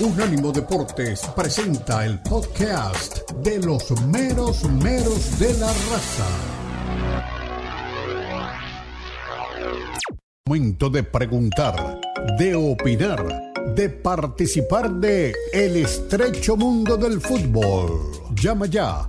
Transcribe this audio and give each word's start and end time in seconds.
Unánimo 0.00 0.50
Deportes 0.50 1.20
presenta 1.36 2.04
el 2.04 2.18
podcast 2.20 3.30
de 3.42 3.58
los 3.58 3.90
meros 4.06 4.64
meros 4.64 5.38
de 5.38 5.52
la 5.58 5.66
raza. 5.66 6.26
Momento 10.46 10.90
de 10.90 11.02
preguntar, 11.04 12.00
de 12.38 12.54
opinar, 12.54 13.52
de 13.76 13.90
participar 13.90 14.90
de 14.90 15.34
El 15.52 15.76
estrecho 15.76 16.56
mundo 16.56 16.96
del 16.96 17.20
fútbol. 17.20 18.12
Llama 18.34 18.66
ya 18.66 19.08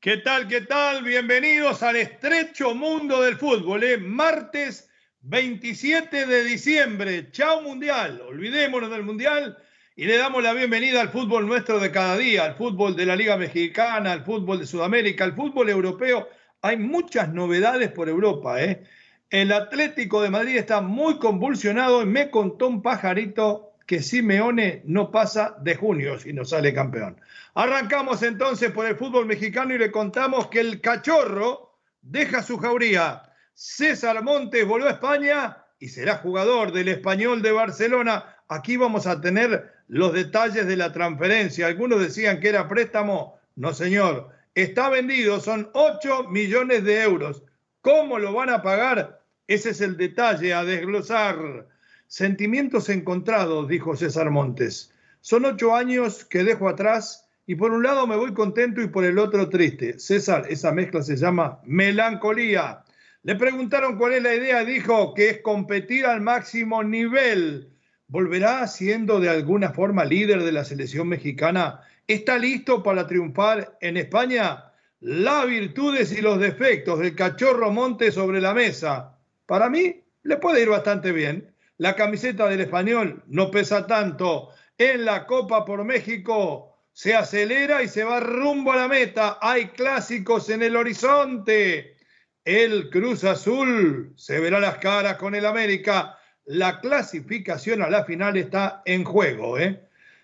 ¿Qué 0.00 0.18
tal? 0.18 0.46
¿Qué 0.46 0.60
tal? 0.62 1.02
Bienvenidos 1.02 1.82
al 1.82 1.96
estrecho 1.96 2.74
mundo 2.74 3.22
del 3.22 3.36
fútbol. 3.36 3.82
¿eh? 3.84 3.98
Martes 3.98 4.88
27 5.22 6.26
de 6.26 6.44
diciembre. 6.44 7.30
Chao 7.30 7.62
Mundial. 7.62 8.22
Olvidémonos 8.28 8.90
del 8.90 9.02
Mundial 9.02 9.56
y 9.96 10.04
le 10.04 10.16
damos 10.18 10.42
la 10.42 10.52
bienvenida 10.52 11.00
al 11.00 11.08
fútbol 11.08 11.46
nuestro 11.46 11.80
de 11.80 11.90
cada 11.90 12.16
día, 12.18 12.44
al 12.44 12.54
fútbol 12.54 12.94
de 12.94 13.06
la 13.06 13.16
Liga 13.16 13.36
Mexicana, 13.36 14.12
al 14.12 14.24
fútbol 14.24 14.58
de 14.58 14.66
Sudamérica, 14.66 15.24
al 15.24 15.34
fútbol 15.34 15.70
europeo. 15.70 16.28
Hay 16.62 16.76
muchas 16.76 17.32
novedades 17.32 17.90
por 17.90 18.08
Europa. 18.08 18.62
¿eh? 18.62 18.84
El 19.30 19.50
Atlético 19.52 20.22
de 20.22 20.30
Madrid 20.30 20.56
está 20.56 20.80
muy 20.80 21.18
convulsionado 21.18 22.02
y 22.02 22.06
me 22.06 22.30
contó 22.30 22.68
un 22.68 22.82
pajarito 22.82 23.75
que 23.86 24.02
Simeone 24.02 24.82
no 24.84 25.10
pasa 25.10 25.56
de 25.60 25.76
junio 25.76 26.18
si 26.18 26.32
no 26.32 26.44
sale 26.44 26.74
campeón. 26.74 27.20
Arrancamos 27.54 28.22
entonces 28.22 28.72
por 28.72 28.84
el 28.86 28.96
fútbol 28.96 29.26
mexicano 29.26 29.74
y 29.74 29.78
le 29.78 29.90
contamos 29.90 30.48
que 30.48 30.60
el 30.60 30.80
cachorro 30.80 31.78
deja 32.02 32.42
su 32.42 32.58
jauría. 32.58 33.22
César 33.54 34.22
Montes 34.22 34.66
volvió 34.66 34.88
a 34.88 34.92
España 34.92 35.64
y 35.78 35.88
será 35.88 36.16
jugador 36.18 36.72
del 36.72 36.88
español 36.88 37.42
de 37.42 37.52
Barcelona. 37.52 38.36
Aquí 38.48 38.76
vamos 38.76 39.06
a 39.06 39.20
tener 39.20 39.72
los 39.88 40.12
detalles 40.12 40.66
de 40.66 40.76
la 40.76 40.92
transferencia. 40.92 41.66
Algunos 41.66 42.00
decían 42.00 42.40
que 42.40 42.48
era 42.48 42.68
préstamo. 42.68 43.38
No, 43.54 43.72
señor. 43.72 44.30
Está 44.54 44.88
vendido, 44.88 45.38
son 45.40 45.70
8 45.74 46.28
millones 46.28 46.82
de 46.84 47.02
euros. 47.02 47.42
¿Cómo 47.82 48.18
lo 48.18 48.32
van 48.32 48.50
a 48.50 48.62
pagar? 48.62 49.22
Ese 49.46 49.70
es 49.70 49.80
el 49.80 49.96
detalle 49.96 50.54
a 50.54 50.64
desglosar. 50.64 51.68
Sentimientos 52.08 52.88
encontrados, 52.88 53.68
dijo 53.68 53.96
César 53.96 54.30
Montes. 54.30 54.94
Son 55.20 55.44
ocho 55.44 55.74
años 55.74 56.24
que 56.24 56.44
dejo 56.44 56.68
atrás 56.68 57.28
y 57.46 57.56
por 57.56 57.72
un 57.72 57.82
lado 57.82 58.06
me 58.06 58.16
voy 58.16 58.32
contento 58.32 58.80
y 58.80 58.88
por 58.88 59.04
el 59.04 59.18
otro 59.18 59.48
triste. 59.48 59.98
César, 59.98 60.46
esa 60.48 60.72
mezcla 60.72 61.02
se 61.02 61.16
llama 61.16 61.60
melancolía. 61.64 62.84
Le 63.22 63.34
preguntaron 63.34 63.98
cuál 63.98 64.12
es 64.14 64.22
la 64.22 64.34
idea, 64.34 64.64
dijo 64.64 65.14
que 65.14 65.30
es 65.30 65.40
competir 65.42 66.06
al 66.06 66.20
máximo 66.20 66.84
nivel. 66.84 67.72
¿Volverá 68.06 68.64
siendo 68.68 69.18
de 69.18 69.28
alguna 69.28 69.72
forma 69.72 70.04
líder 70.04 70.44
de 70.44 70.52
la 70.52 70.64
selección 70.64 71.08
mexicana? 71.08 71.80
¿Está 72.06 72.38
listo 72.38 72.84
para 72.84 73.08
triunfar 73.08 73.78
en 73.80 73.96
España? 73.96 74.72
Las 75.00 75.46
virtudes 75.48 76.16
y 76.16 76.22
los 76.22 76.38
defectos 76.38 77.00
del 77.00 77.16
cachorro 77.16 77.72
Monte 77.72 78.12
sobre 78.12 78.40
la 78.40 78.54
mesa. 78.54 79.18
Para 79.44 79.68
mí 79.68 80.04
le 80.22 80.36
puede 80.36 80.62
ir 80.62 80.68
bastante 80.68 81.10
bien. 81.10 81.52
La 81.78 81.94
camiseta 81.94 82.48
del 82.48 82.60
español 82.60 83.22
no 83.26 83.50
pesa 83.50 83.86
tanto. 83.86 84.50
En 84.78 85.04
la 85.04 85.26
Copa 85.26 85.64
por 85.64 85.84
México 85.84 86.76
se 86.92 87.14
acelera 87.14 87.82
y 87.82 87.88
se 87.88 88.04
va 88.04 88.20
rumbo 88.20 88.72
a 88.72 88.76
la 88.76 88.88
meta. 88.88 89.38
Hay 89.42 89.66
clásicos 89.68 90.48
en 90.48 90.62
el 90.62 90.76
horizonte. 90.76 91.96
El 92.44 92.88
Cruz 92.88 93.24
Azul 93.24 94.14
se 94.16 94.40
verá 94.40 94.60
las 94.60 94.78
caras 94.78 95.16
con 95.16 95.34
el 95.34 95.44
América. 95.44 96.16
La 96.46 96.80
clasificación 96.80 97.82
a 97.82 97.90
la 97.90 98.04
final 98.04 98.36
está 98.36 98.82
en 98.86 99.04
juego. 99.04 99.58
¿eh? 99.58 99.82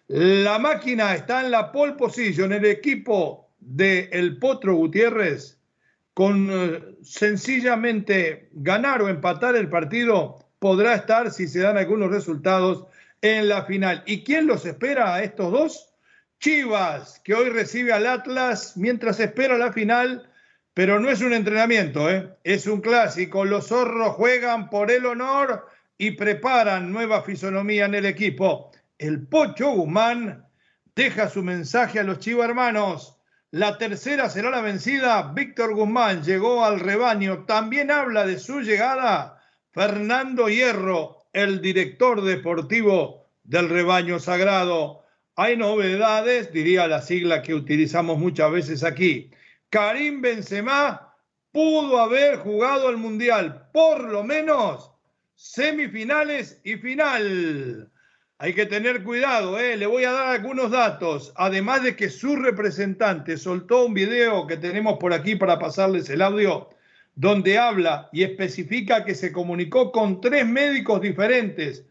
La 0.08 0.58
máquina 0.58 1.14
está 1.14 1.44
en 1.44 1.50
la 1.50 1.70
pole 1.72 1.94
position. 1.94 2.52
El 2.52 2.64
equipo 2.64 3.50
de 3.60 4.08
El 4.12 4.38
Potro 4.38 4.74
Gutiérrez, 4.74 5.58
con 6.14 6.48
eh, 6.50 6.96
sencillamente 7.02 8.48
ganar 8.52 9.02
o 9.02 9.08
empatar 9.08 9.56
el 9.56 9.68
partido, 9.68 10.41
podrá 10.62 10.94
estar, 10.94 11.32
si 11.32 11.48
se 11.48 11.58
dan 11.58 11.76
algunos 11.76 12.08
resultados, 12.12 12.86
en 13.20 13.48
la 13.48 13.64
final. 13.64 14.04
¿Y 14.06 14.22
quién 14.22 14.46
los 14.46 14.64
espera 14.64 15.12
a 15.12 15.24
estos 15.24 15.50
dos? 15.50 15.92
Chivas, 16.38 17.20
que 17.24 17.34
hoy 17.34 17.50
recibe 17.50 17.92
al 17.92 18.06
Atlas 18.06 18.76
mientras 18.76 19.18
espera 19.18 19.58
la 19.58 19.72
final, 19.72 20.30
pero 20.72 21.00
no 21.00 21.10
es 21.10 21.20
un 21.20 21.32
entrenamiento, 21.32 22.08
¿eh? 22.08 22.30
es 22.44 22.68
un 22.68 22.80
clásico. 22.80 23.44
Los 23.44 23.66
zorros 23.66 24.14
juegan 24.14 24.70
por 24.70 24.92
el 24.92 25.04
honor 25.04 25.66
y 25.98 26.12
preparan 26.12 26.92
nueva 26.92 27.24
fisonomía 27.24 27.86
en 27.86 27.96
el 27.96 28.06
equipo. 28.06 28.70
El 28.98 29.26
Pocho 29.26 29.72
Guzmán 29.72 30.46
deja 30.94 31.28
su 31.28 31.42
mensaje 31.42 31.98
a 31.98 32.04
los 32.04 32.20
Chivas 32.20 32.48
hermanos. 32.48 33.18
La 33.50 33.78
tercera 33.78 34.30
será 34.30 34.48
la 34.50 34.60
vencida. 34.60 35.32
Víctor 35.34 35.74
Guzmán 35.74 36.22
llegó 36.22 36.64
al 36.64 36.78
rebaño. 36.78 37.46
También 37.46 37.90
habla 37.90 38.24
de 38.24 38.38
su 38.38 38.60
llegada 38.60 39.41
Fernando 39.72 40.50
Hierro, 40.50 41.24
el 41.32 41.62
director 41.62 42.22
deportivo 42.22 43.26
del 43.42 43.70
rebaño 43.70 44.18
sagrado. 44.18 45.02
Hay 45.34 45.56
novedades, 45.56 46.52
diría 46.52 46.86
la 46.86 47.00
sigla 47.00 47.40
que 47.40 47.54
utilizamos 47.54 48.18
muchas 48.18 48.52
veces 48.52 48.84
aquí. 48.84 49.30
Karim 49.70 50.20
Benzema 50.20 51.14
pudo 51.52 51.98
haber 51.98 52.36
jugado 52.36 52.90
el 52.90 52.98
Mundial, 52.98 53.70
por 53.72 54.02
lo 54.04 54.22
menos 54.22 54.92
semifinales 55.34 56.60
y 56.64 56.76
final. 56.76 57.90
Hay 58.36 58.52
que 58.52 58.66
tener 58.66 59.02
cuidado, 59.02 59.58
¿eh? 59.58 59.78
le 59.78 59.86
voy 59.86 60.04
a 60.04 60.12
dar 60.12 60.26
algunos 60.26 60.70
datos, 60.70 61.32
además 61.36 61.82
de 61.82 61.96
que 61.96 62.10
su 62.10 62.36
representante 62.36 63.38
soltó 63.38 63.86
un 63.86 63.94
video 63.94 64.46
que 64.46 64.58
tenemos 64.58 64.98
por 64.98 65.14
aquí 65.14 65.36
para 65.36 65.58
pasarles 65.58 66.10
el 66.10 66.20
audio, 66.20 66.68
donde 67.14 67.58
habla 67.58 68.08
y 68.12 68.22
especifica 68.22 69.04
que 69.04 69.14
se 69.14 69.32
comunicó 69.32 69.92
con 69.92 70.20
tres 70.20 70.46
médicos 70.46 71.00
diferentes, 71.00 71.84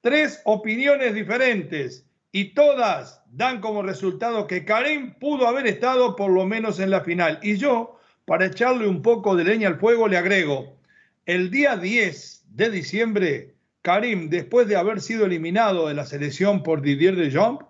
tres 0.00 0.40
opiniones 0.44 1.14
diferentes, 1.14 2.04
y 2.32 2.52
todas 2.52 3.22
dan 3.32 3.60
como 3.60 3.82
resultado 3.82 4.46
que 4.46 4.64
Karim 4.64 5.14
pudo 5.14 5.48
haber 5.48 5.66
estado 5.66 6.14
por 6.14 6.30
lo 6.30 6.44
menos 6.46 6.78
en 6.78 6.90
la 6.90 7.00
final. 7.00 7.38
Y 7.42 7.56
yo, 7.56 7.98
para 8.26 8.46
echarle 8.46 8.86
un 8.86 9.02
poco 9.02 9.34
de 9.34 9.44
leña 9.44 9.68
al 9.68 9.78
fuego, 9.78 10.08
le 10.08 10.18
agrego, 10.18 10.76
el 11.24 11.50
día 11.50 11.76
10 11.76 12.44
de 12.50 12.70
diciembre, 12.70 13.54
Karim, 13.82 14.28
después 14.28 14.68
de 14.68 14.76
haber 14.76 15.00
sido 15.00 15.24
eliminado 15.24 15.88
de 15.88 15.94
la 15.94 16.04
selección 16.04 16.62
por 16.62 16.82
Didier 16.82 17.16
Deschamps, 17.16 17.64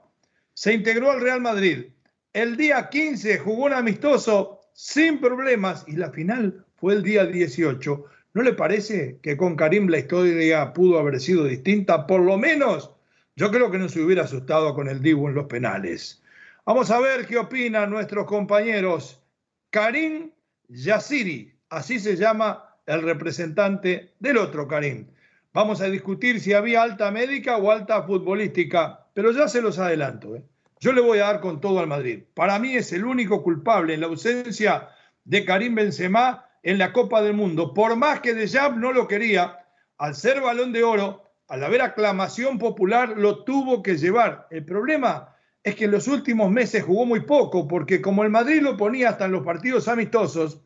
se 0.55 0.75
integró 0.75 1.13
al 1.13 1.21
Real 1.21 1.41
Madrid. 1.41 1.87
El 2.33 2.57
día 2.57 2.89
15 2.89 3.39
jugó 3.39 3.67
un 3.67 3.73
amistoso 3.73 4.61
sin 4.73 5.21
problemas 5.21 5.85
y 5.87 5.97
la 5.97 6.11
final 6.11 6.65
fue 6.79 6.95
el 6.95 7.03
día 7.03 7.27
18. 7.27 8.05
¿No 8.35 8.43
le 8.43 8.53
parece 8.53 9.19
que 9.23 9.37
con 9.37 9.57
Karim 9.57 9.89
la 9.89 9.99
historia 9.99 10.73
pudo 10.73 10.99
haber 10.99 11.21
sido 11.21 11.45
distinta? 11.45 12.07
Por 12.07 12.21
lo 12.21 12.39
menos 12.39 12.91
yo 13.37 13.51
creo 13.51 13.71
que 13.71 13.79
no 13.79 13.89
se 13.89 14.01
hubiera 14.01 14.25
asustado 14.25 14.75
con 14.75 14.89
el 14.89 15.03
Dibu 15.03 15.29
en 15.29 15.35
los 15.35 15.47
penales. 15.47 16.23
Vamos 16.65 16.91
a 16.91 17.01
ver 17.01 17.27
qué 17.27 17.39
opinan 17.39 17.91
nuestros 17.91 18.27
compañeros. 18.27 19.23
Karim 19.71 20.31
Yassiri, 20.69 21.55
así 21.71 21.99
se 21.99 22.17
llama 22.17 22.77
el 22.87 23.03
representante 23.03 24.13
del 24.19 24.39
otro 24.39 24.69
Karim. 24.69 25.07
Vamos 25.53 25.81
a 25.81 25.87
discutir 25.87 26.41
si 26.41 26.53
había 26.53 26.83
alta 26.83 27.11
médica 27.11 27.57
o 27.57 27.71
alta 27.71 28.03
futbolística, 28.03 29.07
pero 29.15 29.33
ya 29.33 29.49
se 29.49 29.63
los 29.63 29.79
adelanto. 29.79 30.37
¿eh? 30.37 30.43
Yo 30.81 30.93
le 30.93 31.01
voy 31.01 31.19
a 31.19 31.27
dar 31.27 31.41
con 31.41 31.61
todo 31.61 31.81
al 31.81 31.87
Madrid. 31.87 32.25
Para 32.35 32.59
mí 32.59 32.77
es 32.77 32.93
el 32.93 33.05
único 33.05 33.43
culpable 33.43 33.95
en 33.95 34.01
la 34.01 34.07
ausencia 34.07 34.91
de 35.25 35.45
Karim 35.45 35.75
Benzema 35.75 36.48
en 36.63 36.79
la 36.79 36.93
Copa 36.93 37.23
del 37.23 37.35
Mundo. 37.35 37.75
Por 37.75 37.97
más 37.97 38.21
que 38.21 38.35
De 38.35 38.49
Jab 38.49 38.77
no 38.77 38.93
lo 38.93 39.09
quería, 39.09 39.59
al 39.99 40.15
ser 40.15 40.41
balón 40.41 40.73
de 40.73 40.85
oro, 40.85 41.25
al 41.49 41.65
haber 41.65 41.83
aclamación 41.83 42.59
popular, 42.59 43.15
lo 43.17 43.45
tuvo 43.45 43.83
que 43.83 43.97
llevar. 43.97 44.47
El 44.51 44.65
problema 44.65 45.35
es 45.63 45.75
que 45.75 45.87
en 45.87 45.93
los 45.93 46.09
últimos 46.09 46.51
meses 46.51 46.85
jugó 46.85 47.07
muy 47.07 47.21
poco, 47.21 47.67
porque 47.67 48.01
como 48.01 48.23
el 48.23 48.31
Madrid 48.31 48.61
lo 48.61 48.77
ponía 48.77 49.11
hasta 49.11 49.25
en 49.25 49.33
los 49.33 49.45
partidos 49.45 49.89
amistosos, 49.89 50.61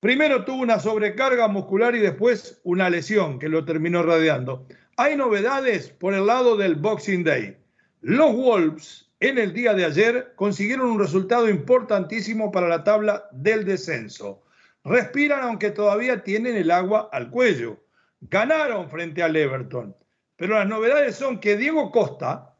primero 0.00 0.44
tuvo 0.44 0.62
una 0.62 0.78
sobrecarga 0.78 1.48
muscular 1.48 1.94
y 1.94 2.00
después 2.00 2.60
una 2.64 2.90
lesión 2.90 3.38
que 3.38 3.48
lo 3.48 3.64
terminó 3.64 4.02
radiando. 4.02 4.66
Hay 4.96 5.16
novedades 5.16 5.88
por 5.88 6.14
el 6.14 6.26
lado 6.26 6.56
del 6.56 6.74
Boxing 6.74 7.24
Day. 7.24 7.56
Los 8.02 8.34
Wolves 8.34 9.10
en 9.20 9.38
el 9.38 9.52
día 9.52 9.74
de 9.74 9.84
ayer 9.84 10.32
consiguieron 10.36 10.90
un 10.90 10.98
resultado 10.98 11.48
importantísimo 11.48 12.50
para 12.50 12.68
la 12.68 12.84
tabla 12.84 13.28
del 13.32 13.64
descenso. 13.64 14.42
Respiran 14.84 15.42
aunque 15.42 15.70
todavía 15.70 16.22
tienen 16.22 16.56
el 16.56 16.70
agua 16.70 17.08
al 17.12 17.30
cuello. 17.30 17.78
Ganaron 18.20 18.88
frente 18.88 19.22
al 19.22 19.36
Everton. 19.36 19.96
Pero 20.36 20.54
las 20.54 20.66
novedades 20.66 21.16
son 21.16 21.38
que 21.38 21.56
Diego 21.56 21.90
Costa, 21.90 22.56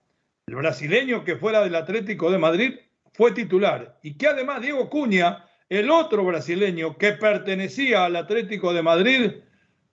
el 0.47 0.57
brasileño 0.57 1.25
que 1.25 1.37
fuera 1.37 1.63
del 1.63 1.75
Atlético 1.75 2.31
de 2.31 2.39
Madrid, 2.39 2.75
fue 3.13 3.33
titular. 3.33 3.99
Y 4.03 4.19
que 4.19 4.29
además 4.29 4.61
Diego 4.61 4.91
Cuña, 4.91 5.47
el 5.69 5.91
otro 5.91 6.25
brasileño 6.25 6.99
que 6.99 7.13
pertenecía 7.13 8.05
al 8.05 8.17
Atlético 8.17 8.75
de 8.75 8.83
Madrid, 8.83 9.33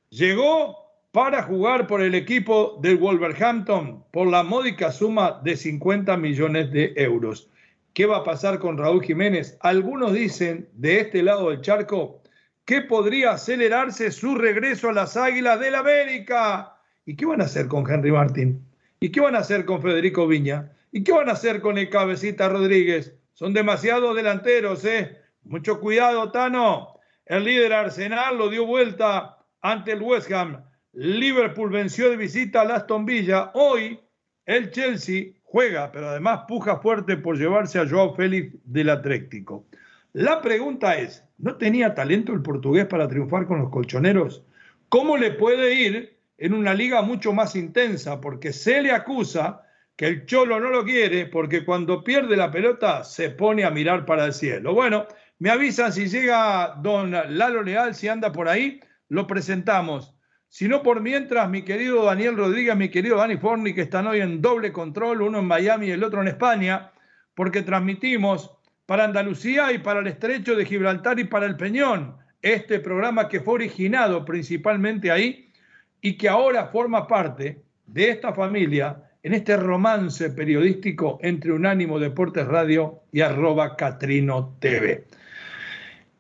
llegó 0.09 0.87
para 1.11 1.43
jugar 1.43 1.87
por 1.87 2.01
el 2.01 2.13
equipo 2.13 2.77
del 2.81 2.97
Wolverhampton 2.97 4.03
por 4.11 4.27
la 4.27 4.43
módica 4.43 4.91
suma 4.91 5.39
de 5.43 5.55
50 5.55 6.15
millones 6.17 6.71
de 6.71 6.93
euros. 6.95 7.49
¿Qué 7.93 8.05
va 8.05 8.17
a 8.17 8.23
pasar 8.23 8.59
con 8.59 8.77
Raúl 8.77 9.03
Jiménez? 9.03 9.57
Algunos 9.61 10.13
dicen 10.13 10.69
de 10.73 10.99
este 10.99 11.23
lado 11.23 11.49
del 11.49 11.61
charco 11.61 12.16
que 12.67 12.81
podría 12.81 13.31
acelerarse 13.31 14.11
su 14.11 14.35
regreso 14.35 14.89
a 14.89 14.93
las 14.93 15.15
Águilas 15.15 15.57
del 15.57 15.73
América. 15.73 16.75
¿Y 17.05 17.15
qué 17.15 17.25
van 17.25 17.39
a 17.39 17.45
hacer 17.45 17.69
con 17.69 17.89
Henry 17.89 18.11
Martín? 18.11 18.61
¿Y 18.99 19.09
qué 19.09 19.21
van 19.21 19.37
a 19.37 19.39
hacer 19.39 19.63
con 19.63 19.81
Federico 19.81 20.27
Viña? 20.27 20.73
¿Y 20.91 21.01
qué 21.05 21.13
van 21.13 21.29
a 21.29 21.31
hacer 21.31 21.61
con 21.61 21.77
el 21.77 21.89
cabecita 21.89 22.49
Rodríguez? 22.49 23.15
Son 23.31 23.53
demasiados 23.53 24.13
delanteros, 24.17 24.83
¿eh? 24.83 25.17
Mucho 25.45 25.79
cuidado, 25.79 26.29
Tano. 26.29 26.99
El 27.25 27.45
líder 27.45 27.71
Arsenal 27.71 28.37
lo 28.37 28.49
dio 28.49 28.65
vuelta 28.65 29.37
ante 29.61 29.93
el 29.93 30.01
West 30.01 30.29
Ham. 30.33 30.61
Liverpool 30.91 31.69
venció 31.69 32.09
de 32.09 32.17
visita 32.17 32.63
a 32.63 32.75
Aston 32.75 33.05
Villa. 33.05 33.51
Hoy 33.53 33.97
el 34.45 34.71
Chelsea 34.71 35.27
juega, 35.43 35.89
pero 35.89 36.09
además 36.09 36.41
puja 36.49 36.79
fuerte 36.79 37.15
por 37.15 37.37
llevarse 37.37 37.79
a 37.79 37.87
Joao 37.87 38.13
Félix 38.13 38.57
del 38.65 38.89
Atlético. 38.89 39.65
La 40.17 40.41
pregunta 40.41 40.97
es, 40.97 41.23
¿no 41.37 41.57
tenía 41.57 41.93
talento 41.93 42.33
el 42.33 42.41
portugués 42.41 42.87
para 42.87 43.07
triunfar 43.07 43.45
con 43.45 43.59
los 43.59 43.69
colchoneros? 43.69 44.43
¿Cómo 44.89 45.15
le 45.15 45.29
puede 45.29 45.75
ir 45.75 46.17
en 46.39 46.55
una 46.55 46.73
liga 46.73 47.03
mucho 47.03 47.33
más 47.33 47.55
intensa? 47.55 48.19
Porque 48.19 48.51
se 48.51 48.81
le 48.81 48.91
acusa 48.91 49.61
que 49.95 50.07
el 50.07 50.25
Cholo 50.25 50.59
no 50.59 50.71
lo 50.71 50.83
quiere 50.83 51.27
porque 51.27 51.63
cuando 51.63 52.03
pierde 52.03 52.35
la 52.35 52.49
pelota 52.49 53.03
se 53.03 53.29
pone 53.29 53.63
a 53.63 53.69
mirar 53.69 54.07
para 54.07 54.25
el 54.25 54.33
cielo. 54.33 54.73
Bueno, 54.73 55.05
me 55.37 55.51
avisan 55.51 55.93
si 55.93 56.07
llega 56.07 56.73
don 56.81 57.11
Lalo 57.11 57.61
Leal, 57.61 57.93
si 57.93 58.07
anda 58.07 58.31
por 58.31 58.49
ahí, 58.49 58.79
lo 59.09 59.27
presentamos. 59.27 60.15
Si 60.49 60.67
no 60.67 60.81
por 60.81 60.99
mientras, 60.99 61.47
mi 61.47 61.61
querido 61.61 62.03
Daniel 62.05 62.37
Rodríguez, 62.37 62.75
mi 62.75 62.89
querido 62.89 63.17
Dani 63.17 63.37
Forni, 63.37 63.75
que 63.75 63.81
están 63.81 64.07
hoy 64.07 64.21
en 64.21 64.41
doble 64.41 64.71
control, 64.71 65.21
uno 65.21 65.37
en 65.37 65.45
Miami 65.45 65.85
y 65.85 65.91
el 65.91 66.03
otro 66.03 66.21
en 66.21 66.29
España, 66.29 66.89
porque 67.35 67.61
transmitimos 67.61 68.56
para 68.87 69.03
Andalucía 69.03 69.71
y 69.73 69.79
para 69.79 69.99
el 69.99 70.07
Estrecho 70.07 70.55
de 70.55 70.65
Gibraltar 70.65 71.19
y 71.19 71.25
para 71.25 71.45
el 71.45 71.57
Peñón, 71.57 72.15
este 72.41 72.79
programa 72.79 73.27
que 73.27 73.41
fue 73.41 73.55
originado 73.55 74.23
principalmente 74.23 75.11
ahí 75.11 75.51
y 76.01 76.17
que 76.17 76.29
ahora 76.29 76.67
forma 76.67 77.05
parte 77.05 77.61
de 77.85 78.09
esta 78.09 78.33
familia 78.33 79.03
en 79.23 79.33
este 79.33 79.57
romance 79.57 80.29
periodístico 80.29 81.19
entre 81.21 81.51
Unánimo 81.51 81.99
Deportes 81.99 82.47
Radio 82.47 83.01
y 83.11 83.19
arroba 83.19 83.75
Catrino 83.75 84.55
TV. 84.59 85.05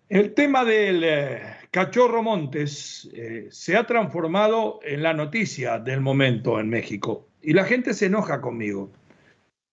El 0.09 0.33
tema 0.33 0.65
del 0.65 1.03
eh, 1.05 1.41
cachorro 1.71 2.21
Montes 2.21 3.09
eh, 3.13 3.47
se 3.49 3.77
ha 3.77 3.85
transformado 3.85 4.81
en 4.83 5.03
la 5.03 5.13
noticia 5.13 5.79
del 5.79 6.01
momento 6.01 6.59
en 6.59 6.67
México 6.67 7.29
y 7.41 7.53
la 7.53 7.63
gente 7.63 7.93
se 7.93 8.07
enoja 8.07 8.41
conmigo. 8.41 8.91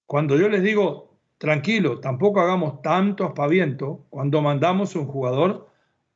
Cuando 0.07 0.39
yo 0.39 0.49
les 0.49 0.63
digo, 0.63 1.14
tranquilo, 1.39 2.01
tampoco 2.01 2.41
hagamos 2.41 2.83
tanto 2.83 3.25
aspaviento 3.25 4.07
cuando 4.11 4.43
mandamos 4.43 4.97
un 4.97 5.07
jugador 5.07 5.71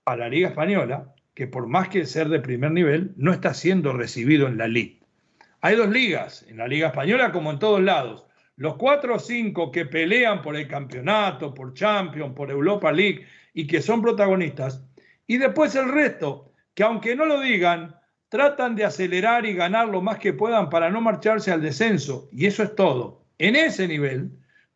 a 0.04 0.16
la 0.16 0.28
Liga 0.28 0.48
Española, 0.48 1.14
que 1.34 1.46
por 1.46 1.66
más 1.66 1.88
que 1.88 2.06
ser 2.06 2.28
de 2.28 2.40
primer 2.40 2.72
nivel, 2.72 3.12
no 3.16 3.32
está 3.32 3.54
siendo 3.54 3.92
recibido 3.92 4.46
en 4.48 4.58
la 4.58 4.66
Liga. 4.66 4.98
Hay 5.60 5.74
dos 5.74 5.88
ligas, 5.88 6.46
en 6.48 6.58
la 6.58 6.68
Liga 6.68 6.88
Española 6.88 7.32
como 7.32 7.50
en 7.50 7.58
todos 7.58 7.80
lados. 7.80 8.26
Los 8.56 8.76
cuatro 8.76 9.16
o 9.16 9.18
cinco 9.18 9.70
que 9.70 9.86
pelean 9.86 10.40
por 10.40 10.56
el 10.56 10.68
campeonato, 10.68 11.52
por 11.52 11.74
Champions, 11.74 12.34
por 12.34 12.50
Europa 12.50 12.92
League 12.92 13.26
y 13.54 13.66
que 13.66 13.82
son 13.82 14.00
protagonistas. 14.00 14.84
Y 15.26 15.36
después 15.36 15.74
el 15.74 15.92
resto, 15.92 16.52
que 16.74 16.84
aunque 16.84 17.16
no 17.16 17.24
lo 17.24 17.40
digan, 17.40 17.96
tratan 18.28 18.76
de 18.76 18.84
acelerar 18.84 19.46
y 19.46 19.54
ganar 19.54 19.88
lo 19.88 20.00
más 20.00 20.18
que 20.18 20.32
puedan 20.32 20.70
para 20.70 20.90
no 20.90 21.00
marcharse 21.00 21.50
al 21.50 21.62
descenso. 21.62 22.28
Y 22.32 22.46
eso 22.46 22.62
es 22.62 22.74
todo. 22.74 23.24
En 23.38 23.56
ese 23.56 23.88
nivel, 23.88 24.30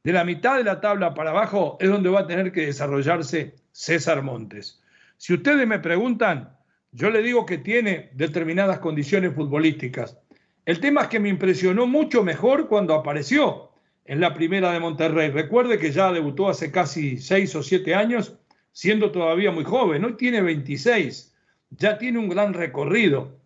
de 0.04 0.12
la 0.12 0.24
mitad 0.24 0.56
de 0.56 0.64
la 0.64 0.80
tabla 0.80 1.14
para 1.14 1.30
abajo 1.30 1.76
es 1.80 1.88
donde 1.88 2.10
va 2.10 2.20
a 2.20 2.26
tener 2.26 2.50
que 2.52 2.66
desarrollarse 2.66 3.54
César 3.70 4.22
Montes. 4.22 4.82
Si 5.16 5.32
ustedes 5.32 5.66
me 5.66 5.78
preguntan, 5.78 6.56
yo 6.90 7.10
le 7.10 7.22
digo 7.22 7.46
que 7.46 7.58
tiene 7.58 8.10
determinadas 8.14 8.80
condiciones 8.80 9.34
futbolísticas. 9.34 10.18
El 10.66 10.80
tema 10.80 11.02
es 11.02 11.08
que 11.08 11.20
me 11.20 11.28
impresionó 11.28 11.86
mucho 11.86 12.24
mejor 12.24 12.68
cuando 12.68 12.94
apareció 12.94 13.70
en 14.04 14.20
la 14.20 14.34
primera 14.34 14.72
de 14.72 14.80
Monterrey. 14.80 15.30
Recuerde 15.30 15.78
que 15.78 15.92
ya 15.92 16.12
debutó 16.12 16.48
hace 16.48 16.72
casi 16.72 17.18
seis 17.18 17.54
o 17.54 17.62
siete 17.62 17.94
años, 17.94 18.36
siendo 18.72 19.12
todavía 19.12 19.52
muy 19.52 19.64
joven. 19.64 20.04
Hoy 20.04 20.16
tiene 20.16 20.42
26, 20.42 21.32
ya 21.70 21.98
tiene 21.98 22.18
un 22.18 22.28
gran 22.28 22.54
recorrido. 22.54 23.38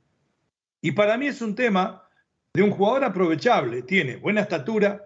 Y 0.81 0.93
para 0.93 1.19
mí 1.19 1.27
es 1.27 1.43
un 1.43 1.55
tema 1.55 2.09
de 2.55 2.63
un 2.63 2.71
jugador 2.71 3.05
aprovechable. 3.05 3.83
Tiene 3.83 4.17
buena 4.17 4.43
estatura, 4.43 5.06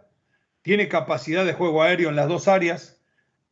tiene 0.63 0.89
capacidad 0.89 1.45
de 1.45 1.53
juego 1.53 1.83
aéreo 1.83 2.09
en 2.09 2.17
las 2.17 2.29
dos 2.29 2.49
áreas, 2.49 3.01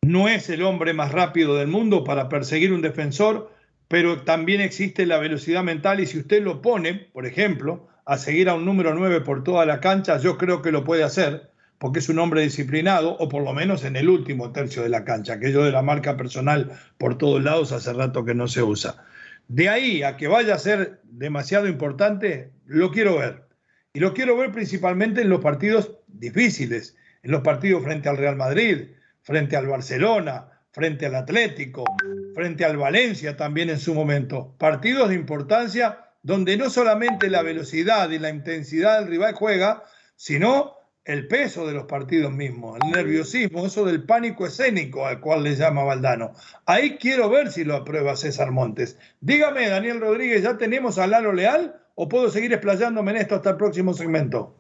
no 0.03 0.29
es 0.29 0.49
el 0.49 0.63
hombre 0.63 0.93
más 0.93 1.13
rápido 1.13 1.57
del 1.57 1.69
mundo 1.69 2.05
para 2.05 2.29
perseguir 2.29 2.73
un 2.73 2.83
defensor, 2.83 3.53
pero 3.89 4.23
también 4.23 4.61
existe 4.61 5.07
la 5.07 5.19
velocidad 5.19 5.65
mental 5.65 6.01
y 6.01 6.07
si 6.07 6.19
usted 6.19 6.43
lo 6.43 6.63
pone, 6.63 6.95
por 6.95 7.27
ejemplo, 7.27 7.89
a 8.05 8.17
seguir 8.19 8.49
a 8.49 8.55
un 8.55 8.65
número 8.65 8.95
9 8.95 9.23
por 9.23 9.43
toda 9.45 9.67
la 9.67 9.81
cancha, 9.81 10.19
yo 10.19 10.39
creo 10.39 10.63
que 10.63 10.73
lo 10.73 10.85
puede 10.85 11.03
hacer, 11.03 11.51
porque 11.79 12.01
es 12.01 12.09
un 12.09 12.19
hombre 12.19 12.43
disciplinado, 12.43 13.17
o 13.19 13.29
por 13.29 13.43
lo 13.43 13.53
menos 13.53 13.85
en 13.85 13.97
el 13.97 14.09
último 14.09 14.53
tercio 14.53 14.83
de 14.83 14.89
la 14.89 15.05
cancha, 15.05 15.35
aquello 15.35 15.65
de 15.65 15.73
la 15.73 15.83
marca 15.83 16.17
personal 16.17 16.73
por 16.99 17.19
todos 17.19 17.43
lados 17.43 17.73
hace 17.73 17.93
rato 17.93 18.25
que 18.25 18.35
no 18.35 18.49
se 18.49 18.63
usa. 18.63 19.05
De 19.49 19.69
ahí 19.69 20.03
a 20.03 20.17
que 20.17 20.29
vaya 20.29 20.55
a 20.55 20.59
ser 20.59 21.01
demasiado 21.05 21.69
importante, 21.69 22.51
lo 22.67 22.91
quiero 22.91 23.19
ver. 23.19 23.45
Y 23.95 24.01
lo 24.01 24.13
quiero 24.13 24.37
ver 24.37 24.53
principalmente 24.53 25.23
en 25.23 25.31
los 25.31 25.41
partidos 25.41 25.93
difíciles, 26.07 26.97
en 27.23 27.31
los 27.31 27.43
partidos 27.43 27.83
frente 27.83 28.09
al 28.09 28.17
Real 28.17 28.37
Madrid, 28.37 28.89
frente 29.23 29.57
al 29.57 29.67
Barcelona, 29.67 30.49
frente 30.73 31.07
al 31.07 31.15
Atlético, 31.15 31.85
frente 32.35 32.65
al 32.65 32.77
Valencia 32.77 33.37
también 33.37 33.71
en 33.71 33.79
su 33.79 33.95
momento. 33.95 34.55
Partidos 34.59 35.09
de 35.09 35.15
importancia 35.15 35.99
donde 36.23 36.57
no 36.57 36.71
solamente 36.71 37.31
la 37.31 37.43
velocidad 37.43 38.11
y 38.11 38.19
la 38.19 38.31
intensidad 38.31 39.01
del 39.01 39.09
rival 39.09 39.35
juega, 39.35 39.85
sino 40.17 40.77
el 41.05 41.27
peso 41.27 41.67
de 41.67 41.73
los 41.73 41.85
partidos 41.85 42.31
mismos, 42.31 42.79
el 42.85 42.91
nerviosismo, 42.91 43.65
eso 43.65 43.87
del 43.87 44.05
pánico 44.05 44.47
escénico 44.47 45.07
al 45.07 45.21
cual 45.21 45.43
le 45.43 45.57
llama 45.57 45.83
Valdano. 45.83 46.35
Ahí 46.67 46.99
quiero 46.99 47.31
ver 47.31 47.51
si 47.51 47.65
lo 47.65 47.77
aprueba 47.77 48.15
César 48.15 48.51
Montes. 48.51 48.99
Dígame, 49.21 49.71
Daniel 49.71 50.01
Rodríguez, 50.01 50.43
¿ya 50.43 50.59
tenemos 50.59 50.99
a 50.99 51.07
Lalo 51.07 51.33
Leal 51.33 51.81
o 51.95 52.11
puedo 52.11 52.31
seguir 52.31 52.53
explayándome 52.53 53.13
en 53.13 53.17
esto 53.17 53.37
hasta 53.37 53.51
el 53.51 53.57
próximo 53.57 53.95
segmento? 53.95 54.55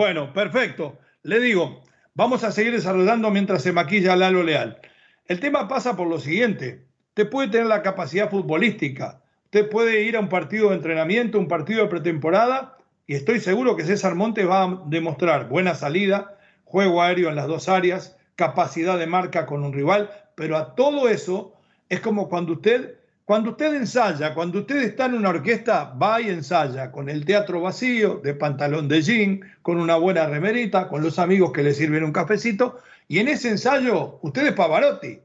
Bueno, 0.00 0.32
perfecto. 0.32 0.98
Le 1.24 1.40
digo, 1.40 1.82
vamos 2.14 2.42
a 2.42 2.52
seguir 2.52 2.72
desarrollando 2.72 3.30
mientras 3.30 3.62
se 3.62 3.70
maquilla 3.70 4.16
Lalo 4.16 4.42
Leal. 4.42 4.80
El 5.26 5.40
tema 5.40 5.68
pasa 5.68 5.94
por 5.94 6.08
lo 6.08 6.18
siguiente. 6.18 6.86
Usted 7.08 7.28
puede 7.28 7.48
tener 7.48 7.66
la 7.66 7.82
capacidad 7.82 8.30
futbolística. 8.30 9.20
Usted 9.44 9.68
puede 9.68 10.00
ir 10.04 10.16
a 10.16 10.20
un 10.20 10.30
partido 10.30 10.70
de 10.70 10.76
entrenamiento, 10.76 11.38
un 11.38 11.48
partido 11.48 11.82
de 11.82 11.90
pretemporada, 11.90 12.78
y 13.06 13.14
estoy 13.14 13.40
seguro 13.40 13.76
que 13.76 13.84
César 13.84 14.14
Montes 14.14 14.48
va 14.48 14.62
a 14.62 14.82
demostrar 14.86 15.50
buena 15.50 15.74
salida, 15.74 16.38
juego 16.64 17.02
aéreo 17.02 17.28
en 17.28 17.36
las 17.36 17.46
dos 17.46 17.68
áreas, 17.68 18.16
capacidad 18.36 18.98
de 18.98 19.06
marca 19.06 19.44
con 19.44 19.62
un 19.64 19.74
rival, 19.74 20.08
pero 20.34 20.56
a 20.56 20.76
todo 20.76 21.10
eso 21.10 21.52
es 21.90 22.00
como 22.00 22.30
cuando 22.30 22.54
usted 22.54 22.99
cuando 23.30 23.50
usted 23.50 23.72
ensaya, 23.74 24.34
cuando 24.34 24.58
usted 24.58 24.78
está 24.78 25.06
en 25.06 25.14
una 25.14 25.28
orquesta, 25.28 25.84
va 25.84 26.20
y 26.20 26.30
ensaya 26.30 26.90
con 26.90 27.08
el 27.08 27.24
teatro 27.24 27.60
vacío, 27.60 28.20
de 28.24 28.34
pantalón 28.34 28.88
de 28.88 29.02
jean, 29.02 29.40
con 29.62 29.78
una 29.78 29.94
buena 29.94 30.26
remerita, 30.26 30.88
con 30.88 31.00
los 31.00 31.16
amigos 31.20 31.52
que 31.52 31.62
le 31.62 31.72
sirven 31.72 32.02
un 32.02 32.10
cafecito, 32.10 32.80
y 33.06 33.20
en 33.20 33.28
ese 33.28 33.50
ensayo 33.50 34.18
usted 34.22 34.48
es 34.48 34.52
Pavarotti. 34.54 35.20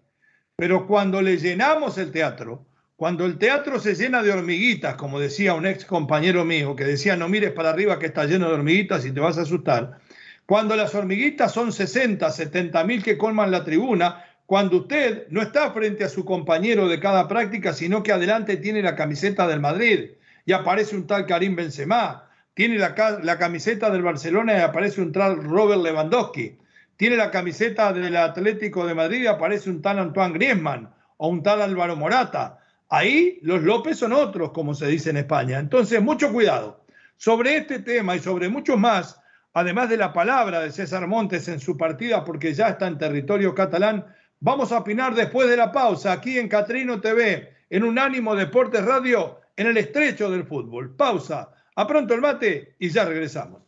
Pero 0.55 0.85
cuando 0.85 1.19
le 1.19 1.37
llenamos 1.37 1.97
el 1.97 2.11
teatro, 2.11 2.67
cuando 2.95 3.25
el 3.25 3.39
teatro 3.39 3.79
se 3.79 3.95
llena 3.95 4.21
de 4.21 4.33
hormiguitas, 4.33 4.93
como 4.97 5.19
decía 5.19 5.55
un 5.55 5.65
ex 5.65 5.83
compañero 5.83 6.45
mío, 6.45 6.75
que 6.75 6.83
decía 6.83 7.17
no 7.17 7.27
mires 7.27 7.53
para 7.53 7.71
arriba 7.71 7.97
que 7.97 8.05
está 8.05 8.25
lleno 8.25 8.49
de 8.49 8.53
hormiguitas 8.53 9.03
y 9.07 9.13
te 9.13 9.19
vas 9.19 9.39
a 9.39 9.41
asustar, 9.41 9.97
cuando 10.45 10.75
las 10.75 10.93
hormiguitas 10.93 11.51
son 11.51 11.71
60, 11.71 12.29
70 12.29 12.83
mil 12.83 13.01
que 13.01 13.17
colman 13.17 13.49
la 13.49 13.63
tribuna, 13.63 14.23
cuando 14.45 14.77
usted 14.77 15.27
no 15.29 15.41
está 15.41 15.71
frente 15.71 16.03
a 16.03 16.09
su 16.09 16.23
compañero 16.23 16.87
de 16.87 16.99
cada 16.99 17.27
práctica, 17.27 17.73
sino 17.73 18.03
que 18.03 18.11
adelante 18.11 18.57
tiene 18.57 18.81
la 18.81 18.95
camiseta 18.95 19.47
del 19.47 19.59
Madrid 19.59 20.11
y 20.45 20.53
aparece 20.53 20.95
un 20.95 21.07
tal 21.07 21.25
Karim 21.25 21.55
Benzema, 21.55 22.29
tiene 22.53 22.77
la, 22.77 22.95
la 23.23 23.37
camiseta 23.37 23.89
del 23.89 24.03
Barcelona 24.03 24.57
y 24.57 24.61
aparece 24.61 25.01
un 25.01 25.11
tal 25.11 25.43
Robert 25.43 25.81
Lewandowski. 25.81 26.57
Tiene 26.95 27.17
la 27.17 27.31
camiseta 27.31 27.91
del 27.91 28.15
Atlético 28.15 28.85
de 28.87 28.93
Madrid 28.93 29.23
y 29.23 29.27
aparece 29.27 29.69
un 29.69 29.81
tal 29.81 29.99
Antoine 29.99 30.33
Griezmann 30.33 30.89
o 31.17 31.27
un 31.27 31.43
tal 31.43 31.61
Álvaro 31.61 31.95
Morata. 31.95 32.59
Ahí 32.89 33.39
los 33.41 33.63
López 33.63 33.97
son 33.97 34.13
otros, 34.13 34.51
como 34.51 34.73
se 34.73 34.87
dice 34.87 35.09
en 35.09 35.17
España. 35.17 35.59
Entonces, 35.59 36.01
mucho 36.01 36.31
cuidado. 36.31 36.85
Sobre 37.17 37.57
este 37.57 37.79
tema 37.79 38.15
y 38.15 38.19
sobre 38.19 38.47
muchos 38.47 38.77
más, 38.77 39.19
además 39.53 39.89
de 39.89 39.97
la 39.97 40.13
palabra 40.13 40.61
de 40.61 40.71
César 40.71 41.07
Montes 41.07 41.47
en 41.47 41.59
su 41.59 41.77
partida, 41.77 42.23
porque 42.23 42.53
ya 42.53 42.69
está 42.69 42.87
en 42.87 42.97
territorio 42.97 43.55
catalán, 43.55 44.05
vamos 44.45 44.71
a 44.71 44.77
opinar 44.77 45.15
después 45.15 45.49
de 45.49 45.57
la 45.57 45.71
pausa 45.71 46.11
aquí 46.11 46.37
en 46.37 46.47
Catrino 46.47 47.01
TV, 47.01 47.51
en 47.67 47.83
Unánimo 47.83 48.35
Deportes 48.35 48.85
Radio, 48.85 49.41
en 49.55 49.65
el 49.65 49.77
estrecho 49.77 50.29
del 50.29 50.45
fútbol. 50.45 50.95
Pausa. 50.95 51.49
A 51.75 51.87
pronto 51.87 52.13
el 52.13 52.21
mate 52.21 52.75
y 52.77 52.89
ya 52.89 53.05
regresamos. 53.05 53.63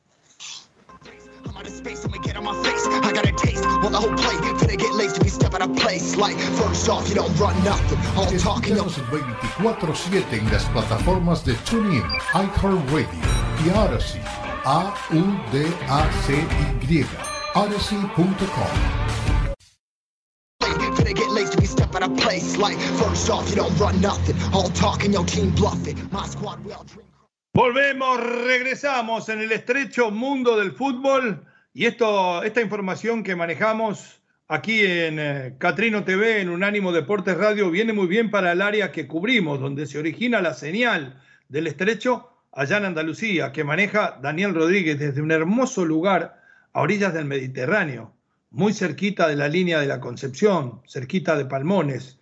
Escúchanos 8.31 9.00
24-7 9.10 10.24
en 10.31 10.51
las. 10.51 10.69
A-U-D-A-C-Y. 14.63 16.17
Volvemos, 27.53 28.19
regresamos 28.45 29.29
en 29.29 29.41
el 29.41 29.51
estrecho 29.51 30.11
mundo 30.11 30.57
del 30.57 30.73
fútbol 30.73 31.45
y 31.73 31.85
esto, 31.85 32.43
esta 32.43 32.61
información 32.61 33.23
que 33.23 33.35
manejamos 33.35 34.21
aquí 34.47 34.85
en 34.85 35.19
eh, 35.19 35.55
Catrino 35.57 36.03
TV, 36.03 36.41
en 36.41 36.49
Unánimo 36.49 36.91
Deportes 36.91 37.37
Radio, 37.37 37.71
viene 37.71 37.93
muy 37.93 38.07
bien 38.07 38.29
para 38.29 38.51
el 38.51 38.61
área 38.61 38.91
que 38.91 39.07
cubrimos, 39.07 39.59
donde 39.59 39.85
se 39.85 39.99
origina 39.99 40.41
la 40.41 40.53
señal 40.53 41.21
del 41.49 41.67
estrecho 41.67 42.29
allá 42.51 42.77
en 42.77 42.85
Andalucía, 42.85 43.51
que 43.51 43.63
maneja 43.63 44.19
Daniel 44.21 44.53
Rodríguez 44.53 44.99
desde 44.99 45.21
un 45.21 45.31
hermoso 45.31 45.85
lugar 45.85 46.43
a 46.73 46.81
orillas 46.81 47.13
del 47.13 47.25
Mediterráneo, 47.25 48.13
muy 48.51 48.74
cerquita 48.74 49.27
de 49.27 49.36
la 49.36 49.48
línea 49.48 49.80
de 49.80 49.88
la 49.88 50.00
Concepción, 50.00 50.82
cerquita 50.88 51.36
de 51.36 51.46
Palmones. 51.46 52.20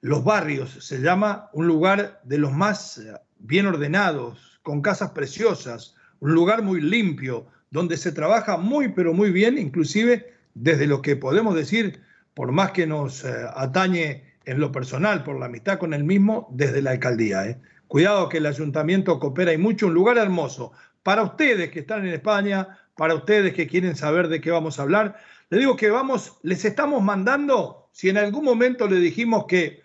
Los 0.00 0.24
barrios 0.24 0.84
se 0.84 1.00
llama 1.00 1.48
un 1.52 1.66
lugar 1.66 2.20
de 2.24 2.38
los 2.38 2.52
más 2.52 3.00
bien 3.38 3.66
ordenados, 3.66 4.60
con 4.62 4.82
casas 4.82 5.10
preciosas, 5.10 5.96
un 6.20 6.32
lugar 6.32 6.62
muy 6.62 6.80
limpio, 6.80 7.46
donde 7.70 7.96
se 7.96 8.12
trabaja 8.12 8.56
muy, 8.56 8.90
pero 8.90 9.12
muy 9.14 9.32
bien, 9.32 9.58
inclusive 9.58 10.34
desde 10.54 10.86
lo 10.86 11.02
que 11.02 11.16
podemos 11.16 11.54
decir, 11.54 12.00
por 12.34 12.52
más 12.52 12.72
que 12.72 12.86
nos 12.86 13.24
eh, 13.24 13.32
atañe 13.54 14.24
en 14.44 14.60
lo 14.60 14.70
personal, 14.72 15.24
por 15.24 15.38
la 15.38 15.46
amistad 15.46 15.78
con 15.78 15.94
el 15.94 16.04
mismo, 16.04 16.48
desde 16.52 16.82
la 16.82 16.92
alcaldía. 16.92 17.46
¿eh? 17.46 17.60
Cuidado 17.88 18.28
que 18.28 18.38
el 18.38 18.46
ayuntamiento 18.46 19.18
coopera 19.18 19.52
y 19.52 19.58
mucho, 19.58 19.86
un 19.86 19.94
lugar 19.94 20.18
hermoso. 20.18 20.72
Para 21.02 21.22
ustedes 21.22 21.70
que 21.70 21.80
están 21.80 22.06
en 22.06 22.14
España, 22.14 22.78
para 22.96 23.14
ustedes 23.14 23.54
que 23.54 23.66
quieren 23.66 23.96
saber 23.96 24.28
de 24.28 24.40
qué 24.40 24.50
vamos 24.50 24.78
a 24.78 24.82
hablar, 24.82 25.16
les 25.52 25.60
digo 25.60 25.76
que 25.76 25.90
vamos, 25.90 26.38
les 26.42 26.64
estamos 26.64 27.02
mandando, 27.02 27.90
si 27.92 28.08
en 28.08 28.16
algún 28.16 28.42
momento 28.42 28.88
le 28.88 28.96
dijimos 28.96 29.44
que 29.46 29.82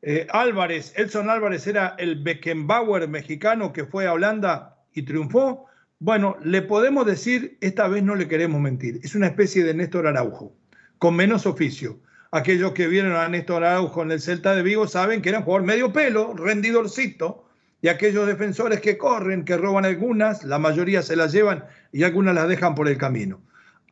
eh, 0.00 0.26
Álvarez, 0.30 0.94
Elson 0.96 1.28
Álvarez 1.28 1.66
era 1.66 1.94
el 1.98 2.22
Beckenbauer 2.22 3.06
mexicano 3.06 3.70
que 3.70 3.84
fue 3.84 4.06
a 4.06 4.14
Holanda 4.14 4.78
y 4.94 5.02
triunfó. 5.02 5.66
Bueno, 5.98 6.38
le 6.42 6.62
podemos 6.62 7.04
decir, 7.04 7.58
esta 7.60 7.86
vez 7.86 8.02
no 8.02 8.14
le 8.14 8.28
queremos 8.28 8.62
mentir, 8.62 8.98
es 9.02 9.14
una 9.14 9.26
especie 9.26 9.62
de 9.62 9.74
Néstor 9.74 10.06
Araujo, 10.06 10.56
con 10.96 11.16
menos 11.16 11.44
oficio. 11.44 12.00
Aquellos 12.30 12.72
que 12.72 12.86
vieron 12.86 13.12
a 13.12 13.28
Néstor 13.28 13.62
Araujo 13.62 14.02
en 14.02 14.12
el 14.12 14.22
Celta 14.22 14.54
de 14.54 14.62
Vigo 14.62 14.88
saben 14.88 15.20
que 15.20 15.28
era 15.28 15.40
un 15.40 15.44
jugador 15.44 15.66
medio 15.66 15.92
pelo, 15.92 16.32
rendidorcito, 16.32 17.46
y 17.82 17.88
aquellos 17.88 18.26
defensores 18.26 18.80
que 18.80 18.96
corren, 18.96 19.44
que 19.44 19.58
roban 19.58 19.84
algunas, 19.84 20.44
la 20.44 20.58
mayoría 20.58 21.02
se 21.02 21.14
las 21.14 21.30
llevan 21.30 21.66
y 21.92 22.04
algunas 22.04 22.34
las 22.34 22.48
dejan 22.48 22.74
por 22.74 22.88
el 22.88 22.96
camino. 22.96 23.42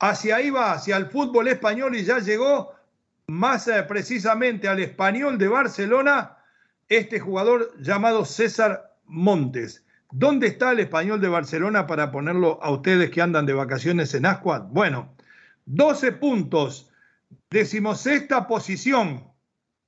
Hacia 0.00 0.36
ahí 0.36 0.50
va, 0.50 0.72
hacia 0.72 0.96
el 0.96 1.06
fútbol 1.06 1.48
español 1.48 1.96
y 1.96 2.04
ya 2.04 2.18
llegó 2.18 2.72
más 3.26 3.68
eh, 3.68 3.82
precisamente 3.82 4.68
al 4.68 4.80
español 4.80 5.38
de 5.38 5.48
Barcelona, 5.48 6.38
este 6.88 7.20
jugador 7.20 7.74
llamado 7.80 8.24
César 8.24 8.96
Montes. 9.04 9.84
¿Dónde 10.10 10.46
está 10.46 10.72
el 10.72 10.80
español 10.80 11.20
de 11.20 11.28
Barcelona 11.28 11.86
para 11.86 12.10
ponerlo 12.10 12.58
a 12.62 12.70
ustedes 12.70 13.10
que 13.10 13.20
andan 13.20 13.44
de 13.44 13.52
vacaciones 13.52 14.14
en 14.14 14.24
Ascuad? 14.24 14.62
Bueno, 14.70 15.14
12 15.66 16.12
puntos, 16.12 16.90
decimosexta 17.50 18.46
posición, 18.46 19.30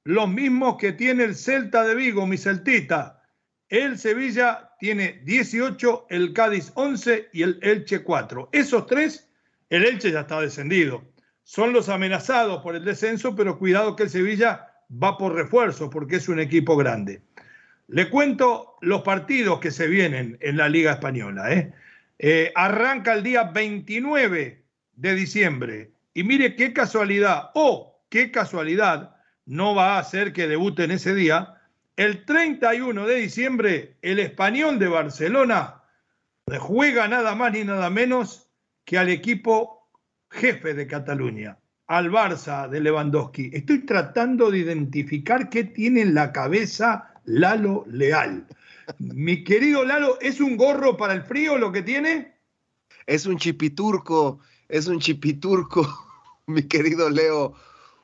los 0.04 0.28
mismos 0.28 0.76
que 0.76 0.92
tiene 0.92 1.24
el 1.24 1.34
Celta 1.34 1.84
de 1.84 1.94
Vigo, 1.94 2.26
mi 2.26 2.36
Celtita. 2.36 3.22
El 3.70 3.98
Sevilla 3.98 4.72
tiene 4.78 5.22
18, 5.24 6.06
el 6.10 6.34
Cádiz 6.34 6.72
11 6.74 7.30
y 7.32 7.42
el 7.42 7.58
Elche 7.62 8.02
4. 8.02 8.50
Esos 8.52 8.86
tres, 8.86 9.29
el 9.70 9.86
Elche 9.86 10.12
ya 10.12 10.20
está 10.20 10.40
descendido 10.40 11.10
son 11.50 11.72
los 11.72 11.88
amenazados 11.88 12.62
por 12.62 12.76
el 12.76 12.84
descenso, 12.84 13.34
pero 13.34 13.58
cuidado 13.58 13.96
que 13.96 14.04
el 14.04 14.10
Sevilla 14.10 14.68
va 14.90 15.18
por 15.18 15.34
refuerzo 15.34 15.90
porque 15.90 16.16
es 16.16 16.28
un 16.28 16.38
equipo 16.38 16.76
grande. 16.76 17.22
Le 17.88 18.08
cuento 18.08 18.76
los 18.82 19.02
partidos 19.02 19.58
que 19.58 19.72
se 19.72 19.88
vienen 19.88 20.38
en 20.40 20.56
la 20.56 20.68
Liga 20.68 20.92
Española. 20.92 21.52
¿eh? 21.52 21.72
Eh, 22.20 22.52
arranca 22.54 23.14
el 23.14 23.24
día 23.24 23.42
29 23.42 24.62
de 24.94 25.14
diciembre 25.16 25.90
y 26.14 26.22
mire 26.22 26.54
qué 26.54 26.72
casualidad, 26.72 27.50
o 27.54 28.00
qué 28.10 28.30
casualidad, 28.30 29.16
no 29.44 29.74
va 29.74 29.96
a 29.96 29.98
hacer 29.98 30.32
que 30.32 30.46
debute 30.46 30.84
en 30.84 30.92
ese 30.92 31.14
día. 31.16 31.54
El 31.96 32.24
31 32.24 33.08
de 33.08 33.14
diciembre, 33.16 33.96
el 34.02 34.20
español 34.20 34.78
de 34.78 34.86
Barcelona 34.86 35.82
juega 36.60 37.08
nada 37.08 37.34
más 37.34 37.52
ni 37.52 37.64
nada 37.64 37.90
menos 37.90 38.49
que 38.90 38.98
al 38.98 39.08
equipo 39.08 39.86
jefe 40.28 40.74
de 40.74 40.88
Cataluña, 40.88 41.56
al 41.86 42.10
Barça 42.10 42.68
de 42.68 42.80
Lewandowski. 42.80 43.48
Estoy 43.52 43.86
tratando 43.86 44.50
de 44.50 44.58
identificar 44.58 45.48
qué 45.48 45.62
tiene 45.62 46.00
en 46.00 46.12
la 46.12 46.32
cabeza 46.32 47.14
Lalo 47.24 47.84
Leal. 47.86 48.48
Mi 48.98 49.44
querido 49.44 49.84
Lalo, 49.84 50.18
¿es 50.20 50.40
un 50.40 50.56
gorro 50.56 50.96
para 50.96 51.12
el 51.12 51.22
frío 51.22 51.56
lo 51.56 51.70
que 51.70 51.82
tiene? 51.82 52.34
Es 53.06 53.26
un 53.26 53.36
chipiturco, 53.38 54.40
es 54.68 54.88
un 54.88 54.98
chipiturco, 54.98 55.86
mi 56.48 56.64
querido 56.64 57.10
Leo. 57.10 57.54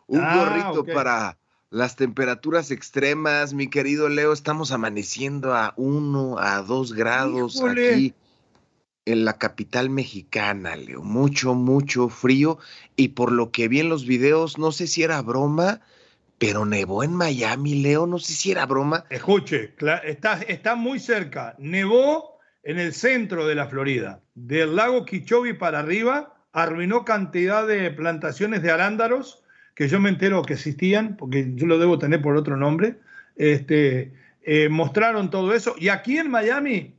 Un 0.06 0.20
ah, 0.22 0.36
gorrito 0.36 0.84
para 0.94 1.36
las 1.68 1.96
temperaturas 1.96 2.70
extremas, 2.70 3.54
mi 3.54 3.68
querido 3.68 4.08
Leo. 4.08 4.32
Estamos 4.32 4.70
amaneciendo 4.70 5.52
a 5.52 5.74
uno, 5.76 6.38
a 6.38 6.62
dos 6.62 6.92
grados 6.92 7.60
aquí 7.60 8.14
en 9.06 9.24
la 9.24 9.38
capital 9.38 9.88
mexicana, 9.88 10.76
Leo. 10.76 11.02
Mucho, 11.02 11.54
mucho 11.54 12.08
frío. 12.08 12.58
Y 12.96 13.08
por 13.08 13.32
lo 13.32 13.50
que 13.50 13.68
vi 13.68 13.80
en 13.80 13.88
los 13.88 14.06
videos, 14.06 14.58
no 14.58 14.72
sé 14.72 14.86
si 14.86 15.02
era 15.02 15.22
broma, 15.22 15.80
pero 16.38 16.66
nevó 16.66 17.02
en 17.02 17.14
Miami, 17.14 17.76
Leo. 17.76 18.06
No 18.06 18.18
sé 18.18 18.34
si 18.34 18.50
era 18.50 18.66
broma. 18.66 19.04
Escuche, 19.08 19.72
está, 20.04 20.42
está 20.42 20.74
muy 20.74 20.98
cerca. 20.98 21.54
Nevó 21.58 22.38
en 22.64 22.78
el 22.80 22.92
centro 22.92 23.46
de 23.46 23.54
la 23.54 23.68
Florida, 23.68 24.20
del 24.34 24.74
lago 24.74 25.04
Kichobi 25.04 25.52
para 25.52 25.78
arriba, 25.78 26.34
arruinó 26.52 27.04
cantidad 27.04 27.64
de 27.64 27.92
plantaciones 27.92 28.60
de 28.60 28.72
arándaros 28.72 29.44
que 29.76 29.86
yo 29.86 30.00
me 30.00 30.08
entero 30.08 30.42
que 30.42 30.54
existían, 30.54 31.16
porque 31.16 31.52
yo 31.54 31.66
lo 31.66 31.78
debo 31.78 31.98
tener 31.98 32.20
por 32.22 32.36
otro 32.36 32.56
nombre. 32.56 32.96
Este, 33.36 34.12
eh, 34.42 34.68
mostraron 34.68 35.30
todo 35.30 35.54
eso. 35.54 35.76
Y 35.78 35.90
aquí 35.90 36.18
en 36.18 36.30
Miami 36.30 36.95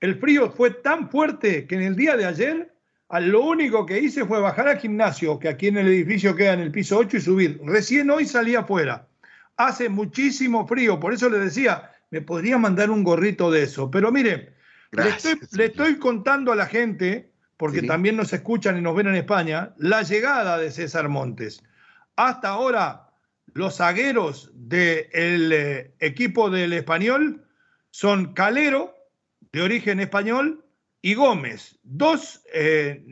el 0.00 0.18
frío 0.18 0.50
fue 0.50 0.70
tan 0.70 1.10
fuerte 1.10 1.66
que 1.66 1.74
en 1.74 1.82
el 1.82 1.96
día 1.96 2.16
de 2.16 2.26
ayer 2.26 2.72
lo 3.20 3.42
único 3.42 3.86
que 3.86 3.98
hice 3.98 4.26
fue 4.26 4.40
bajar 4.40 4.68
al 4.68 4.78
gimnasio, 4.78 5.38
que 5.38 5.48
aquí 5.48 5.68
en 5.68 5.78
el 5.78 5.88
edificio 5.88 6.36
queda 6.36 6.52
en 6.52 6.60
el 6.60 6.70
piso 6.70 6.98
8, 6.98 7.16
y 7.16 7.20
subir. 7.20 7.60
Recién 7.64 8.10
hoy 8.10 8.26
salí 8.26 8.54
afuera. 8.54 9.08
Hace 9.56 9.88
muchísimo 9.88 10.66
frío, 10.68 11.00
por 11.00 11.14
eso 11.14 11.28
le 11.28 11.38
decía, 11.38 11.90
me 12.10 12.20
podría 12.20 12.58
mandar 12.58 12.90
un 12.90 13.02
gorrito 13.02 13.50
de 13.50 13.62
eso. 13.62 13.90
Pero 13.90 14.12
mire, 14.12 14.54
le, 14.92 15.64
estoy, 15.64 15.98
contando 15.98 16.52
a 16.52 16.56
la 16.56 16.66
gente, 16.66 17.32
porque 17.56 17.82
también 17.82 18.16
nos 18.16 18.32
escuchan 18.32 18.76
y 18.78 18.82
nos 18.82 18.94
ven 18.94 19.08
en 19.08 19.16
España, 19.16 19.74
la 19.78 20.02
llegada 20.02 20.58
de 20.58 20.70
César 20.70 21.08
Montes. 21.08 21.62
Hasta 22.16 22.48
ahora, 22.48 23.08
los 23.54 23.78
zagueros 23.78 24.50
del 24.54 25.52
eh, 25.52 25.94
equipo 25.98 26.50
del 26.50 26.74
español 26.74 27.44
son 27.90 28.34
Calero, 28.34 28.94
de 29.52 29.62
origen 29.62 30.00
español, 30.00 30.64
y 31.00 31.14
Gómez, 31.14 31.78
dos 31.82 32.42
eh, 32.52 33.04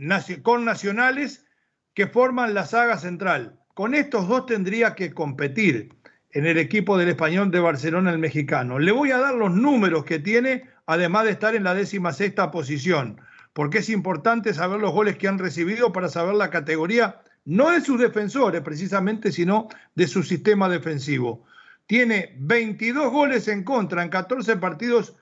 con 0.43 0.65
nacionales 0.65 1.47
que 1.95 2.07
forman 2.07 2.55
la 2.55 2.67
saga 2.67 2.99
central. 2.99 3.61
Con 3.75 3.95
estos 3.95 4.29
dos 4.29 4.47
tendría 4.47 4.95
que 4.95 5.13
competir 5.13 5.95
en 6.33 6.47
el 6.47 6.59
equipo 6.59 6.99
del 6.99 7.09
español 7.09 7.51
de 7.51 7.61
Barcelona 7.61 8.11
el 8.11 8.19
mexicano. 8.19 8.79
Le 8.79 8.93
voy 8.93 9.11
a 9.11 9.19
dar 9.19 9.35
los 9.35 9.53
números 9.55 10.05
que 10.05 10.19
tiene 10.19 10.69
además 10.87 11.25
de 11.25 11.31
estar 11.33 11.55
en 11.55 11.65
la 11.65 11.75
décima 11.75 12.13
sexta 12.13 12.51
posición, 12.51 13.21
porque 13.53 13.79
es 13.79 13.89
importante 13.89 14.55
saber 14.55 14.81
los 14.81 14.93
goles 14.93 15.17
que 15.17 15.29
han 15.29 15.39
recibido 15.39 15.93
para 15.93 16.09
saber 16.09 16.35
la 16.35 16.51
categoría, 16.51 17.21
no 17.45 17.71
de 17.71 17.81
sus 17.81 18.01
defensores 18.01 18.61
precisamente, 18.61 19.33
sino 19.33 19.69
de 19.95 20.07
su 20.07 20.23
sistema 20.23 20.69
defensivo. 20.69 21.45
Tiene 21.87 22.37
22 22.39 23.13
goles 23.13 23.49
en 23.49 23.63
contra 23.63 24.03
en 24.03 24.09
14 24.09 24.57
partidos, 24.57 25.17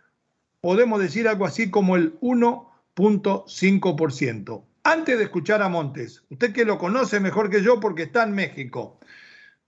podemos 0.64 0.98
decir 0.98 1.28
algo 1.28 1.44
así 1.44 1.70
como 1.70 1.94
el 1.94 2.18
1.5%. 2.20 4.64
Antes 4.82 5.18
de 5.18 5.24
escuchar 5.24 5.60
a 5.60 5.68
Montes, 5.68 6.24
usted 6.30 6.54
que 6.54 6.64
lo 6.64 6.78
conoce 6.78 7.20
mejor 7.20 7.50
que 7.50 7.62
yo 7.62 7.80
porque 7.80 8.04
está 8.04 8.22
en 8.22 8.32
México, 8.32 8.98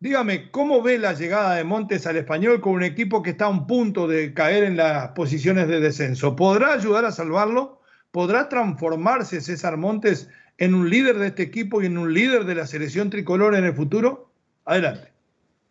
dígame, 0.01 0.51
¿cómo 0.51 0.81
ve 0.81 0.99
la 0.99 1.13
llegada 1.13 1.57
de 1.57 1.65
Montes 1.65 2.07
al 2.07 2.17
español 2.17 2.63
con 2.63 2.73
un 2.73 2.83
equipo 2.83 3.23
que 3.23 3.33
está 3.33 3.45
a 3.45 3.51
un 3.51 3.67
punto 3.67 4.09
de 4.09 4.33
caer 4.33 4.65
en 4.65 4.79
las 4.79 5.09
posiciones 5.09 5.69
de 5.69 5.81
descenso? 5.81 6.35
¿Podrá 6.35 6.73
ayudar 6.73 7.05
a 7.05 7.13
salvarlo? 7.13 7.83
¿Podrá 8.11 8.49
transformarse 8.49 9.43
César 9.43 9.77
Montes 9.77 10.31
en 10.57 10.75
un 10.75 10.89
líder 10.89 11.19
de 11.19 11.27
este 11.27 11.43
equipo 11.43 11.83
y 11.83 11.87
en 11.87 11.99
un 11.99 12.15
líder 12.15 12.47
de 12.47 12.55
la 12.55 12.67
selección 12.67 13.11
tricolor 13.11 13.55
en 13.55 13.67
el 13.67 13.75
futuro? 13.75 14.31
Adelante. 14.65 15.16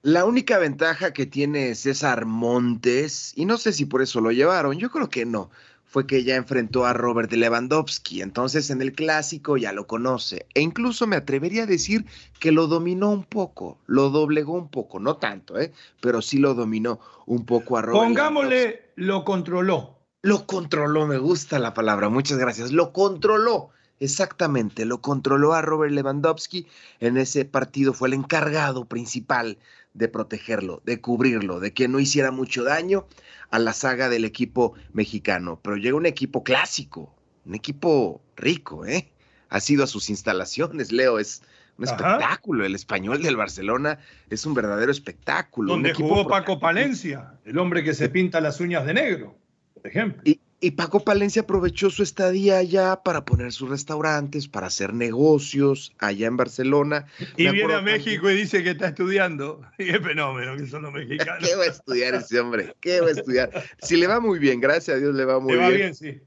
La 0.05 0.24
única 0.24 0.59
ventaja 0.59 1.13
que 1.13 1.25
tiene 1.25 1.74
César 1.74 2.27
Montes, 2.27 3.33
y 3.35 3.45
no 3.45 3.57
sé 3.57 3.74
si 3.74 3.85
por 3.85 4.03
eso 4.03 4.21
lo 4.21 4.31
llevaron, 4.31 4.77
yo 4.77 4.91
creo 4.91 5.09
que 5.09 5.25
no, 5.25 5.50
fue 5.83 6.05
que 6.05 6.24
ya 6.24 6.35
enfrentó 6.35 6.85
a 6.85 6.93
Robert 6.93 7.31
Lewandowski, 7.31 8.21
entonces 8.21 8.69
en 8.69 8.83
el 8.83 8.93
clásico 8.93 9.57
ya 9.57 9.74
lo 9.74 9.88
conoce, 9.88 10.45
e 10.53 10.62
incluso 10.62 11.07
me 11.07 11.15
atrevería 11.15 11.63
a 11.63 11.65
decir 11.65 12.05
que 12.39 12.51
lo 12.51 12.67
dominó 12.67 13.09
un 13.09 13.24
poco, 13.24 13.79
lo 13.88 14.12
doblegó 14.12 14.53
un 14.53 14.69
poco, 14.69 15.00
no 15.00 15.17
tanto, 15.17 15.59
¿eh? 15.59 15.74
pero 16.01 16.21
sí 16.21 16.38
lo 16.38 16.53
dominó 16.53 17.00
un 17.25 17.43
poco 17.43 17.75
a 17.75 17.81
Robert. 17.81 18.05
Pongámosle, 18.05 18.91
lo 18.97 19.25
controló. 19.25 19.97
Lo 20.21 20.45
controló, 20.45 21.07
me 21.07 21.17
gusta 21.17 21.57
la 21.57 21.74
palabra, 21.74 22.09
muchas 22.09 22.38
gracias, 22.38 22.71
lo 22.71 22.93
controló. 22.93 23.71
Exactamente, 23.99 24.85
lo 24.85 24.99
controló 24.99 25.53
a 25.53 25.61
Robert 25.61 25.93
Lewandowski. 25.93 26.67
En 26.99 27.17
ese 27.17 27.45
partido 27.45 27.93
fue 27.93 28.09
el 28.09 28.13
encargado 28.13 28.85
principal 28.85 29.57
de 29.93 30.09
protegerlo, 30.09 30.81
de 30.85 30.99
cubrirlo, 30.99 31.59
de 31.59 31.73
que 31.73 31.87
no 31.87 31.99
hiciera 31.99 32.31
mucho 32.31 32.63
daño 32.63 33.07
a 33.49 33.59
la 33.59 33.71
saga 33.71 34.09
del 34.09 34.25
equipo 34.25 34.73
mexicano, 34.91 35.59
pero 35.61 35.77
llega 35.77 35.95
un 35.95 36.05
equipo 36.05 36.43
clásico, 36.43 37.15
un 37.45 37.55
equipo 37.55 38.21
rico, 38.35 38.85
¿eh? 38.85 39.11
Ha 39.49 39.61
sido 39.61 39.85
a 39.85 39.87
sus 39.87 40.09
instalaciones, 40.09 40.91
Leo, 40.91 41.17
es 41.19 41.41
un 41.77 41.85
espectáculo. 41.85 42.65
El 42.65 42.75
español 42.75 43.21
del 43.21 43.37
Barcelona 43.37 43.99
es 44.29 44.45
un 44.45 44.53
verdadero 44.53 44.91
espectáculo. 44.91 45.71
Donde 45.71 45.93
jugó 45.93 46.27
Paco 46.27 46.59
Palencia, 46.59 47.35
el 47.45 47.57
hombre 47.57 47.83
que 47.83 47.93
se 47.93 48.09
pinta 48.09 48.41
las 48.41 48.59
uñas 48.59 48.85
de 48.85 48.93
negro, 48.93 49.37
por 49.73 49.87
ejemplo. 49.87 50.21
Y, 50.25 50.41
y 50.62 50.71
Paco 50.71 51.01
Palencia 51.01 51.43
aprovechó 51.43 51.89
su 51.89 52.01
estadía 52.01 52.57
allá 52.57 53.03
para 53.03 53.25
poner 53.25 53.51
sus 53.51 53.69
restaurantes, 53.69 54.47
para 54.47 54.67
hacer 54.67 54.93
negocios 54.93 55.93
allá 56.00 56.27
en 56.27 56.38
Barcelona. 56.38 57.05
Y 57.35 57.50
viene 57.50 57.74
a 57.74 57.81
México 57.81 58.29
y 58.29 58.35
dice 58.35 58.63
que 58.63 58.71
está 58.71 58.88
estudiando. 58.88 59.62
Y 59.77 59.89
es 59.89 60.00
fenómeno 60.00 60.55
que 60.55 60.65
son 60.65 60.83
los 60.83 60.93
mexicanos. 60.93 61.47
¿Qué 61.47 61.55
va 61.55 61.63
a 61.63 61.67
estudiar 61.67 62.15
ese 62.15 62.39
hombre? 62.39 62.74
¿Qué 62.79 63.01
va 63.01 63.07
a 63.07 63.12
estudiar? 63.12 63.51
Si 63.81 63.97
le 63.97 64.07
va 64.07 64.19
muy 64.19 64.39
bien, 64.39 64.59
gracias 64.62 64.97
a 64.97 65.00
Dios 65.00 65.13
le 65.13 65.25
va 65.25 65.39
muy 65.39 65.53
le 65.53 65.57
va 65.59 65.69
bien. 65.69 65.93
sí. 65.93 66.21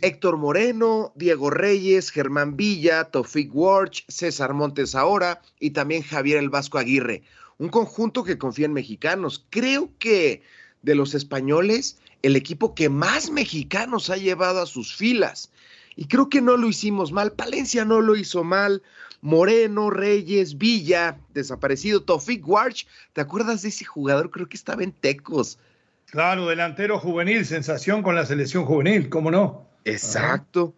Héctor 0.00 0.36
Moreno, 0.38 1.12
Diego 1.16 1.50
Reyes, 1.50 2.10
Germán 2.10 2.56
Villa, 2.56 3.04
Tofik 3.04 3.54
Warch, 3.54 4.04
César 4.08 4.54
Montes 4.54 4.94
ahora 4.94 5.42
y 5.58 5.70
también 5.70 6.02
Javier 6.02 6.38
El 6.38 6.48
Vasco 6.48 6.78
Aguirre. 6.78 7.22
Un 7.58 7.68
conjunto 7.68 8.24
que 8.24 8.38
confía 8.38 8.66
en 8.66 8.72
mexicanos. 8.72 9.44
Creo 9.50 9.90
que 9.98 10.42
de 10.82 10.94
los 10.94 11.14
españoles 11.14 11.98
el 12.24 12.36
equipo 12.36 12.74
que 12.74 12.88
más 12.88 13.30
mexicanos 13.30 14.08
ha 14.08 14.16
llevado 14.16 14.62
a 14.62 14.66
sus 14.66 14.96
filas. 14.96 15.50
Y 15.94 16.06
creo 16.06 16.30
que 16.30 16.40
no 16.40 16.56
lo 16.56 16.68
hicimos 16.68 17.12
mal. 17.12 17.32
Palencia 17.32 17.84
no 17.84 18.00
lo 18.00 18.16
hizo 18.16 18.42
mal. 18.42 18.82
Moreno, 19.20 19.90
Reyes, 19.90 20.56
Villa, 20.56 21.18
desaparecido. 21.34 22.02
Tofik 22.02 22.48
Warch, 22.48 22.86
¿te 23.12 23.20
acuerdas 23.20 23.60
de 23.60 23.68
ese 23.68 23.84
jugador? 23.84 24.30
Creo 24.30 24.48
que 24.48 24.56
estaba 24.56 24.82
en 24.82 24.92
Tecos. 24.92 25.58
Claro, 26.06 26.48
delantero 26.48 26.98
juvenil, 26.98 27.44
sensación 27.44 28.02
con 28.02 28.14
la 28.14 28.24
selección 28.24 28.64
juvenil, 28.64 29.10
¿cómo 29.10 29.30
no? 29.30 29.68
Exacto. 29.84 30.74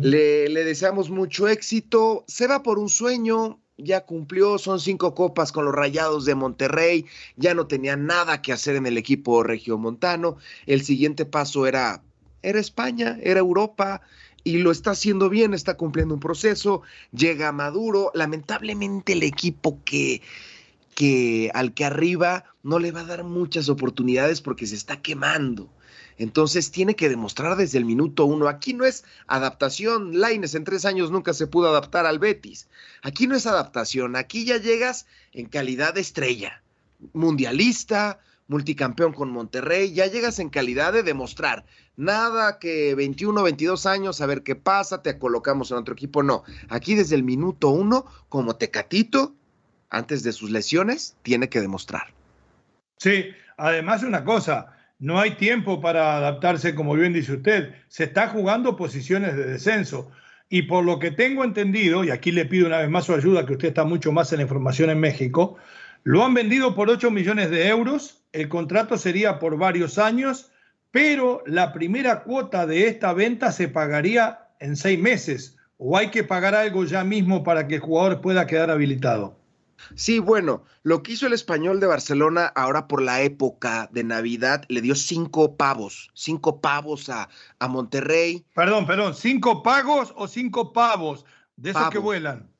le, 0.00 0.48
le 0.48 0.64
deseamos 0.64 1.08
mucho 1.08 1.46
éxito. 1.46 2.24
Se 2.26 2.48
va 2.48 2.64
por 2.64 2.80
un 2.80 2.88
sueño, 2.88 3.60
ya 3.82 4.04
cumplió, 4.04 4.58
son 4.58 4.80
cinco 4.80 5.14
copas 5.14 5.52
con 5.52 5.64
los 5.64 5.74
Rayados 5.74 6.24
de 6.24 6.34
Monterrey, 6.34 7.06
ya 7.36 7.54
no 7.54 7.66
tenía 7.66 7.96
nada 7.96 8.42
que 8.42 8.52
hacer 8.52 8.76
en 8.76 8.86
el 8.86 8.98
equipo 8.98 9.42
regiomontano, 9.42 10.36
el 10.66 10.82
siguiente 10.82 11.24
paso 11.24 11.66
era, 11.66 12.02
era 12.42 12.60
España, 12.60 13.18
era 13.22 13.40
Europa, 13.40 14.02
y 14.44 14.58
lo 14.58 14.70
está 14.70 14.92
haciendo 14.92 15.28
bien, 15.28 15.54
está 15.54 15.76
cumpliendo 15.76 16.14
un 16.14 16.20
proceso, 16.20 16.82
llega 17.12 17.52
Maduro, 17.52 18.10
lamentablemente 18.14 19.12
el 19.12 19.22
equipo 19.22 19.78
que, 19.84 20.22
que 20.94 21.50
al 21.54 21.74
que 21.74 21.84
arriba 21.84 22.44
no 22.62 22.78
le 22.78 22.92
va 22.92 23.00
a 23.00 23.04
dar 23.04 23.24
muchas 23.24 23.68
oportunidades 23.68 24.40
porque 24.40 24.66
se 24.66 24.76
está 24.76 25.00
quemando. 25.00 25.68
Entonces 26.20 26.70
tiene 26.70 26.96
que 26.96 27.08
demostrar 27.08 27.56
desde 27.56 27.78
el 27.78 27.86
minuto 27.86 28.26
uno. 28.26 28.46
Aquí 28.46 28.74
no 28.74 28.84
es 28.84 29.04
adaptación. 29.26 30.20
Laines 30.20 30.54
en 30.54 30.64
tres 30.64 30.84
años 30.84 31.10
nunca 31.10 31.32
se 31.32 31.46
pudo 31.46 31.70
adaptar 31.70 32.04
al 32.04 32.18
Betis. 32.18 32.68
Aquí 33.00 33.26
no 33.26 33.34
es 33.34 33.46
adaptación. 33.46 34.14
Aquí 34.16 34.44
ya 34.44 34.58
llegas 34.58 35.06
en 35.32 35.46
calidad 35.46 35.94
de 35.94 36.02
estrella. 36.02 36.62
Mundialista, 37.14 38.20
multicampeón 38.48 39.14
con 39.14 39.30
Monterrey. 39.30 39.94
Ya 39.94 40.08
llegas 40.08 40.40
en 40.40 40.50
calidad 40.50 40.92
de 40.92 41.02
demostrar. 41.02 41.64
Nada 41.96 42.58
que 42.58 42.94
21, 42.94 43.42
22 43.42 43.86
años, 43.86 44.20
a 44.20 44.26
ver 44.26 44.42
qué 44.42 44.56
pasa, 44.56 45.00
te 45.00 45.18
colocamos 45.18 45.70
en 45.70 45.78
otro 45.78 45.94
equipo. 45.94 46.22
No. 46.22 46.44
Aquí 46.68 46.96
desde 46.96 47.16
el 47.16 47.22
minuto 47.22 47.70
uno, 47.70 48.04
como 48.28 48.56
Tecatito, 48.56 49.34
antes 49.88 50.22
de 50.22 50.32
sus 50.32 50.50
lesiones, 50.50 51.16
tiene 51.22 51.48
que 51.48 51.62
demostrar. 51.62 52.12
Sí, 52.98 53.30
además 53.56 54.02
una 54.02 54.22
cosa 54.22 54.76
no 55.00 55.18
hay 55.18 55.32
tiempo 55.32 55.80
para 55.80 56.18
adaptarse, 56.18 56.74
como 56.74 56.94
bien 56.94 57.14
dice 57.14 57.32
usted. 57.32 57.74
Se 57.88 58.04
está 58.04 58.28
jugando 58.28 58.76
posiciones 58.76 59.34
de 59.34 59.44
descenso. 59.44 60.10
Y 60.50 60.62
por 60.62 60.84
lo 60.84 60.98
que 60.98 61.10
tengo 61.10 61.42
entendido, 61.42 62.04
y 62.04 62.10
aquí 62.10 62.32
le 62.32 62.44
pido 62.44 62.66
una 62.66 62.78
vez 62.78 62.90
más 62.90 63.06
su 63.06 63.14
ayuda, 63.14 63.46
que 63.46 63.54
usted 63.54 63.68
está 63.68 63.84
mucho 63.84 64.12
más 64.12 64.30
en 64.32 64.38
la 64.38 64.42
información 64.42 64.90
en 64.90 65.00
México, 65.00 65.56
lo 66.02 66.22
han 66.22 66.34
vendido 66.34 66.74
por 66.74 66.90
8 66.90 67.10
millones 67.10 67.50
de 67.50 67.68
euros. 67.68 68.24
El 68.32 68.48
contrato 68.50 68.98
sería 68.98 69.38
por 69.38 69.56
varios 69.56 69.96
años, 69.96 70.52
pero 70.90 71.42
la 71.46 71.72
primera 71.72 72.22
cuota 72.22 72.66
de 72.66 72.86
esta 72.86 73.14
venta 73.14 73.52
se 73.52 73.68
pagaría 73.68 74.48
en 74.58 74.76
seis 74.76 74.98
meses. 74.98 75.56
¿O 75.78 75.96
hay 75.96 76.10
que 76.10 76.24
pagar 76.24 76.54
algo 76.54 76.84
ya 76.84 77.04
mismo 77.04 77.42
para 77.42 77.66
que 77.66 77.76
el 77.76 77.80
jugador 77.80 78.20
pueda 78.20 78.46
quedar 78.46 78.70
habilitado? 78.70 79.39
Sí, 79.94 80.18
bueno, 80.18 80.64
lo 80.82 81.02
que 81.02 81.12
hizo 81.12 81.26
el 81.26 81.32
español 81.32 81.80
de 81.80 81.86
Barcelona 81.86 82.46
ahora 82.46 82.88
por 82.88 83.02
la 83.02 83.22
época 83.22 83.88
de 83.92 84.04
Navidad, 84.04 84.64
le 84.68 84.80
dio 84.80 84.94
cinco 84.94 85.56
pavos, 85.56 86.10
cinco 86.14 86.60
pavos 86.60 87.08
a, 87.08 87.28
a 87.58 87.68
Monterrey. 87.68 88.44
Perdón, 88.54 88.86
perdón, 88.86 89.14
cinco 89.14 89.62
pagos 89.62 90.12
o 90.16 90.28
cinco 90.28 90.72
pavos 90.72 91.24
de 91.56 91.70
esos 91.70 91.90
que 91.90 91.98
vuelan. 91.98 92.50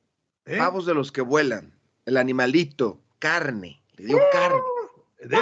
¿eh? 0.46 0.58
Pavos 0.58 0.86
de 0.86 0.94
los 0.94 1.12
que 1.12 1.22
vuelan, 1.22 1.74
el 2.06 2.16
animalito, 2.16 3.00
carne, 3.18 3.82
le 3.96 4.06
dio 4.06 4.18
carne. 4.32 4.60
De. 5.22 5.36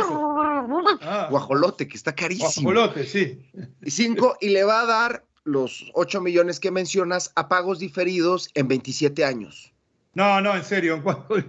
Ah. 1.02 1.28
Guajolote, 1.30 1.86
que 1.86 1.96
está 1.96 2.14
carísimo. 2.14 2.72
Guajolote, 2.72 3.06
sí. 3.06 3.48
Y 3.80 3.90
cinco, 3.92 4.36
y 4.40 4.48
le 4.48 4.64
va 4.64 4.80
a 4.80 4.86
dar 4.86 5.24
los 5.44 5.90
ocho 5.94 6.20
millones 6.20 6.60
que 6.60 6.70
mencionas 6.70 7.32
a 7.34 7.48
pagos 7.48 7.78
diferidos 7.78 8.50
en 8.54 8.68
27 8.68 9.24
años. 9.24 9.72
No, 10.18 10.40
no, 10.40 10.56
en 10.56 10.64
serio, 10.64 11.00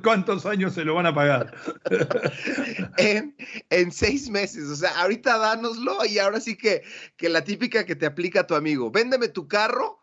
¿cuántos 0.04 0.46
años 0.46 0.76
se 0.76 0.86
lo 0.86 0.94
van 0.94 1.08
a 1.08 1.16
pagar? 1.16 1.56
en, 2.98 3.92
seis 3.92 4.30
meses, 4.30 4.70
o 4.70 4.76
sea, 4.76 4.92
ahorita 5.02 5.40
dánoslo 5.40 6.06
y 6.06 6.20
ahora 6.20 6.40
sí 6.40 6.56
que, 6.56 6.84
que 7.18 7.30
la 7.30 7.44
típica 7.44 7.84
que 7.84 7.96
te 7.96 8.06
aplica 8.06 8.46
tu 8.46 8.54
amigo, 8.54 8.92
véndeme 8.92 9.28
tu 9.28 9.48
carro 9.48 10.00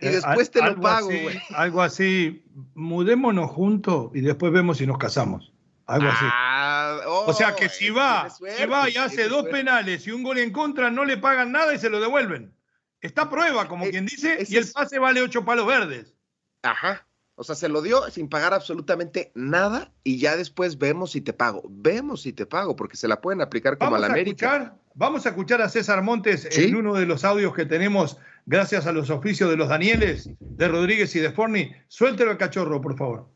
y 0.00 0.08
eh, 0.08 0.10
después 0.10 0.50
te 0.50 0.60
lo 0.60 0.80
pago, 0.80 1.06
güey. 1.06 1.40
Algo 1.50 1.80
así, 1.80 2.44
mudémonos 2.74 3.52
juntos 3.52 4.10
y 4.12 4.22
después 4.22 4.52
vemos 4.52 4.78
si 4.78 4.86
nos 4.88 4.98
casamos. 4.98 5.52
Algo 5.86 6.08
así. 6.08 6.24
Ah, 6.28 6.98
o 7.06 7.32
sea 7.32 7.54
que 7.54 7.68
si 7.68 7.90
va, 7.90 8.28
si 8.30 8.66
va 8.66 8.90
y 8.90 8.96
hace 8.96 9.28
dos 9.28 9.44
penales 9.44 10.08
y 10.08 10.10
un 10.10 10.24
gol 10.24 10.38
en 10.38 10.50
contra, 10.50 10.90
no 10.90 11.04
le 11.04 11.18
pagan 11.18 11.52
nada 11.52 11.72
y 11.72 11.78
se 11.78 11.88
lo 11.88 12.00
devuelven. 12.00 12.52
Está 13.00 13.30
prueba, 13.30 13.68
como 13.68 13.84
eh, 13.84 13.90
quien 13.90 14.06
dice, 14.06 14.44
y 14.48 14.56
el 14.56 14.68
pase 14.72 14.98
vale 14.98 15.22
ocho 15.22 15.44
palos 15.44 15.68
verdes. 15.68 16.16
Ajá. 16.64 17.07
O 17.40 17.44
sea, 17.44 17.54
se 17.54 17.68
lo 17.68 17.82
dio 17.82 18.02
sin 18.10 18.28
pagar 18.28 18.52
absolutamente 18.52 19.30
nada 19.36 19.92
y 20.02 20.18
ya 20.18 20.36
después 20.36 20.76
vemos 20.76 21.12
si 21.12 21.20
te 21.20 21.32
pago. 21.32 21.62
Vemos 21.70 22.22
si 22.22 22.32
te 22.32 22.46
pago, 22.46 22.74
porque 22.74 22.96
se 22.96 23.06
la 23.06 23.20
pueden 23.20 23.40
aplicar 23.40 23.78
como 23.78 23.94
a 23.94 24.00
la 24.00 24.08
América. 24.08 24.74
vamos 24.94 25.24
a 25.24 25.28
escuchar 25.28 25.62
a 25.62 25.68
César 25.68 26.02
Montes 26.02 26.48
en 26.50 26.74
uno 26.74 26.94
de 26.94 27.06
los 27.06 27.24
audios 27.24 27.54
que 27.54 27.64
tenemos 27.64 28.16
gracias 28.44 28.88
a 28.88 28.92
los 28.92 29.08
oficios 29.10 29.48
de 29.50 29.56
los 29.56 29.68
Danieles, 29.68 30.30
de 30.40 30.66
Rodríguez 30.66 31.14
y 31.14 31.20
de 31.20 31.30
Forni. 31.30 31.70
Suéltelo 31.86 32.32
al 32.32 32.38
cachorro, 32.38 32.80
por 32.80 32.98
favor. 32.98 33.28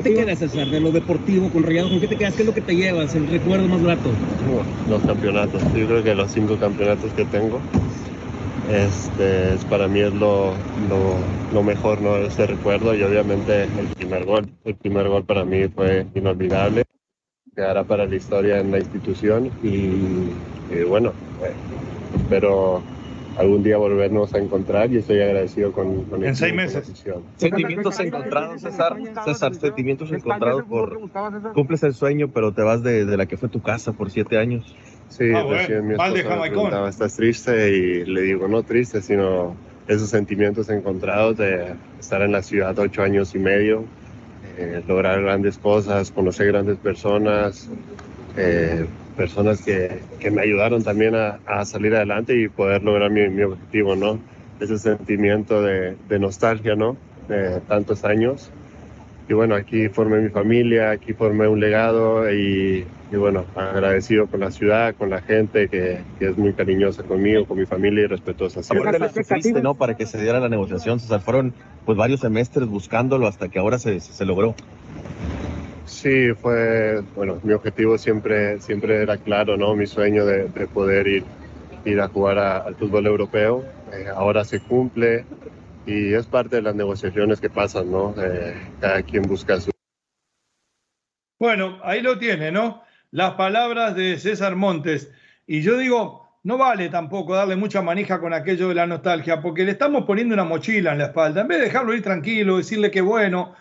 ¿Qué 0.00 0.10
te 0.10 0.14
quedas, 0.16 0.40
César, 0.40 0.68
de 0.68 0.78
lo 0.78 0.92
deportivo 0.92 1.48
con 1.48 1.62
Rayado? 1.62 1.88
¿Con 1.88 2.00
qué 2.00 2.08
te 2.08 2.18
quedas? 2.18 2.34
¿Qué 2.34 2.42
es 2.42 2.46
lo 2.46 2.54
que 2.54 2.60
te 2.60 2.76
llevas? 2.76 3.14
¿El 3.14 3.26
recuerdo 3.26 3.66
más 3.68 3.82
grato? 3.82 4.10
Los 4.86 5.02
campeonatos. 5.04 5.62
Yo 5.74 5.86
creo 5.86 6.04
que 6.04 6.14
los 6.14 6.30
cinco 6.30 6.58
campeonatos 6.58 7.10
que 7.14 7.24
tengo 7.24 7.58
Este, 8.68 9.54
es, 9.54 9.64
para 9.64 9.88
mí 9.88 10.00
es 10.00 10.12
lo, 10.12 10.54
lo, 11.52 11.62
mejor, 11.62 12.00
¿no? 12.00 12.16
Ese 12.16 12.46
recuerdo 12.46 12.94
y 12.94 13.02
obviamente 13.02 13.64
el 13.64 13.88
primer 13.96 14.24
gol. 14.24 14.48
El 14.64 14.74
primer 14.74 15.08
gol 15.08 15.24
para 15.24 15.44
mí 15.44 15.68
fue 15.68 16.06
inolvidable. 16.14 16.84
Quedará 17.54 17.84
para 17.84 18.06
la 18.06 18.14
historia 18.14 18.60
en 18.60 18.70
la 18.70 18.78
institución 18.78 19.50
y, 19.62 20.84
bueno, 20.84 21.12
eh, 21.42 21.52
espero 22.16 22.82
algún 23.36 23.62
día 23.62 23.76
volvernos 23.76 24.34
a 24.34 24.38
encontrar 24.38 24.92
y 24.92 24.98
estoy 24.98 25.20
agradecido 25.20 25.72
con, 25.72 26.04
con 26.04 26.24
En 26.24 26.36
seis 26.36 26.54
meses. 26.54 26.92
Sentimientos 27.36 27.98
encontrados, 27.98 28.60
César. 28.60 28.96
César, 29.24 29.54
sentimientos 29.54 30.12
encontrados 30.12 30.64
por... 30.64 31.10
Cumples 31.54 31.82
el 31.82 31.94
sueño, 31.94 32.28
pero 32.32 32.52
te 32.52 32.62
vas 32.62 32.82
de, 32.82 33.04
de 33.04 33.16
la 33.16 33.26
que 33.26 33.36
fue 33.36 33.48
tu 33.48 33.62
casa 33.62 33.92
por 33.92 34.10
siete 34.10 34.38
años. 34.38 34.76
Sí, 35.10 35.32
ah, 35.34 35.44
recién 35.48 35.88
mi 35.88 35.94
esposa 35.94 36.88
¿estás 36.88 37.16
triste? 37.16 37.76
Y 37.76 38.04
le 38.06 38.22
digo, 38.22 38.48
no 38.48 38.62
triste, 38.62 39.02
sino 39.02 39.56
esos 39.88 40.08
sentimientos 40.08 40.70
encontrados 40.70 41.36
de 41.36 41.74
estar 41.98 42.22
en 42.22 42.32
la 42.32 42.42
ciudad 42.42 42.78
ocho 42.78 43.02
años 43.02 43.34
y 43.34 43.40
medio, 43.40 43.84
eh, 44.56 44.82
lograr 44.86 45.20
grandes 45.20 45.58
cosas, 45.58 46.12
conocer 46.12 46.46
grandes 46.46 46.78
personas, 46.78 47.68
eh, 48.36 48.86
personas 49.16 49.62
que, 49.62 50.00
que, 50.20 50.30
me 50.30 50.42
ayudaron 50.42 50.84
también 50.84 51.16
a, 51.16 51.40
a, 51.44 51.64
salir 51.64 51.94
adelante 51.94 52.40
y 52.40 52.48
poder 52.48 52.84
lograr 52.84 53.10
mi, 53.10 53.28
mi 53.28 53.42
objetivo, 53.42 53.96
¿no? 53.96 54.18
Ese 54.60 54.78
sentimiento 54.78 55.60
de, 55.60 55.96
de, 56.08 56.18
nostalgia, 56.20 56.76
¿no? 56.76 56.96
De 57.28 57.60
tantos 57.62 58.04
años. 58.04 58.52
Y 59.30 59.32
bueno, 59.32 59.54
aquí 59.54 59.88
formé 59.88 60.20
mi 60.20 60.28
familia, 60.28 60.90
aquí 60.90 61.12
formé 61.12 61.46
un 61.46 61.60
legado 61.60 62.28
y, 62.32 62.84
y 63.12 63.16
bueno, 63.16 63.44
agradecido 63.54 64.26
con 64.26 64.40
la 64.40 64.50
ciudad, 64.50 64.96
con 64.96 65.08
la 65.08 65.22
gente 65.22 65.68
que, 65.68 66.00
que, 66.18 66.30
es 66.30 66.36
muy 66.36 66.52
cariñosa 66.52 67.04
conmigo, 67.04 67.46
con 67.46 67.56
mi 67.56 67.64
familia 67.64 68.02
y 68.02 68.06
respetuosa. 68.08 68.60
Siempre 68.64 69.62
¿no? 69.62 69.76
Para 69.76 69.96
que 69.96 70.04
se 70.06 70.20
diera 70.20 70.40
la 70.40 70.48
negociación, 70.48 70.96
o 70.96 70.98
sea, 70.98 71.20
fueron 71.20 71.54
pues 71.86 71.96
varios 71.96 72.18
semestres 72.18 72.66
buscándolo 72.66 73.28
hasta 73.28 73.48
que 73.48 73.60
ahora 73.60 73.78
se, 73.78 74.00
se 74.00 74.24
logró. 74.24 74.56
Sí, 75.84 76.32
fue, 76.34 77.00
bueno, 77.14 77.38
mi 77.44 77.52
objetivo 77.52 77.98
siempre, 77.98 78.60
siempre 78.60 79.00
era 79.00 79.16
claro, 79.16 79.56
¿no? 79.56 79.76
Mi 79.76 79.86
sueño 79.86 80.26
de, 80.26 80.48
de 80.48 80.66
poder 80.66 81.06
ir, 81.06 81.24
ir 81.84 82.00
a 82.00 82.08
jugar 82.08 82.36
a, 82.36 82.56
al 82.56 82.74
fútbol 82.74 83.06
europeo. 83.06 83.62
Eh, 83.92 84.06
ahora 84.12 84.44
se 84.44 84.58
cumple 84.58 85.24
y 85.86 86.14
es 86.14 86.26
parte 86.26 86.56
de 86.56 86.62
las 86.62 86.74
negociaciones 86.74 87.40
que 87.40 87.50
pasan, 87.50 87.90
¿no? 87.90 88.14
Eh, 88.18 88.54
cada 88.80 89.02
quien 89.02 89.22
busca 89.22 89.60
su... 89.60 89.70
Bueno, 91.38 91.78
ahí 91.82 92.02
lo 92.02 92.18
tiene, 92.18 92.52
¿no? 92.52 92.82
Las 93.10 93.34
palabras 93.34 93.94
de 93.96 94.18
César 94.18 94.56
Montes. 94.56 95.10
Y 95.46 95.62
yo 95.62 95.78
digo, 95.78 96.38
no 96.42 96.58
vale 96.58 96.88
tampoco 96.88 97.34
darle 97.34 97.56
mucha 97.56 97.82
manija 97.82 98.20
con 98.20 98.32
aquello 98.32 98.68
de 98.68 98.74
la 98.74 98.86
nostalgia, 98.86 99.40
porque 99.40 99.64
le 99.64 99.72
estamos 99.72 100.04
poniendo 100.04 100.34
una 100.34 100.44
mochila 100.44 100.92
en 100.92 100.98
la 100.98 101.06
espalda. 101.06 101.42
En 101.42 101.48
vez 101.48 101.58
de 101.58 101.64
dejarlo 101.64 101.94
ir 101.94 102.02
tranquilo, 102.02 102.58
decirle 102.58 102.90
que 102.90 103.00
bueno, 103.00 103.54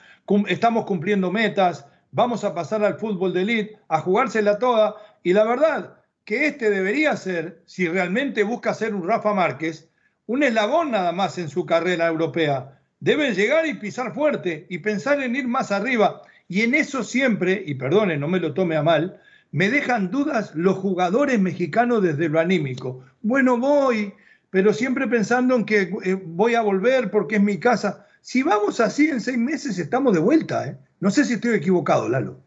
estamos 0.48 0.86
cumpliendo 0.86 1.32
metas, 1.32 1.86
vamos 2.12 2.44
a 2.44 2.54
pasar 2.54 2.84
al 2.84 3.00
fútbol 3.00 3.34
de 3.34 3.42
elite, 3.42 3.80
a 3.88 4.02
jugársela 4.02 4.60
toda. 4.60 4.96
Y 5.24 5.34
la 5.34 5.46
verdad 5.46 5.96
que 6.26 6.48
este 6.48 6.70
debería 6.70 7.16
ser, 7.18 7.64
si 7.66 7.88
realmente 7.88 8.44
busca 8.44 8.74
ser 8.74 8.94
un 8.94 9.08
Rafa 9.08 9.34
Márquez, 9.34 9.89
un 10.30 10.44
eslabón 10.44 10.92
nada 10.92 11.12
más 11.12 11.40
en 11.40 11.50
su 11.50 11.66
carrera 11.66 12.06
europea. 12.06 12.80
Debe 13.00 13.34
llegar 13.34 13.66
y 13.66 13.74
pisar 13.74 14.14
fuerte 14.14 14.68
y 14.70 14.78
pensar 14.78 15.20
en 15.24 15.36
ir 15.36 15.48
más 15.48 15.72
arriba. 15.72 16.22
Y 16.48 16.62
en 16.62 16.76
eso 16.76 17.04
siempre, 17.04 17.64
y 17.66 17.74
perdone, 17.74 18.16
no 18.16 18.28
me 18.28 18.40
lo 18.40 18.54
tome 18.54 18.76
a 18.78 18.84
mal, 18.84 19.20
me 19.52 19.72
dejan 19.72 20.12
dudas 20.12 20.54
los 20.54 20.78
jugadores 20.78 21.40
mexicanos 21.40 22.04
desde 22.04 22.30
lo 22.30 22.40
anímico. 22.40 23.04
Bueno, 23.24 23.58
voy, 23.58 24.14
pero 24.52 24.72
siempre 24.72 25.08
pensando 25.08 25.56
en 25.56 25.66
que 25.66 25.92
eh, 26.04 26.22
voy 26.24 26.54
a 26.54 26.62
volver 26.62 27.10
porque 27.10 27.38
es 27.38 27.42
mi 27.42 27.58
casa. 27.58 28.06
Si 28.22 28.44
vamos 28.44 28.80
así 28.80 29.10
en 29.10 29.22
seis 29.22 29.40
meses, 29.40 29.80
estamos 29.80 30.14
de 30.14 30.20
vuelta. 30.20 30.68
¿eh? 30.68 30.78
No 31.00 31.10
sé 31.10 31.26
si 31.26 31.34
estoy 31.34 31.56
equivocado, 31.56 32.08
Lalo. 32.08 32.40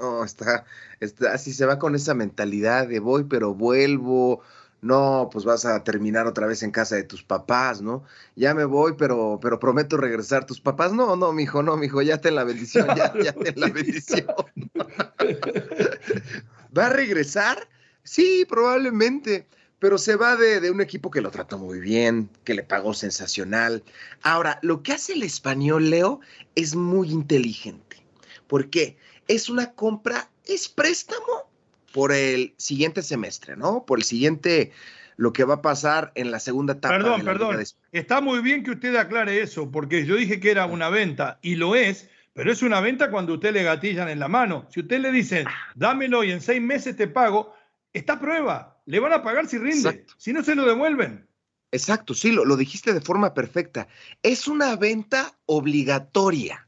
No, 0.00 0.24
está, 0.24 0.64
está, 0.98 1.38
si 1.38 1.52
se 1.52 1.64
va 1.64 1.78
con 1.78 1.94
esa 1.94 2.14
mentalidad 2.14 2.88
de 2.88 2.98
voy, 2.98 3.22
pero 3.22 3.54
vuelvo, 3.54 4.42
no, 4.82 5.28
pues 5.30 5.44
vas 5.44 5.66
a 5.66 5.84
terminar 5.84 6.26
otra 6.26 6.46
vez 6.46 6.62
en 6.62 6.70
casa 6.70 6.96
de 6.96 7.02
tus 7.02 7.22
papás, 7.22 7.82
¿no? 7.82 8.02
Ya 8.34 8.54
me 8.54 8.64
voy, 8.64 8.94
pero, 8.96 9.38
pero 9.40 9.60
prometo 9.60 9.98
regresar. 9.98 10.46
¿Tus 10.46 10.60
papás? 10.60 10.92
No, 10.92 11.16
no, 11.16 11.32
mijo, 11.32 11.62
no, 11.62 11.76
mijo, 11.76 12.00
ya 12.00 12.18
ten 12.18 12.34
la 12.34 12.44
bendición, 12.44 12.88
ya, 12.96 13.12
ya 13.22 13.32
ten 13.32 13.60
la 13.60 13.68
bendición. 13.68 14.26
¿Va 16.76 16.86
a 16.86 16.90
regresar? 16.90 17.68
Sí, 18.04 18.46
probablemente, 18.48 19.46
pero 19.78 19.98
se 19.98 20.16
va 20.16 20.36
de, 20.36 20.60
de, 20.60 20.70
un 20.70 20.80
equipo 20.80 21.10
que 21.10 21.20
lo 21.20 21.30
trató 21.30 21.58
muy 21.58 21.78
bien, 21.78 22.30
que 22.44 22.54
le 22.54 22.62
pagó 22.62 22.94
sensacional. 22.94 23.84
Ahora, 24.22 24.58
lo 24.62 24.82
que 24.82 24.92
hace 24.92 25.12
el 25.12 25.22
español, 25.22 25.90
Leo, 25.90 26.20
es 26.54 26.74
muy 26.74 27.10
inteligente. 27.10 27.98
¿Por 28.46 28.70
qué? 28.70 28.96
Es 29.28 29.50
una 29.50 29.74
compra, 29.74 30.30
es 30.46 30.68
préstamo 30.68 31.49
por 31.92 32.12
el 32.12 32.54
siguiente 32.56 33.02
semestre, 33.02 33.56
¿no? 33.56 33.84
Por 33.84 33.98
el 33.98 34.04
siguiente, 34.04 34.72
lo 35.16 35.32
que 35.32 35.44
va 35.44 35.54
a 35.54 35.62
pasar 35.62 36.12
en 36.14 36.30
la 36.30 36.40
segunda 36.40 36.74
etapa. 36.74 36.96
Perdón, 36.96 37.24
perdón. 37.24 37.62
Está 37.92 38.20
muy 38.20 38.40
bien 38.40 38.62
que 38.62 38.72
usted 38.72 38.94
aclare 38.96 39.40
eso, 39.40 39.70
porque 39.70 40.06
yo 40.06 40.16
dije 40.16 40.40
que 40.40 40.50
era 40.50 40.66
una 40.66 40.88
venta, 40.88 41.38
y 41.42 41.56
lo 41.56 41.74
es, 41.74 42.08
pero 42.32 42.52
es 42.52 42.62
una 42.62 42.80
venta 42.80 43.10
cuando 43.10 43.34
usted 43.34 43.52
le 43.52 43.62
gatillan 43.62 44.08
en 44.08 44.20
la 44.20 44.28
mano. 44.28 44.66
Si 44.70 44.80
usted 44.80 45.00
le 45.00 45.12
dice, 45.12 45.44
dámelo 45.74 46.24
y 46.24 46.30
en 46.30 46.40
seis 46.40 46.62
meses 46.62 46.96
te 46.96 47.08
pago, 47.08 47.54
está 47.92 48.20
prueba. 48.20 48.80
Le 48.86 49.00
van 49.00 49.12
a 49.12 49.22
pagar 49.22 49.46
si 49.46 49.58
rinde. 49.58 50.06
Si 50.16 50.32
no, 50.32 50.42
se 50.42 50.54
lo 50.54 50.64
devuelven. 50.64 51.26
Exacto, 51.72 52.14
sí, 52.14 52.32
lo, 52.32 52.44
lo 52.44 52.56
dijiste 52.56 52.92
de 52.92 53.00
forma 53.00 53.34
perfecta. 53.34 53.86
Es 54.22 54.48
una 54.48 54.74
venta 54.76 55.38
obligatoria. 55.46 56.66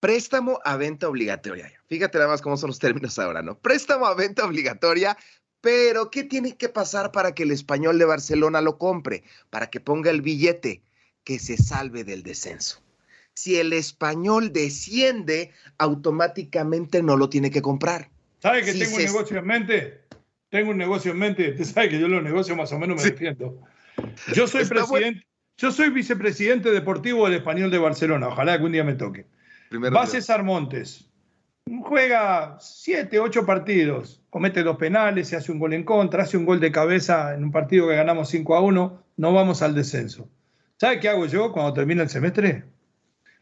Préstamo 0.00 0.60
a 0.64 0.76
venta 0.76 1.08
obligatoria. 1.08 1.70
Fíjate 1.86 2.18
nada 2.18 2.30
más 2.30 2.40
cómo 2.40 2.56
son 2.56 2.68
los 2.68 2.78
términos 2.78 3.18
ahora, 3.18 3.42
¿no? 3.42 3.58
Préstamo 3.58 4.06
a 4.06 4.14
venta 4.14 4.46
obligatoria, 4.46 5.16
pero 5.60 6.10
¿qué 6.10 6.24
tiene 6.24 6.56
que 6.56 6.70
pasar 6.70 7.12
para 7.12 7.34
que 7.34 7.42
el 7.42 7.50
español 7.50 7.98
de 7.98 8.06
Barcelona 8.06 8.62
lo 8.62 8.78
compre? 8.78 9.24
Para 9.50 9.68
que 9.68 9.78
ponga 9.78 10.10
el 10.10 10.22
billete, 10.22 10.82
que 11.22 11.38
se 11.38 11.58
salve 11.58 12.02
del 12.04 12.22
descenso. 12.22 12.82
Si 13.34 13.56
el 13.56 13.72
español 13.74 14.52
desciende, 14.52 15.52
automáticamente 15.78 17.02
no 17.02 17.16
lo 17.16 17.28
tiene 17.28 17.50
que 17.50 17.62
comprar. 17.62 18.10
¿Sabe 18.40 18.64
que 18.64 18.72
tengo 18.72 18.96
un 18.96 19.02
negocio 19.02 19.38
en 19.38 19.46
mente? 19.46 20.00
Tengo 20.48 20.70
un 20.70 20.78
negocio 20.78 21.12
en 21.12 21.18
mente. 21.18 21.50
Usted 21.50 21.64
sabe 21.64 21.88
que 21.90 22.00
yo 22.00 22.08
los 22.08 22.22
negocios 22.22 22.56
más 22.56 22.72
o 22.72 22.78
menos 22.78 22.96
me 22.96 23.10
defiendo. 23.10 23.62
Yo 24.34 24.46
soy 24.46 24.64
presidente, 24.64 25.26
yo 25.58 25.70
soy 25.70 25.90
vicepresidente 25.90 26.70
deportivo 26.70 27.26
del 27.26 27.38
español 27.38 27.70
de 27.70 27.78
Barcelona. 27.78 28.28
Ojalá 28.28 28.54
algún 28.54 28.72
día 28.72 28.82
me 28.82 28.94
toque. 28.94 29.26
Va 29.72 30.06
César 30.06 30.42
Montes. 30.42 31.08
Juega 31.82 32.56
siete, 32.58 33.20
ocho 33.20 33.46
partidos. 33.46 34.20
Comete 34.28 34.64
dos 34.64 34.76
penales, 34.76 35.28
se 35.28 35.36
hace 35.36 35.52
un 35.52 35.60
gol 35.60 35.74
en 35.74 35.84
contra, 35.84 36.24
hace 36.24 36.36
un 36.36 36.44
gol 36.44 36.58
de 36.58 36.72
cabeza 36.72 37.34
en 37.34 37.44
un 37.44 37.52
partido 37.52 37.86
que 37.86 37.94
ganamos 37.94 38.28
5 38.30 38.56
a 38.56 38.60
1. 38.60 39.02
No 39.16 39.32
vamos 39.32 39.62
al 39.62 39.74
descenso. 39.74 40.28
¿Sabe 40.76 40.98
qué 40.98 41.08
hago 41.08 41.26
yo 41.26 41.52
cuando 41.52 41.72
termina 41.72 42.02
el 42.02 42.08
semestre? 42.08 42.64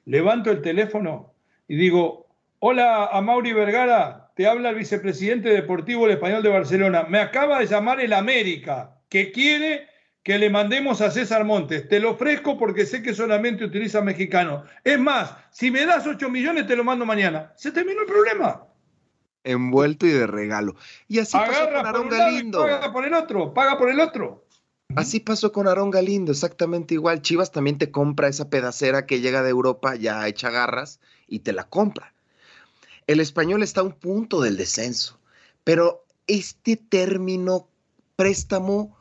Levanto 0.04 0.50
el 0.50 0.60
teléfono 0.60 1.32
y 1.66 1.76
digo, 1.76 2.26
hola 2.58 3.06
a 3.06 3.20
Mauri 3.22 3.52
Vergara, 3.54 4.30
te 4.34 4.46
habla 4.46 4.70
el 4.70 4.76
vicepresidente 4.76 5.48
deportivo 5.48 6.02
del 6.02 6.16
Español 6.16 6.42
de 6.42 6.50
Barcelona. 6.50 7.06
Me 7.08 7.20
acaba 7.20 7.58
de 7.58 7.66
llamar 7.66 8.00
el 8.00 8.12
América, 8.12 8.98
que 9.08 9.32
quiere 9.32 9.86
que 10.22 10.38
le 10.38 10.50
mandemos 10.50 11.00
a 11.00 11.10
César 11.10 11.44
Montes. 11.44 11.88
Te 11.88 12.00
lo 12.00 12.12
ofrezco 12.12 12.58
porque 12.58 12.86
sé 12.86 13.02
que 13.02 13.14
solamente 13.14 13.64
utiliza 13.64 14.00
mexicano. 14.00 14.64
Es 14.84 14.98
más, 14.98 15.34
si 15.50 15.70
me 15.70 15.86
das 15.86 16.06
8 16.06 16.28
millones, 16.28 16.66
te 16.66 16.76
lo 16.76 16.84
mando 16.84 17.06
mañana. 17.06 17.52
Se 17.56 17.72
terminó 17.72 18.02
el 18.02 18.06
problema. 18.06 18.64
Envuelto 19.44 20.06
y 20.06 20.10
de 20.10 20.26
regalo. 20.26 20.76
Y 21.06 21.20
así 21.20 21.36
pasó 21.36 21.66
con 21.70 21.86
Aarón 21.86 22.08
Galindo. 22.08 22.60
Paga 22.60 22.92
por 22.92 23.04
el 23.06 23.14
otro, 23.14 23.54
paga 23.54 23.78
por 23.78 23.90
el 23.90 24.00
otro. 24.00 24.44
Así 24.96 25.20
pasó 25.20 25.52
con 25.52 25.68
Aarón 25.68 25.90
Galindo, 25.90 26.32
exactamente 26.32 26.94
igual. 26.94 27.22
Chivas 27.22 27.52
también 27.52 27.78
te 27.78 27.90
compra 27.90 28.28
esa 28.28 28.50
pedacera 28.50 29.06
que 29.06 29.20
llega 29.20 29.42
de 29.42 29.50
Europa 29.50 29.94
ya 29.94 30.26
hecha 30.26 30.50
garras 30.50 31.00
y 31.26 31.40
te 31.40 31.52
la 31.52 31.64
compra. 31.64 32.14
El 33.06 33.20
español 33.20 33.62
está 33.62 33.80
a 33.80 33.84
un 33.84 33.92
punto 33.92 34.40
del 34.42 34.56
descenso, 34.56 35.18
pero 35.64 36.04
este 36.26 36.76
término 36.76 37.68
préstamo 38.16 38.97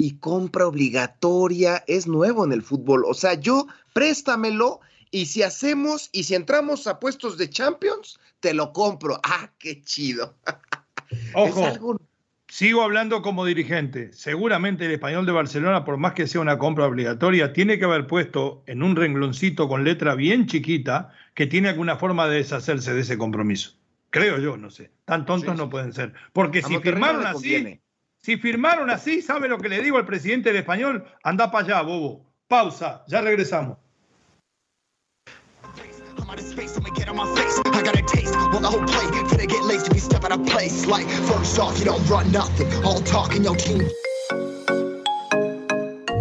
y 0.00 0.18
compra 0.18 0.68
obligatoria 0.68 1.82
es 1.88 2.06
nuevo 2.06 2.44
en 2.44 2.52
el 2.52 2.62
fútbol. 2.62 3.04
O 3.04 3.14
sea, 3.14 3.34
yo 3.34 3.66
préstamelo 3.92 4.80
y 5.10 5.26
si 5.26 5.42
hacemos 5.42 6.08
y 6.12 6.22
si 6.22 6.36
entramos 6.36 6.86
a 6.86 7.00
puestos 7.00 7.36
de 7.36 7.50
Champions, 7.50 8.20
te 8.38 8.54
lo 8.54 8.72
compro. 8.72 9.20
Ah, 9.24 9.50
qué 9.58 9.82
chido. 9.82 10.36
Ojo, 11.34 11.98
sigo 12.46 12.82
hablando 12.82 13.22
como 13.22 13.44
dirigente. 13.44 14.12
Seguramente 14.12 14.86
el 14.86 14.92
español 14.92 15.26
de 15.26 15.32
Barcelona, 15.32 15.84
por 15.84 15.96
más 15.96 16.12
que 16.12 16.28
sea 16.28 16.42
una 16.42 16.58
compra 16.58 16.86
obligatoria, 16.86 17.52
tiene 17.52 17.80
que 17.80 17.86
haber 17.86 18.06
puesto 18.06 18.62
en 18.66 18.84
un 18.84 18.94
rengloncito 18.94 19.68
con 19.68 19.82
letra 19.82 20.14
bien 20.14 20.46
chiquita 20.46 21.12
que 21.34 21.48
tiene 21.48 21.70
alguna 21.70 21.96
forma 21.96 22.28
de 22.28 22.36
deshacerse 22.36 22.94
de 22.94 23.00
ese 23.00 23.18
compromiso. 23.18 23.72
Creo 24.10 24.38
yo, 24.38 24.56
no 24.56 24.70
sé. 24.70 24.92
Tan 25.04 25.26
tontos 25.26 25.56
no 25.56 25.68
pueden 25.68 25.92
ser. 25.92 26.14
Porque 26.32 26.62
si 26.62 26.78
firmaron 26.78 27.26
así, 27.26 27.80
Si 28.22 28.36
firmaron 28.36 28.90
así, 28.90 29.22
¿sabe 29.22 29.48
lo 29.48 29.58
que 29.58 29.68
le 29.68 29.80
digo 29.80 29.96
al 29.96 30.06
presidente 30.06 30.50
del 30.50 30.58
español? 30.58 31.04
Anda 31.22 31.50
para 31.50 31.64
allá, 31.64 31.82
bobo. 31.82 32.26
Pausa, 32.48 33.04
ya 33.06 33.20
regresamos. 33.20 33.78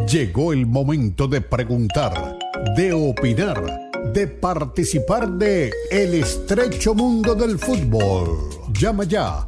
Llegó 0.08 0.54
el 0.54 0.66
momento 0.66 1.28
de 1.28 1.42
preguntar, 1.42 2.38
de 2.76 2.94
opinar, 2.94 3.92
de 4.14 4.28
participar 4.28 5.30
de 5.30 5.72
El 5.92 6.14
estrecho 6.14 6.94
mundo 6.94 7.36
del 7.36 7.58
fútbol. 7.60 8.50
Llama 8.72 9.04
ya 9.04 9.48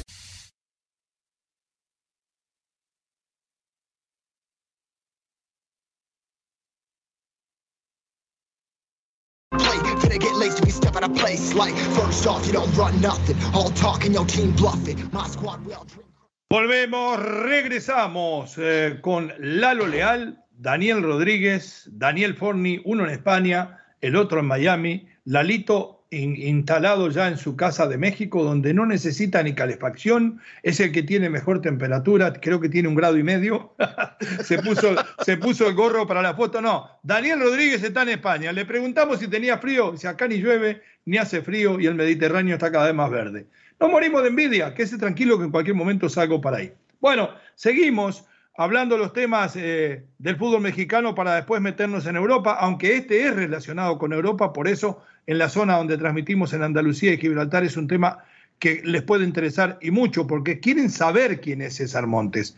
Volvemos, 16.49 17.23
regresamos 17.23 18.55
eh, 18.57 18.97
con 18.99 19.31
Lalo 19.39 19.87
Leal, 19.87 20.43
Daniel 20.51 21.01
Rodríguez, 21.01 21.89
Daniel 21.93 22.35
Forni, 22.35 22.81
uno 22.83 23.05
en 23.05 23.11
España, 23.11 23.79
el 24.01 24.17
otro 24.17 24.41
en 24.41 24.47
Miami, 24.47 25.07
Lalito 25.23 26.01
instalado 26.11 27.09
ya 27.09 27.29
en 27.29 27.37
su 27.37 27.55
casa 27.55 27.87
de 27.87 27.97
México, 27.97 28.43
donde 28.43 28.73
no 28.73 28.85
necesita 28.85 29.41
ni 29.43 29.53
calefacción, 29.53 30.41
es 30.61 30.81
el 30.81 30.91
que 30.91 31.03
tiene 31.03 31.29
mejor 31.29 31.61
temperatura, 31.61 32.33
creo 32.33 32.59
que 32.59 32.67
tiene 32.67 32.89
un 32.89 32.95
grado 32.95 33.17
y 33.17 33.23
medio, 33.23 33.73
se, 34.43 34.59
puso, 34.59 34.93
se 35.23 35.37
puso 35.37 35.69
el 35.69 35.75
gorro 35.75 36.05
para 36.05 36.21
la 36.21 36.33
foto, 36.33 36.61
no, 36.61 36.89
Daniel 37.01 37.39
Rodríguez 37.39 37.81
está 37.81 38.01
en 38.01 38.09
España, 38.09 38.51
le 38.51 38.65
preguntamos 38.65 39.19
si 39.19 39.29
tenía 39.29 39.57
frío, 39.57 39.95
si 39.95 40.05
acá 40.05 40.27
ni 40.27 40.35
llueve, 40.35 40.81
ni 41.05 41.17
hace 41.17 41.41
frío 41.41 41.79
y 41.79 41.87
el 41.87 41.95
Mediterráneo 41.95 42.55
está 42.55 42.71
cada 42.71 42.85
vez 42.85 42.95
más 42.95 43.09
verde. 43.09 43.47
No 43.79 43.89
morimos 43.89 44.21
de 44.21 44.29
envidia, 44.29 44.73
que 44.73 44.83
esté 44.83 44.97
tranquilo 44.97 45.37
que 45.37 45.45
en 45.45 45.51
cualquier 45.51 45.75
momento 45.75 46.07
salgo 46.07 46.39
para 46.39 46.57
ahí. 46.57 46.73
Bueno, 46.99 47.29
seguimos 47.55 48.25
hablando 48.55 48.97
los 48.97 49.13
temas 49.13 49.55
eh, 49.55 50.03
del 50.19 50.35
fútbol 50.35 50.61
mexicano 50.61 51.15
para 51.15 51.35
después 51.35 51.61
meternos 51.61 52.05
en 52.05 52.15
Europa, 52.15 52.57
aunque 52.59 52.97
este 52.97 53.25
es 53.25 53.35
relacionado 53.35 53.97
con 53.97 54.13
Europa, 54.13 54.53
por 54.53 54.67
eso 54.67 55.03
en 55.25 55.37
la 55.37 55.49
zona 55.49 55.77
donde 55.77 55.97
transmitimos 55.97 56.53
en 56.53 56.63
Andalucía 56.63 57.13
y 57.13 57.17
Gibraltar 57.17 57.63
es 57.63 57.77
un 57.77 57.87
tema 57.87 58.19
que 58.59 58.81
les 58.83 59.01
puede 59.01 59.25
interesar 59.25 59.79
y 59.81 59.89
mucho, 59.89 60.27
porque 60.27 60.59
quieren 60.59 60.91
saber 60.91 61.41
quién 61.41 61.61
es 61.63 61.77
César 61.77 62.05
Montes. 62.05 62.55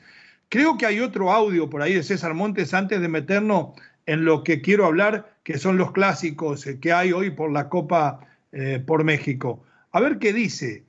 Creo 0.50 0.78
que 0.78 0.86
hay 0.86 1.00
otro 1.00 1.32
audio 1.32 1.70
por 1.70 1.82
ahí 1.82 1.94
de 1.94 2.04
César 2.04 2.34
Montes 2.34 2.74
antes 2.74 3.00
de 3.00 3.08
meternos 3.08 3.70
en 4.06 4.26
lo 4.26 4.44
que 4.44 4.62
quiero 4.62 4.86
hablar, 4.86 5.34
que 5.44 5.58
son 5.58 5.78
los 5.78 5.94
clásicos 5.94 6.68
eh, 6.68 6.80
que 6.80 6.92
hay 6.92 7.14
hoy 7.14 7.30
por 7.30 7.52
la 7.52 7.70
Copa 7.70 8.20
eh, 8.54 8.82
por 8.86 9.04
México. 9.04 9.64
A 9.92 10.00
ver 10.00 10.20
qué 10.20 10.34
dice 10.34 10.86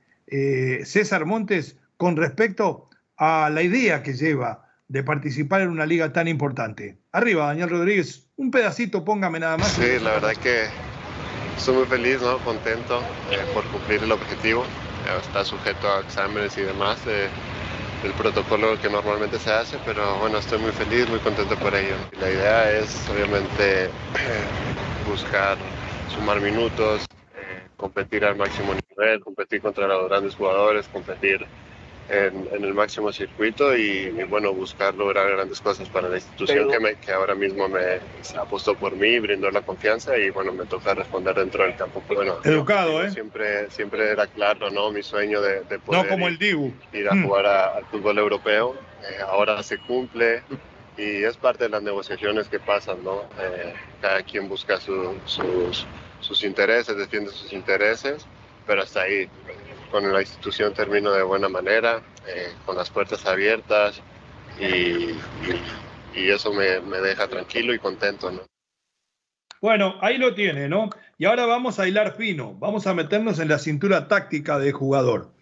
César 0.83 1.25
Montes 1.25 1.77
con 1.97 2.15
respecto 2.15 2.89
a 3.17 3.49
la 3.51 3.61
idea 3.61 4.01
que 4.01 4.13
lleva 4.13 4.65
de 4.87 5.03
participar 5.03 5.61
en 5.61 5.69
una 5.69 5.85
liga 5.85 6.13
tan 6.13 6.27
importante. 6.27 6.97
Arriba, 7.11 7.47
Daniel 7.47 7.69
Rodríguez, 7.69 8.27
un 8.37 8.51
pedacito, 8.51 9.03
póngame 9.03 9.39
nada 9.39 9.57
más. 9.57 9.71
Sí, 9.71 9.99
la 10.01 10.11
verdad 10.11 10.33
que 10.41 10.65
estoy 11.57 11.75
muy 11.75 11.85
feliz, 11.85 12.21
¿no? 12.21 12.37
contento 12.39 12.99
eh, 13.31 13.39
por 13.53 13.63
cumplir 13.65 14.03
el 14.03 14.11
objetivo. 14.11 14.63
está 15.21 15.43
sujeto 15.43 15.89
a 15.89 16.01
exámenes 16.01 16.57
y 16.57 16.61
demás 16.61 16.99
eh, 17.07 17.27
el 18.03 18.11
protocolo 18.13 18.79
que 18.79 18.89
normalmente 18.89 19.39
se 19.39 19.51
hace, 19.51 19.77
pero 19.85 20.19
bueno, 20.19 20.37
estoy 20.37 20.59
muy 20.59 20.71
feliz, 20.71 21.09
muy 21.09 21.19
contento 21.19 21.55
por 21.55 21.73
ello. 21.73 21.95
La 22.19 22.29
idea 22.29 22.71
es 22.71 23.09
obviamente 23.09 23.89
buscar 25.09 25.57
sumar 26.13 26.39
minutos, 26.41 27.01
eh, 27.01 27.04
competir 27.77 28.25
al 28.25 28.35
máximo 28.35 28.73
nivel, 28.73 29.19
competir 29.19 29.61
contra 29.61 29.87
los 29.87 30.07
grandes 30.09 30.35
jugadores, 30.35 30.87
competir 30.87 31.45
en, 32.09 32.47
el 32.51 32.73
máximo 32.73 33.11
circuito 33.11 33.75
y, 33.75 34.09
bueno, 34.29 34.53
buscar 34.53 34.93
lograr 34.93 35.29
grandes 35.31 35.59
cosas 35.59 35.89
para 35.89 36.07
la 36.07 36.17
institución 36.17 36.69
que, 36.69 36.79
me, 36.79 36.95
que 36.95 37.11
ahora 37.11 37.35
mismo 37.35 37.67
me 37.67 37.99
apostó 38.37 38.75
por 38.75 38.95
mí, 38.95 39.19
brindó 39.19 39.49
la 39.49 39.61
confianza 39.61 40.17
y 40.17 40.29
bueno, 40.29 40.51
me 40.53 40.65
toca 40.65 40.93
responder 40.93 41.35
dentro 41.35 41.63
del 41.63 41.75
campo. 41.75 42.03
Bueno, 42.07 42.37
Educado, 42.43 43.03
¿eh? 43.03 43.11
Siempre, 43.11 43.69
siempre 43.71 44.11
era 44.11 44.27
claro, 44.27 44.69
¿no? 44.69 44.91
Mi 44.91 45.03
sueño 45.03 45.41
de, 45.41 45.61
de 45.61 45.79
poder 45.79 46.03
no 46.03 46.09
como 46.09 46.27
el 46.27 46.37
Dibu. 46.37 46.71
ir, 46.93 47.09
a 47.09 47.15
mm. 47.15 47.25
jugar 47.25 47.45
al 47.45 47.85
fútbol 47.85 48.17
europeo. 48.19 48.75
Eh, 49.01 49.21
ahora 49.27 49.61
se 49.63 49.77
cumple 49.79 50.43
y 50.97 51.23
es 51.23 51.37
parte 51.37 51.65
de 51.65 51.69
las 51.69 51.83
negociaciones 51.83 52.47
que 52.47 52.59
pasan, 52.59 53.03
¿no? 53.03 53.23
Eh, 53.39 53.73
cada 54.01 54.21
quien 54.23 54.47
busca 54.47 54.79
sus, 54.79 55.85
sus 56.19 56.43
intereses, 56.43 56.97
defiende 56.97 57.31
sus 57.31 57.53
intereses, 57.53 58.25
pero 58.65 58.81
hasta 58.81 59.01
ahí 59.01 59.29
con 59.91 60.11
la 60.11 60.21
institución 60.21 60.73
termino 60.73 61.11
de 61.11 61.23
buena 61.23 61.47
manera, 61.47 62.01
eh, 62.27 62.51
con 62.65 62.75
las 62.75 62.89
puertas 62.89 63.25
abiertas 63.25 64.01
y, 64.59 65.15
eso 66.15 66.53
me, 66.53 66.79
deja 66.99 67.27
tranquilo 67.27 67.73
y 67.73 67.79
contento. 67.79 68.31
¿no? 68.31 68.41
Bueno, 69.61 69.95
ahí 70.01 70.17
lo 70.17 70.33
tiene, 70.33 70.69
¿no? 70.69 70.89
Y 71.17 71.25
ahora 71.25 71.45
vamos 71.45 71.79
a 71.79 71.87
hilar 71.87 72.15
fino, 72.15 72.53
vamos 72.55 72.87
a 72.87 72.93
meternos 72.93 73.39
en 73.39 73.49
la 73.49 73.59
cintura 73.59 74.07
táctica 74.07 74.59
del 74.59 74.73
jugador. 74.73 75.33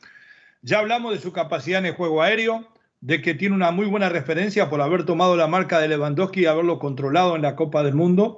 Ya 0.61 0.79
hablamos 0.79 1.13
de 1.13 1.19
su 1.19 1.31
capacidad 1.31 1.79
en 1.79 1.87
el 1.87 1.93
juego 1.93 2.21
aéreo, 2.21 2.67
de 3.01 3.21
que 3.21 3.33
tiene 3.33 3.55
una 3.55 3.71
muy 3.71 3.85
buena 3.85 4.09
referencia 4.09 4.69
por 4.69 4.81
haber 4.81 5.05
tomado 5.05 5.35
la 5.35 5.47
marca 5.47 5.79
de 5.79 5.89
Lewandowski 5.89 6.41
y 6.41 6.45
haberlo 6.45 6.79
controlado 6.79 7.35
en 7.35 7.41
la 7.41 7.55
Copa 7.55 7.83
del 7.83 7.95
Mundo. 7.95 8.37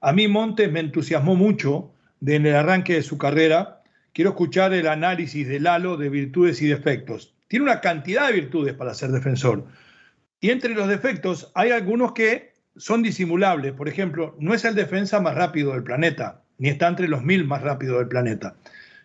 A 0.00 0.12
mí 0.12 0.28
Montes 0.28 0.72
me 0.72 0.80
entusiasmó 0.80 1.36
mucho 1.36 1.92
en 2.24 2.46
el 2.46 2.54
arranque 2.54 2.94
de 2.94 3.02
su 3.02 3.18
carrera 3.18 3.80
quiero 4.12 4.30
escuchar 4.30 4.72
el 4.72 4.86
análisis 4.88 5.46
de 5.46 5.60
Lalo 5.60 5.96
de 5.96 6.08
virtudes 6.08 6.60
y 6.62 6.66
defectos. 6.66 7.34
Tiene 7.48 7.64
una 7.64 7.80
cantidad 7.80 8.26
de 8.26 8.34
virtudes 8.34 8.74
para 8.74 8.94
ser 8.94 9.10
defensor. 9.10 9.66
Y 10.40 10.50
entre 10.50 10.74
los 10.74 10.88
defectos 10.88 11.50
hay 11.54 11.70
algunos 11.70 12.12
que 12.12 12.54
son 12.76 13.02
disimulables. 13.02 13.72
Por 13.72 13.88
ejemplo, 13.88 14.36
no 14.38 14.54
es 14.54 14.64
el 14.64 14.74
defensa 14.74 15.20
más 15.20 15.34
rápido 15.34 15.72
del 15.72 15.82
planeta, 15.82 16.42
ni 16.58 16.68
está 16.68 16.88
entre 16.88 17.08
los 17.08 17.22
mil 17.22 17.44
más 17.44 17.62
rápidos 17.62 17.98
del 17.98 18.08
planeta. 18.08 18.54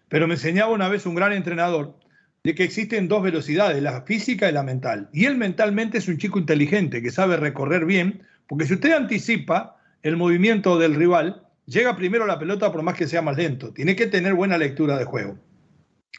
Pero 0.08 0.28
me 0.28 0.36
enseñaba 0.36 0.72
una 0.72 0.88
vez 0.88 1.06
un 1.06 1.16
gran 1.16 1.34
entrenador 1.34 1.98
de 2.44 2.54
que 2.54 2.64
existen 2.64 3.08
dos 3.08 3.24
velocidades, 3.24 3.82
la 3.82 4.04
física 4.04 4.48
y 4.50 4.54
la 4.54 4.64
mental. 4.64 5.10
Y 5.12 5.26
él 5.26 5.36
mentalmente 5.36 5.98
es 5.98 6.08
un 6.08 6.18
chico 6.18 6.40
inteligente 6.40 7.02
que 7.02 7.12
sabe 7.12 7.38
recorrer 7.38 7.86
bien, 7.86 8.22
porque 8.48 8.66
si 8.66 8.76
usted 8.76 8.94
anticipa 8.94 9.75
el 10.06 10.18
movimiento 10.18 10.78
del 10.78 10.94
rival, 10.94 11.48
llega 11.66 11.96
primero 11.96 12.28
la 12.28 12.38
pelota 12.38 12.72
por 12.72 12.84
más 12.84 12.94
que 12.94 13.08
sea 13.08 13.24
más 13.24 13.38
lento. 13.38 13.74
Tiene 13.74 13.96
que 13.96 14.06
tener 14.06 14.36
buena 14.36 14.56
lectura 14.56 15.00
de 15.00 15.06
juego. 15.06 15.40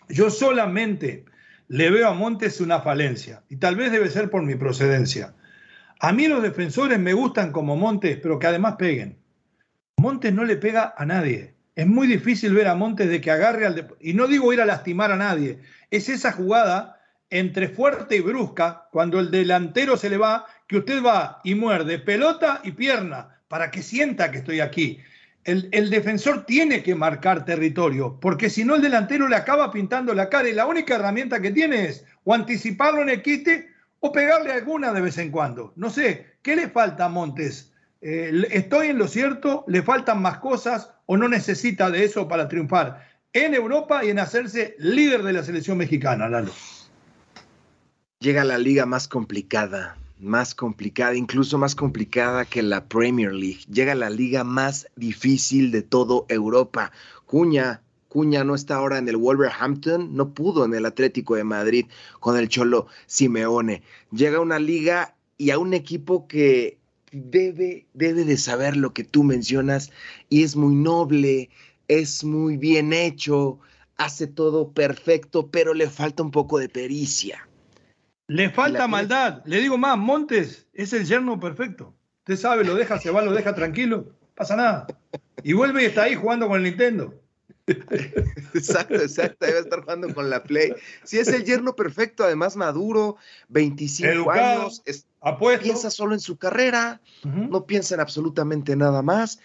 Yo 0.09 0.29
solamente 0.29 1.25
le 1.68 1.92
veo 1.92 2.09
a 2.09 2.12
Montes 2.12 2.61
una 2.61 2.81
falencia 2.81 3.44
y 3.49 3.59
tal 3.59 3.77
vez 3.77 3.92
debe 3.92 4.11
ser 4.11 4.29
por 4.29 4.42
mi 4.42 4.57
procedencia. 4.57 5.35
A 6.01 6.12
mí 6.12 6.27
los 6.27 6.42
defensores 6.42 6.99
me 6.99 7.12
gustan 7.12 7.53
como 7.53 7.77
Montes, 7.77 8.18
pero 8.20 8.40
que 8.40 8.49
además 8.49 8.75
peguen. 8.77 9.18
Montes 9.99 10.35
no 10.35 10.42
le 10.42 10.57
pega 10.57 10.92
a 10.96 11.07
nadie. 11.07 11.55
Es 11.77 11.87
muy 11.87 12.09
difícil 12.09 12.55
ver 12.55 12.66
a 12.66 12.75
Montes 12.75 13.09
de 13.09 13.20
que 13.20 13.31
agarre 13.31 13.66
al... 13.66 13.94
y 14.01 14.14
no 14.14 14.27
digo 14.27 14.53
ir 14.53 14.61
a 14.61 14.66
lastimar 14.66 15.12
a 15.12 15.16
nadie. 15.16 15.61
Es 15.92 16.09
esa 16.09 16.33
jugada 16.33 17.01
entre 17.31 17.68
fuerte 17.68 18.16
y 18.16 18.20
brusca, 18.20 18.88
cuando 18.90 19.20
el 19.20 19.31
delantero 19.31 19.96
se 19.96 20.11
le 20.11 20.16
va, 20.16 20.46
que 20.66 20.79
usted 20.79 21.05
va 21.05 21.40
y 21.44 21.55
muerde 21.55 22.01
pelota 22.01 22.61
y 22.64 22.72
pierna 22.72 23.36
para 23.48 23.70
que 23.70 23.82
sienta 23.82 24.30
que 24.30 24.38
estoy 24.38 24.61
aquí 24.61 25.00
el, 25.46 25.90
defensor 25.90 26.44
tiene 26.44 26.82
que 26.82 26.96
marcar 26.96 27.44
territorio, 27.44 28.18
porque 28.20 28.50
si 28.50 28.64
no 28.64 28.74
el 28.74 28.82
delantero 28.82 29.28
le 29.28 29.37
acaba 29.37 29.70
pintando 29.70 30.12
la 30.12 30.28
cara 30.28 30.48
y 30.48 30.52
la 30.52 30.66
única 30.66 30.96
herramienta 30.96 31.40
que 31.40 31.52
tiene 31.52 31.85
es 31.85 32.04
o 32.24 32.35
anticiparlo 32.35 33.02
en 33.02 33.11
el 33.11 33.22
quite 33.22 33.68
o 34.00 34.11
pegarle 34.11 34.52
alguna 34.52 34.92
de 34.92 35.00
vez 35.00 35.18
en 35.18 35.30
cuando. 35.30 35.72
No 35.76 35.88
sé, 35.88 36.38
¿qué 36.42 36.56
le 36.56 36.68
falta 36.68 37.04
a 37.04 37.09
Montes? 37.09 37.72
Eh, 38.00 38.44
¿Estoy 38.50 38.88
en 38.88 38.98
lo 38.98 39.06
cierto? 39.06 39.64
¿Le 39.68 39.82
faltan 39.82 40.20
más 40.20 40.38
cosas 40.38 40.90
o 41.06 41.16
no 41.16 41.28
necesita 41.28 41.90
de 41.90 42.04
eso 42.04 42.26
para 42.26 42.48
triunfar 42.48 43.06
en 43.32 43.54
Europa 43.54 44.04
y 44.04 44.11
en 44.11 44.18
hacerse 44.18 44.74
líder 44.78 45.22
de 45.22 45.32
la 45.32 45.44
selección 45.44 45.78
mexicana, 45.78 46.28
Lalo? 46.28 46.50
Llega 48.18 48.42
la 48.42 48.59
liga 48.59 48.85
más 48.85 49.06
complicada, 49.06 49.96
más 50.18 50.55
complicada, 50.55 51.14
incluso 51.14 51.59
más 51.59 51.74
complicada 51.74 52.44
que 52.44 52.62
la 52.62 52.87
Premier 52.87 53.33
League. 53.33 53.61
Llega 53.70 53.94
la 53.94 54.11
liga 54.11 54.44
más 54.44 54.87
difícil 54.96 55.70
de 55.70 55.83
todo 55.83 56.26
Europa. 56.29 56.92
Cuña 57.26 57.83
Cuña 58.16 58.44
no 58.44 58.55
está 58.55 58.76
ahora 58.76 58.96
en 58.96 59.09
el 59.11 59.18
Wolverhampton, 59.18 60.14
no 60.16 60.33
pudo 60.33 60.64
en 60.64 60.72
el 60.72 60.87
Atlético 60.87 61.35
de 61.35 61.44
Madrid 61.44 61.87
con 62.18 62.38
el 62.38 62.48
Cholo 62.48 62.87
Simeone. 63.07 63.83
Llega 64.11 64.40
una 64.40 64.59
liga 64.59 65.16
y 65.37 65.50
a 65.50 65.59
un 65.59 65.74
equipo 65.74 66.26
que 66.26 66.79
debe, 67.12 67.87
debe 67.92 68.24
de 68.24 68.38
saber 68.38 68.76
lo 68.76 68.94
que 68.94 69.05
tú 69.05 69.22
mencionas 69.22 69.90
y 70.31 70.44
es 70.44 70.57
muy 70.57 70.74
noble, 70.74 71.50
es 71.88 72.24
muy 72.24 72.57
bien 72.57 72.94
hecho, 72.94 73.59
hace 73.98 74.26
todo 74.26 74.72
perfecto, 74.72 75.50
pero 75.50 75.74
le 75.74 75.90
falta 75.90 76.22
un 76.22 76.31
poco 76.31 76.59
de 76.59 76.70
pericia. 76.70 77.46
Le 78.28 78.50
falta 78.50 78.88
maldad. 78.88 79.42
Le 79.44 79.60
digo 79.60 79.78
más, 79.78 79.96
Montes 79.96 80.66
es 80.72 80.92
el 80.92 81.06
yerno 81.06 81.38
perfecto. 81.38 81.94
Usted 82.18 82.36
sabe, 82.36 82.64
lo 82.64 82.74
deja, 82.74 82.98
se 82.98 83.10
va, 83.10 83.22
lo 83.22 83.32
deja 83.32 83.54
tranquilo, 83.54 84.12
pasa 84.34 84.56
nada. 84.56 84.86
Y 85.44 85.52
vuelve 85.52 85.82
y 85.82 85.86
está 85.86 86.04
ahí 86.04 86.16
jugando 86.16 86.48
con 86.48 86.56
el 86.58 86.64
Nintendo. 86.64 87.14
Exacto, 88.54 88.94
exacto, 88.94 89.44
debe 89.44 89.58
estar 89.58 89.80
jugando 89.80 90.14
con 90.14 90.30
la 90.30 90.44
Play. 90.44 90.72
Si 91.02 91.18
es 91.18 91.26
el 91.28 91.44
yerno 91.44 91.74
perfecto, 91.74 92.22
además 92.22 92.56
maduro, 92.56 93.16
25 93.48 94.30
años, 94.30 94.82
piensa 95.60 95.90
solo 95.90 96.14
en 96.14 96.20
su 96.20 96.36
carrera, 96.36 97.00
no 97.24 97.66
piensa 97.66 97.94
en 97.96 98.00
absolutamente 98.00 98.76
nada 98.76 99.02
más, 99.02 99.40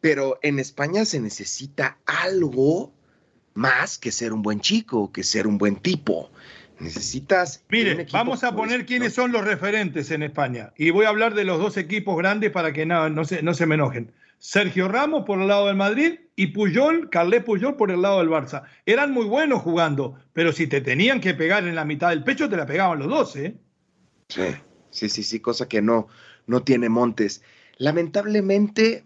pero 0.00 0.38
en 0.42 0.58
España 0.58 1.04
se 1.04 1.20
necesita 1.20 1.98
algo 2.06 2.92
más 3.52 3.98
que 3.98 4.10
ser 4.10 4.32
un 4.32 4.40
buen 4.40 4.60
chico, 4.60 5.12
que 5.12 5.22
ser 5.22 5.46
un 5.46 5.58
buen 5.58 5.76
tipo. 5.76 6.30
Necesitas. 6.78 7.64
Mire, 7.70 8.06
vamos 8.12 8.44
a 8.44 8.54
poner 8.54 8.84
quiénes 8.84 9.14
son 9.14 9.32
los 9.32 9.44
referentes 9.44 10.10
en 10.10 10.22
España. 10.22 10.72
Y 10.76 10.90
voy 10.90 11.06
a 11.06 11.08
hablar 11.08 11.34
de 11.34 11.44
los 11.44 11.58
dos 11.58 11.76
equipos 11.76 12.16
grandes 12.18 12.50
para 12.50 12.72
que 12.72 12.84
no, 12.84 13.08
no, 13.08 13.24
se, 13.24 13.42
no 13.42 13.54
se 13.54 13.66
me 13.66 13.76
enojen. 13.76 14.12
Sergio 14.38 14.88
Ramos 14.88 15.24
por 15.24 15.40
el 15.40 15.48
lado 15.48 15.66
del 15.66 15.76
Madrid 15.76 16.20
y 16.36 16.48
Puyol, 16.48 17.08
Carles 17.08 17.42
Puyol 17.42 17.76
por 17.76 17.90
el 17.90 18.02
lado 18.02 18.18
del 18.18 18.28
Barça. 18.28 18.64
Eran 18.84 19.12
muy 19.12 19.24
buenos 19.24 19.62
jugando, 19.62 20.18
pero 20.34 20.52
si 20.52 20.66
te 20.66 20.80
tenían 20.82 21.20
que 21.20 21.34
pegar 21.34 21.66
en 21.66 21.74
la 21.74 21.84
mitad 21.84 22.10
del 22.10 22.22
pecho, 22.22 22.48
te 22.48 22.56
la 22.56 22.66
pegaban 22.66 22.98
los 22.98 23.08
dos, 23.08 23.36
¿eh? 23.36 23.56
Sí, 24.28 24.42
sí, 24.90 25.08
sí, 25.08 25.22
sí, 25.22 25.40
cosa 25.40 25.68
que 25.68 25.80
no, 25.80 26.08
no 26.46 26.62
tiene 26.62 26.88
Montes. 26.90 27.42
Lamentablemente 27.78 29.04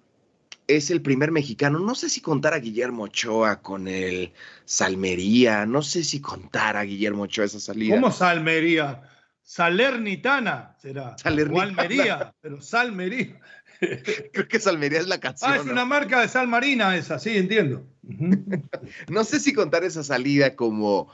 es 0.76 0.90
el 0.90 1.02
primer 1.02 1.32
mexicano, 1.32 1.78
no 1.78 1.94
sé 1.94 2.08
si 2.08 2.20
contar 2.20 2.54
a 2.54 2.58
Guillermo 2.58 3.04
Ochoa 3.04 3.60
con 3.60 3.88
el 3.88 4.32
Salmería, 4.64 5.66
no 5.66 5.82
sé 5.82 6.04
si 6.04 6.20
contar 6.20 6.76
a 6.76 6.82
Guillermo 6.84 7.24
Ochoa 7.24 7.44
esa 7.44 7.60
salida. 7.60 7.94
¿Cómo 7.94 8.12
Salmería? 8.12 9.02
Salernitana 9.42 10.76
será. 10.80 11.18
Salernitana. 11.18 11.66
O 11.66 11.68
Almería, 11.68 12.34
pero 12.40 12.60
Salmería. 12.60 13.40
Creo 14.32 14.46
que 14.46 14.60
Salmería 14.60 15.00
es 15.00 15.08
la 15.08 15.18
canción. 15.18 15.52
Ah, 15.52 15.56
es 15.56 15.64
una 15.64 15.84
marca 15.84 16.20
de 16.20 16.28
sal 16.28 16.46
marina 16.46 16.96
esa, 16.96 17.18
sí, 17.18 17.36
entiendo. 17.36 17.84
no 19.08 19.24
sé 19.24 19.40
si 19.40 19.52
contar 19.52 19.84
esa 19.84 20.04
salida 20.04 20.54
como 20.54 21.10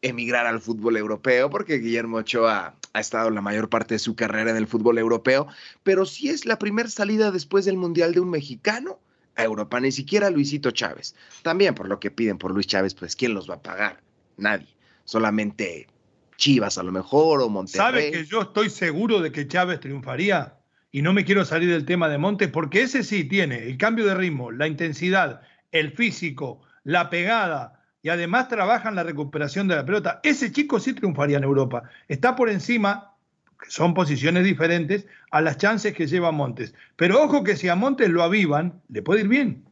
emigrar 0.00 0.46
al 0.46 0.60
fútbol 0.60 0.96
europeo, 0.96 1.50
porque 1.50 1.78
Guillermo 1.78 2.18
Ochoa 2.18 2.76
ha 2.94 3.00
estado 3.00 3.28
la 3.30 3.42
mayor 3.42 3.68
parte 3.68 3.94
de 3.94 3.98
su 3.98 4.16
carrera 4.16 4.50
en 4.50 4.56
el 4.56 4.66
fútbol 4.66 4.98
europeo, 4.98 5.46
pero 5.82 6.06
sí 6.06 6.30
es 6.30 6.46
la 6.46 6.58
primera 6.58 6.88
salida 6.88 7.30
después 7.30 7.66
del 7.66 7.76
Mundial 7.76 8.14
de 8.14 8.20
un 8.20 8.30
mexicano 8.30 9.00
a 9.36 9.44
Europa, 9.44 9.80
ni 9.80 9.92
siquiera 9.92 10.30
Luisito 10.30 10.70
Chávez. 10.70 11.14
También 11.42 11.74
por 11.74 11.88
lo 11.88 12.00
que 12.00 12.10
piden 12.10 12.38
por 12.38 12.52
Luis 12.52 12.68
Chávez, 12.68 12.94
pues 12.94 13.16
¿quién 13.16 13.34
los 13.34 13.50
va 13.50 13.56
a 13.56 13.62
pagar? 13.62 14.00
Nadie. 14.36 14.68
Solamente 15.04 15.88
Chivas 16.36 16.78
a 16.78 16.82
lo 16.82 16.92
mejor 16.92 17.42
o 17.42 17.48
Monterrey. 17.48 17.78
¿Sabe 17.78 18.10
que 18.10 18.24
yo 18.24 18.42
estoy 18.42 18.70
seguro 18.70 19.20
de 19.20 19.30
que 19.32 19.46
Chávez 19.46 19.80
triunfaría? 19.80 20.56
y 20.94 21.02
no 21.02 21.12
me 21.12 21.24
quiero 21.24 21.44
salir 21.44 21.70
del 21.70 21.84
tema 21.84 22.08
de 22.08 22.18
Montes, 22.18 22.50
porque 22.50 22.82
ese 22.82 23.02
sí 23.02 23.24
tiene 23.24 23.64
el 23.64 23.76
cambio 23.78 24.06
de 24.06 24.14
ritmo, 24.14 24.52
la 24.52 24.68
intensidad, 24.68 25.40
el 25.72 25.90
físico, 25.90 26.60
la 26.84 27.10
pegada, 27.10 27.83
y 28.04 28.10
además 28.10 28.48
trabaja 28.48 28.90
en 28.90 28.96
la 28.96 29.02
recuperación 29.02 29.66
de 29.66 29.76
la 29.76 29.86
pelota. 29.86 30.20
Ese 30.22 30.52
chico 30.52 30.78
sí 30.78 30.92
triunfaría 30.92 31.38
en 31.38 31.44
Europa. 31.44 31.84
Está 32.06 32.36
por 32.36 32.50
encima, 32.50 33.14
que 33.58 33.70
son 33.70 33.94
posiciones 33.94 34.44
diferentes, 34.44 35.06
a 35.30 35.40
las 35.40 35.56
chances 35.56 35.94
que 35.94 36.06
lleva 36.06 36.30
Montes. 36.30 36.74
Pero 36.96 37.22
ojo 37.22 37.42
que 37.42 37.56
si 37.56 37.70
a 37.70 37.74
Montes 37.74 38.10
lo 38.10 38.22
avivan, 38.22 38.82
le 38.90 39.00
puede 39.00 39.22
ir 39.22 39.28
bien. 39.28 39.64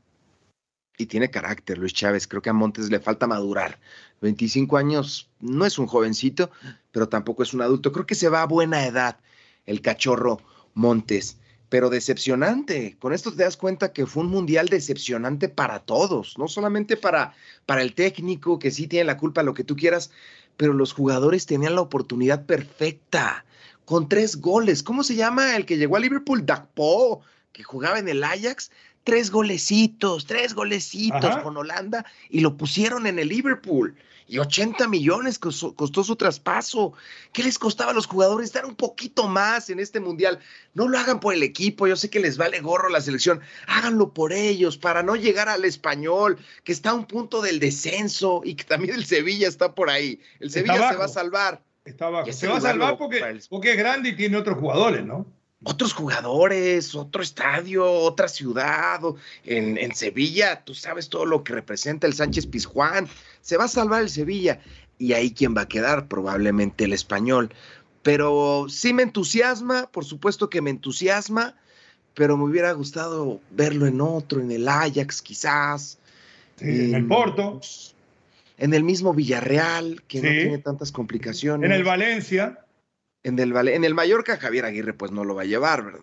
Y 0.96 1.04
tiene 1.04 1.30
carácter, 1.30 1.76
Luis 1.76 1.92
Chávez. 1.92 2.26
Creo 2.26 2.40
que 2.40 2.48
a 2.48 2.54
Montes 2.54 2.88
le 2.90 3.00
falta 3.00 3.26
madurar. 3.26 3.78
25 4.22 4.78
años 4.78 5.30
no 5.40 5.66
es 5.66 5.78
un 5.78 5.86
jovencito, 5.86 6.50
pero 6.90 7.10
tampoco 7.10 7.42
es 7.42 7.52
un 7.52 7.60
adulto. 7.60 7.92
Creo 7.92 8.06
que 8.06 8.14
se 8.14 8.30
va 8.30 8.40
a 8.40 8.46
buena 8.46 8.86
edad 8.86 9.18
el 9.66 9.82
cachorro 9.82 10.40
Montes, 10.72 11.38
pero 11.72 11.88
decepcionante. 11.88 12.98
Con 12.98 13.14
esto 13.14 13.34
te 13.34 13.44
das 13.44 13.56
cuenta 13.56 13.94
que 13.94 14.04
fue 14.04 14.24
un 14.24 14.28
mundial 14.28 14.68
decepcionante 14.68 15.48
para 15.48 15.78
todos, 15.78 16.36
no 16.36 16.46
solamente 16.46 16.98
para, 16.98 17.32
para 17.64 17.80
el 17.80 17.94
técnico, 17.94 18.58
que 18.58 18.70
sí 18.70 18.86
tiene 18.86 19.06
la 19.06 19.16
culpa, 19.16 19.42
lo 19.42 19.54
que 19.54 19.64
tú 19.64 19.74
quieras, 19.74 20.10
pero 20.58 20.74
los 20.74 20.92
jugadores 20.92 21.46
tenían 21.46 21.74
la 21.74 21.80
oportunidad 21.80 22.44
perfecta, 22.44 23.46
con 23.86 24.06
tres 24.06 24.36
goles. 24.36 24.82
¿Cómo 24.82 25.02
se 25.02 25.14
llama 25.14 25.56
el 25.56 25.64
que 25.64 25.78
llegó 25.78 25.96
a 25.96 26.00
Liverpool? 26.00 26.44
Dagpo, 26.44 27.22
que 27.54 27.62
jugaba 27.62 27.98
en 27.98 28.08
el 28.10 28.22
Ajax. 28.22 28.70
Tres 29.02 29.30
golecitos, 29.30 30.26
tres 30.26 30.52
golecitos 30.52 31.38
con 31.38 31.56
Holanda 31.56 32.04
y 32.28 32.40
lo 32.40 32.58
pusieron 32.58 33.06
en 33.06 33.18
el 33.18 33.28
Liverpool 33.28 33.96
y 34.26 34.38
80 34.38 34.88
millones 34.88 35.38
costó, 35.38 36.04
su 36.04 36.16
traspaso. 36.16 36.94
¿Qué 37.32 37.42
les 37.42 37.58
costaba 37.58 37.90
a 37.90 37.94
los 37.94 38.06
jugadores 38.06 38.52
dar 38.52 38.66
un 38.66 38.74
poquito 38.74 39.28
más 39.28 39.70
en 39.70 39.80
este 39.80 40.00
mundial? 40.00 40.38
No 40.74 40.88
lo 40.88 40.98
hagan 40.98 41.20
por 41.20 41.34
el 41.34 41.42
equipo, 41.42 41.86
yo 41.86 41.96
sé 41.96 42.10
que 42.10 42.20
les 42.20 42.36
vale 42.36 42.60
gorro 42.60 42.88
la 42.88 43.00
selección, 43.00 43.40
háganlo 43.66 44.12
por 44.12 44.32
ellos, 44.32 44.78
para 44.78 45.02
no 45.02 45.16
llegar 45.16 45.48
al 45.48 45.64
español, 45.64 46.38
que 46.64 46.72
está 46.72 46.90
a 46.90 46.94
un 46.94 47.06
punto 47.06 47.42
del 47.42 47.60
descenso 47.60 48.42
y 48.44 48.54
que 48.54 48.64
también 48.64 48.94
el 48.94 49.04
Sevilla 49.04 49.48
está 49.48 49.74
por 49.74 49.90
ahí. 49.90 50.20
El 50.40 50.50
Sevilla 50.50 50.90
se 50.90 50.96
va 50.96 51.04
a 51.04 51.08
salvar. 51.08 51.62
Se 52.30 52.46
va 52.46 52.58
a 52.58 52.60
salvar 52.60 52.96
porque, 52.96 53.40
porque 53.50 53.72
es 53.72 53.76
grande 53.76 54.10
y 54.10 54.16
tiene 54.16 54.36
otros 54.36 54.58
jugadores, 54.58 55.04
¿no? 55.04 55.26
Otros 55.64 55.92
jugadores, 55.92 56.94
otro 56.94 57.22
estadio, 57.22 57.90
otra 57.90 58.28
ciudad. 58.28 59.00
En, 59.44 59.78
en, 59.78 59.94
Sevilla, 59.94 60.64
tú 60.64 60.74
sabes 60.74 61.08
todo 61.08 61.26
lo 61.26 61.44
que 61.44 61.52
representa 61.52 62.06
el 62.06 62.14
Sánchez 62.14 62.46
Pizjuán. 62.46 63.08
Se 63.40 63.56
va 63.56 63.64
a 63.64 63.68
salvar 63.68 64.02
el 64.02 64.10
Sevilla. 64.10 64.60
Y 64.98 65.14
ahí 65.14 65.32
quién 65.32 65.54
va 65.56 65.62
a 65.62 65.68
quedar, 65.68 66.08
probablemente 66.08 66.84
el 66.84 66.92
español. 66.92 67.50
Pero 68.02 68.66
sí 68.68 68.92
me 68.92 69.04
entusiasma, 69.04 69.88
por 69.90 70.04
supuesto 70.04 70.50
que 70.50 70.60
me 70.60 70.70
entusiasma, 70.70 71.56
pero 72.14 72.36
me 72.36 72.44
hubiera 72.44 72.72
gustado 72.72 73.40
verlo 73.50 73.86
en 73.86 74.00
otro, 74.00 74.40
en 74.40 74.50
el 74.50 74.68
Ajax 74.68 75.22
quizás. 75.22 75.98
en, 76.60 76.94
el 76.94 77.06
Porto. 77.06 77.60
En 78.58 78.74
el 78.74 78.84
mismo 78.84 79.14
Villarreal, 79.14 80.02
que 80.06 80.20
no 80.20 80.28
tiene 80.28 80.58
tantas 80.58 80.92
complicaciones. 80.92 81.64
En 81.68 81.72
el 81.72 81.84
Valencia. 81.84 82.58
En 83.24 83.38
el, 83.38 83.56
en 83.68 83.84
el 83.84 83.94
Mallorca, 83.94 84.36
Javier 84.36 84.64
Aguirre, 84.64 84.94
pues 84.94 85.12
no 85.12 85.24
lo 85.24 85.34
va 85.34 85.42
a 85.42 85.46
llevar, 85.46 85.84
¿verdad? 85.84 86.00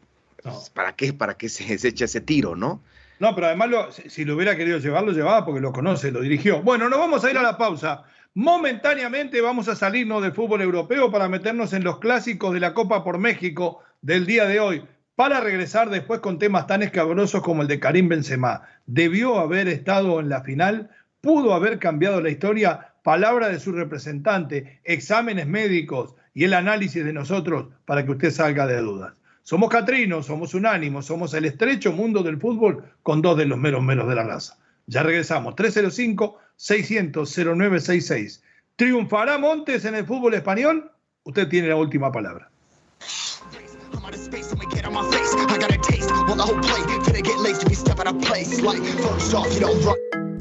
¿Para 0.74 0.96
qué? 0.96 1.14
¿Para 1.14 1.36
qué 1.36 1.50
se, 1.50 1.74
echa 1.88 2.06
ese 2.06 2.22
tiro, 2.22 2.56
no? 2.56 2.82
No, 3.20 3.36
pero 3.36 3.48
además, 3.48 3.70
si 4.08 4.24
lo 4.24 4.36
hubiera 4.36 4.56
querido 4.56 4.78
llevar, 4.78 5.04
lo 5.04 5.12
llevaba 5.12 5.46
porque 5.46 5.60
lo 5.60 5.74
conoce, 5.74 6.12
lo 6.12 6.22
dirigió. 6.22 6.62
Bueno, 6.62 6.88
nos 6.90 7.00
vamos 7.00 7.24
a 7.26 7.32
ir 7.32 7.38
a 7.38 7.44
la 7.44 7.58
pausa. 7.58 8.06
Momentáneamente 8.34 9.42
vamos 9.42 9.68
a 9.68 9.76
salirnos 9.76 10.22
del 10.22 10.32
fútbol 10.32 10.62
europeo 10.62 11.12
para 11.12 11.28
meternos 11.28 11.74
en 11.74 11.84
los 11.84 12.00
clásicos 12.00 12.54
de 12.54 12.62
la 12.62 12.74
Copa 12.74 13.04
por 13.04 13.18
México 13.18 13.80
del 14.02 14.26
día 14.26 14.46
de 14.46 14.62
hoy, 14.62 14.86
para 15.16 15.42
regresar 15.42 15.90
después 15.90 16.22
con 16.22 16.40
temas 16.40 16.66
tan 16.68 16.82
escabrosos 16.82 17.42
como 17.42 17.64
el 17.64 17.68
de 17.68 17.82
Karim 17.82 18.08
Benzema. 18.08 18.62
Debió 18.86 19.40
haber 19.40 19.68
estado 19.68 20.22
en 20.22 20.30
la 20.30 20.42
final, 20.42 20.90
pudo 21.20 21.54
haber 21.54 21.80
cambiado 21.80 22.22
la 22.22 22.30
historia, 22.30 22.94
palabra 23.04 23.50
de 23.50 23.60
su 23.60 23.74
representante, 23.74 24.80
exámenes 24.86 25.48
médicos, 25.48 26.16
y 26.40 26.46
el 26.46 26.54
análisis 26.54 27.04
de 27.04 27.12
nosotros 27.12 27.68
para 27.84 28.06
que 28.06 28.12
usted 28.12 28.32
salga 28.32 28.66
de 28.66 28.80
dudas. 28.80 29.12
Somos 29.44 29.70
Catrinos, 29.70 30.28
somos 30.28 30.54
unánimos, 30.54 31.06
somos 31.06 31.34
el 31.34 31.44
estrecho 31.44 31.92
mundo 31.92 32.24
del 32.24 32.40
fútbol 32.40 32.86
con 33.04 33.22
dos 33.22 33.38
de 33.38 33.44
los 33.44 33.60
meros 33.60 33.84
meros 33.84 34.08
de 34.08 34.16
la 34.16 34.24
raza. 34.24 34.58
Ya 34.88 35.04
regresamos, 35.04 35.54
305-600-0966. 35.56 38.42
¿Triunfará 38.78 39.38
Montes 39.38 39.84
en 39.84 39.96
el 39.96 40.06
fútbol 40.06 40.34
español? 40.34 40.90
Usted 41.24 41.50
tiene 41.50 41.68
la 41.68 41.76
última 41.76 42.10
palabra. 42.10 42.50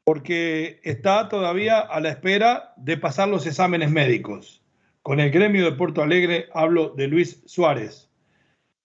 porque 0.04 0.80
está 0.84 1.28
todavía 1.28 1.80
a 1.80 1.98
la 1.98 2.10
espera 2.10 2.72
de 2.76 2.96
pasar 2.98 3.26
los 3.26 3.46
exámenes 3.46 3.90
médicos. 3.90 4.63
Con 5.04 5.20
el 5.20 5.30
gremio 5.30 5.64
de 5.64 5.76
Porto 5.76 6.02
Alegre 6.02 6.48
hablo 6.52 6.88
de 6.88 7.06
Luis 7.06 7.44
Suárez 7.46 8.10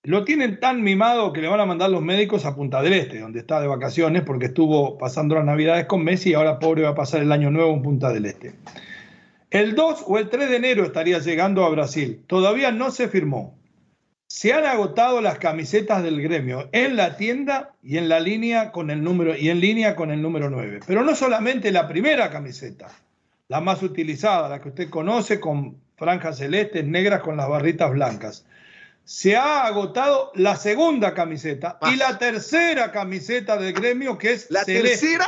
lo 0.04 0.24
tienen 0.24 0.60
tan 0.60 0.82
mimado 0.82 1.34
que 1.34 1.42
le 1.42 1.50
van 1.50 1.60
a 1.60 1.66
mandar 1.66 1.90
los 1.90 2.02
médicos 2.02 2.46
a 2.46 2.56
Punta 2.56 2.82
del 2.82 2.94
Este, 2.94 3.20
donde 3.20 3.40
está 3.40 3.60
de 3.60 3.68
vacaciones, 3.68 4.24
porque 4.24 4.46
estuvo 4.48 4.98
pasando 4.98 5.36
las 5.36 5.44
navidades 5.44 5.86
con 5.86 6.04
Messi 6.04 6.30
y 6.30 6.34
ahora 6.36 6.60
pobre 6.60 6.84
va 6.84 6.90
a 6.90 6.96
pasar 6.96 7.22
el 7.22 7.32
año 7.32 7.52
nuevo 7.52 7.74
en 7.74 7.82
Punta 7.82 8.14
del 8.14 8.26
Este. 8.26 8.54
El 9.52 9.76
2 9.76 10.06
o 10.08 10.18
el 10.18 10.30
3 10.30 10.50
de 10.50 10.56
enero 10.56 10.86
estaría 10.86 11.20
llegando 11.20 11.66
a 11.66 11.70
Brasil. 11.70 12.24
Todavía 12.28 12.72
no 12.72 12.92
se 12.92 13.10
firmó. 13.10 13.58
Se 14.28 14.54
han 14.54 14.66
agotado 14.66 15.22
las 15.22 15.40
camisetas 15.40 16.04
del 16.04 16.22
gremio 16.22 16.70
en 16.72 16.96
la 16.96 17.18
tienda 17.18 17.74
y 17.84 17.98
en 17.98 18.08
la 18.08 18.20
línea 18.20 18.72
con 18.72 18.92
el 18.92 19.04
número 19.04 19.36
y 19.36 19.50
en 19.50 19.60
línea 19.60 19.96
con 19.96 20.12
el 20.12 20.22
número 20.22 20.50
9. 20.50 20.82
Pero 20.86 21.04
no 21.04 21.16
solamente 21.16 21.72
la 21.72 21.88
primera 21.88 22.30
camiseta, 22.30 22.88
la 23.48 23.60
más 23.60 23.82
utilizada, 23.82 24.48
la 24.48 24.62
que 24.62 24.70
usted 24.70 24.90
conoce 24.90 25.40
con 25.40 25.78
franjas 26.00 26.38
celestes 26.38 26.86
negras 26.86 27.22
con 27.22 27.38
las 27.38 27.48
barritas 27.48 27.92
blancas. 27.92 28.46
Se 29.04 29.36
ha 29.36 29.66
agotado 29.66 30.32
la 30.36 30.56
segunda 30.56 31.14
camiseta 31.14 31.78
y 31.92 31.98
la 31.98 32.18
tercera 32.18 32.92
camiseta 32.92 33.58
del 33.58 33.74
gremio 33.74 34.18
que 34.18 34.32
es 34.32 34.50
la 34.50 34.64
tercera 34.64 35.28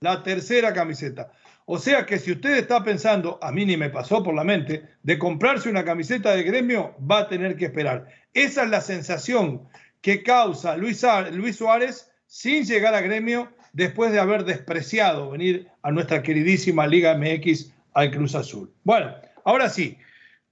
la 0.00 0.22
tercera 0.22 0.72
camiseta. 0.72 1.30
O 1.64 1.78
sea 1.78 2.04
que 2.04 2.18
si 2.18 2.32
usted 2.32 2.56
está 2.56 2.82
pensando 2.82 3.38
a 3.40 3.52
mí 3.52 3.64
ni 3.64 3.76
me 3.76 3.88
pasó 3.88 4.22
por 4.22 4.34
la 4.34 4.44
mente 4.44 4.82
de 5.02 5.18
comprarse 5.18 5.70
una 5.70 5.84
camiseta 5.84 6.34
de 6.34 6.42
gremio 6.42 6.96
va 6.98 7.20
a 7.20 7.28
tener 7.28 7.56
que 7.56 7.66
esperar. 7.66 8.08
Esa 8.34 8.64
es 8.64 8.70
la 8.70 8.80
sensación 8.80 9.68
que 10.00 10.22
causa 10.24 10.76
Luis, 10.76 11.04
Luis 11.32 11.56
Suárez 11.56 12.10
sin 12.26 12.64
llegar 12.64 12.94
a 12.94 13.00
gremio 13.00 13.52
después 13.72 14.10
de 14.10 14.18
haber 14.18 14.44
despreciado 14.44 15.30
venir 15.30 15.68
a 15.82 15.92
nuestra 15.92 16.22
queridísima 16.22 16.86
Liga 16.86 17.16
MX 17.16 17.72
al 17.94 18.10
Cruz 18.10 18.34
Azul. 18.34 18.72
Bueno 18.82 19.14
ahora 19.44 19.68
sí 19.68 19.98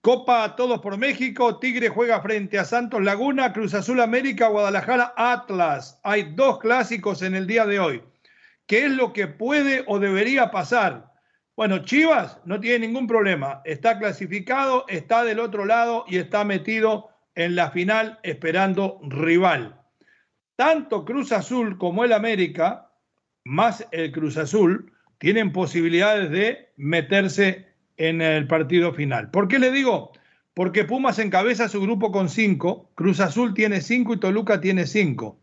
Copa 0.03 0.57
Todos 0.57 0.81
por 0.81 0.97
México, 0.97 1.59
Tigre 1.59 1.91
juega 1.91 2.23
frente 2.23 2.59
a 2.59 2.65
Santos 2.65 3.03
Laguna, 3.03 3.53
Cruz 3.53 3.75
Azul 3.75 4.01
América, 4.01 4.49
Guadalajara 4.49 5.13
Atlas. 5.15 6.01
Hay 6.03 6.33
dos 6.35 6.59
clásicos 6.59 7.21
en 7.21 7.35
el 7.35 7.47
día 7.47 7.67
de 7.67 7.81
hoy. 7.81 8.03
¿Qué 8.67 8.87
es 8.87 8.91
lo 8.93 9.13
que 9.13 9.27
puede 9.27 9.85
o 9.87 9.99
debería 9.99 10.51
pasar? 10.51 11.13
Bueno, 11.55 11.85
Chivas 11.85 12.39
no 12.47 12.59
tiene 12.59 12.87
ningún 12.87 13.07
problema. 13.07 13.61
Está 13.67 13.99
clasificado, 13.99 14.87
está 14.89 15.23
del 15.23 15.39
otro 15.39 15.67
lado 15.67 16.07
y 16.09 16.17
está 16.17 16.45
metido 16.45 17.11
en 17.35 17.55
la 17.55 17.71
final 17.71 18.19
esperando 18.23 19.01
rival. 19.03 19.79
Tanto 20.57 21.05
Cruz 21.05 21.31
Azul 21.31 21.77
como 21.77 22.05
el 22.05 22.15
América, 22.15 22.91
más 23.45 23.87
el 23.91 24.13
Cruz 24.13 24.39
Azul, 24.39 24.95
tienen 25.19 25.53
posibilidades 25.53 26.31
de 26.31 26.73
meterse 26.77 27.70
en 28.01 28.23
el 28.23 28.47
partido 28.47 28.95
final. 28.95 29.31
¿Por 29.31 29.47
qué 29.47 29.59
le 29.59 29.71
digo? 29.71 30.13
Porque 30.55 30.85
Pumas 30.85 31.19
encabeza 31.19 31.69
su 31.69 31.83
grupo 31.83 32.11
con 32.11 32.31
cinco, 32.31 32.91
Cruz 32.95 33.21
Azul 33.21 33.53
tiene 33.53 33.83
cinco 33.83 34.15
y 34.15 34.21
Toluca 34.21 34.59
tiene 34.59 34.87
cinco. 34.87 35.39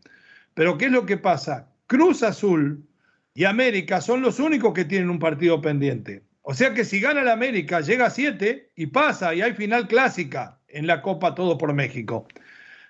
Pero 0.54 0.76
¿qué 0.76 0.86
es 0.86 0.90
lo 0.90 1.06
que 1.06 1.18
pasa? 1.18 1.68
Cruz 1.86 2.24
Azul 2.24 2.84
y 3.32 3.44
América 3.44 4.00
son 4.00 4.22
los 4.22 4.40
únicos 4.40 4.74
que 4.74 4.84
tienen 4.84 5.08
un 5.08 5.20
partido 5.20 5.60
pendiente. 5.60 6.24
O 6.42 6.52
sea 6.52 6.74
que 6.74 6.84
si 6.84 6.98
gana 6.98 7.20
el 7.20 7.28
América, 7.28 7.80
llega 7.80 8.06
a 8.06 8.10
siete 8.10 8.72
y 8.74 8.86
pasa 8.86 9.32
y 9.36 9.40
hay 9.40 9.52
final 9.52 9.86
clásica 9.86 10.58
en 10.66 10.88
la 10.88 11.00
Copa 11.00 11.36
Todo 11.36 11.58
por 11.58 11.72
México. 11.74 12.26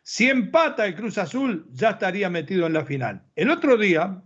Si 0.02 0.30
empata 0.30 0.86
el 0.86 0.94
Cruz 0.94 1.18
Azul, 1.18 1.66
ya 1.72 1.90
estaría 1.90 2.30
metido 2.30 2.66
en 2.66 2.72
la 2.72 2.86
final. 2.86 3.20
El 3.36 3.50
otro 3.50 3.76
día, 3.76 4.22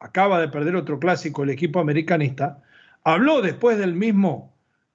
acaba 0.00 0.40
de 0.40 0.48
perder 0.48 0.74
otro 0.74 0.98
clásico 0.98 1.44
el 1.44 1.50
equipo 1.50 1.78
americanista, 1.78 2.60
habló 3.04 3.40
después 3.40 3.78
del 3.78 3.94
mismo 3.94 4.50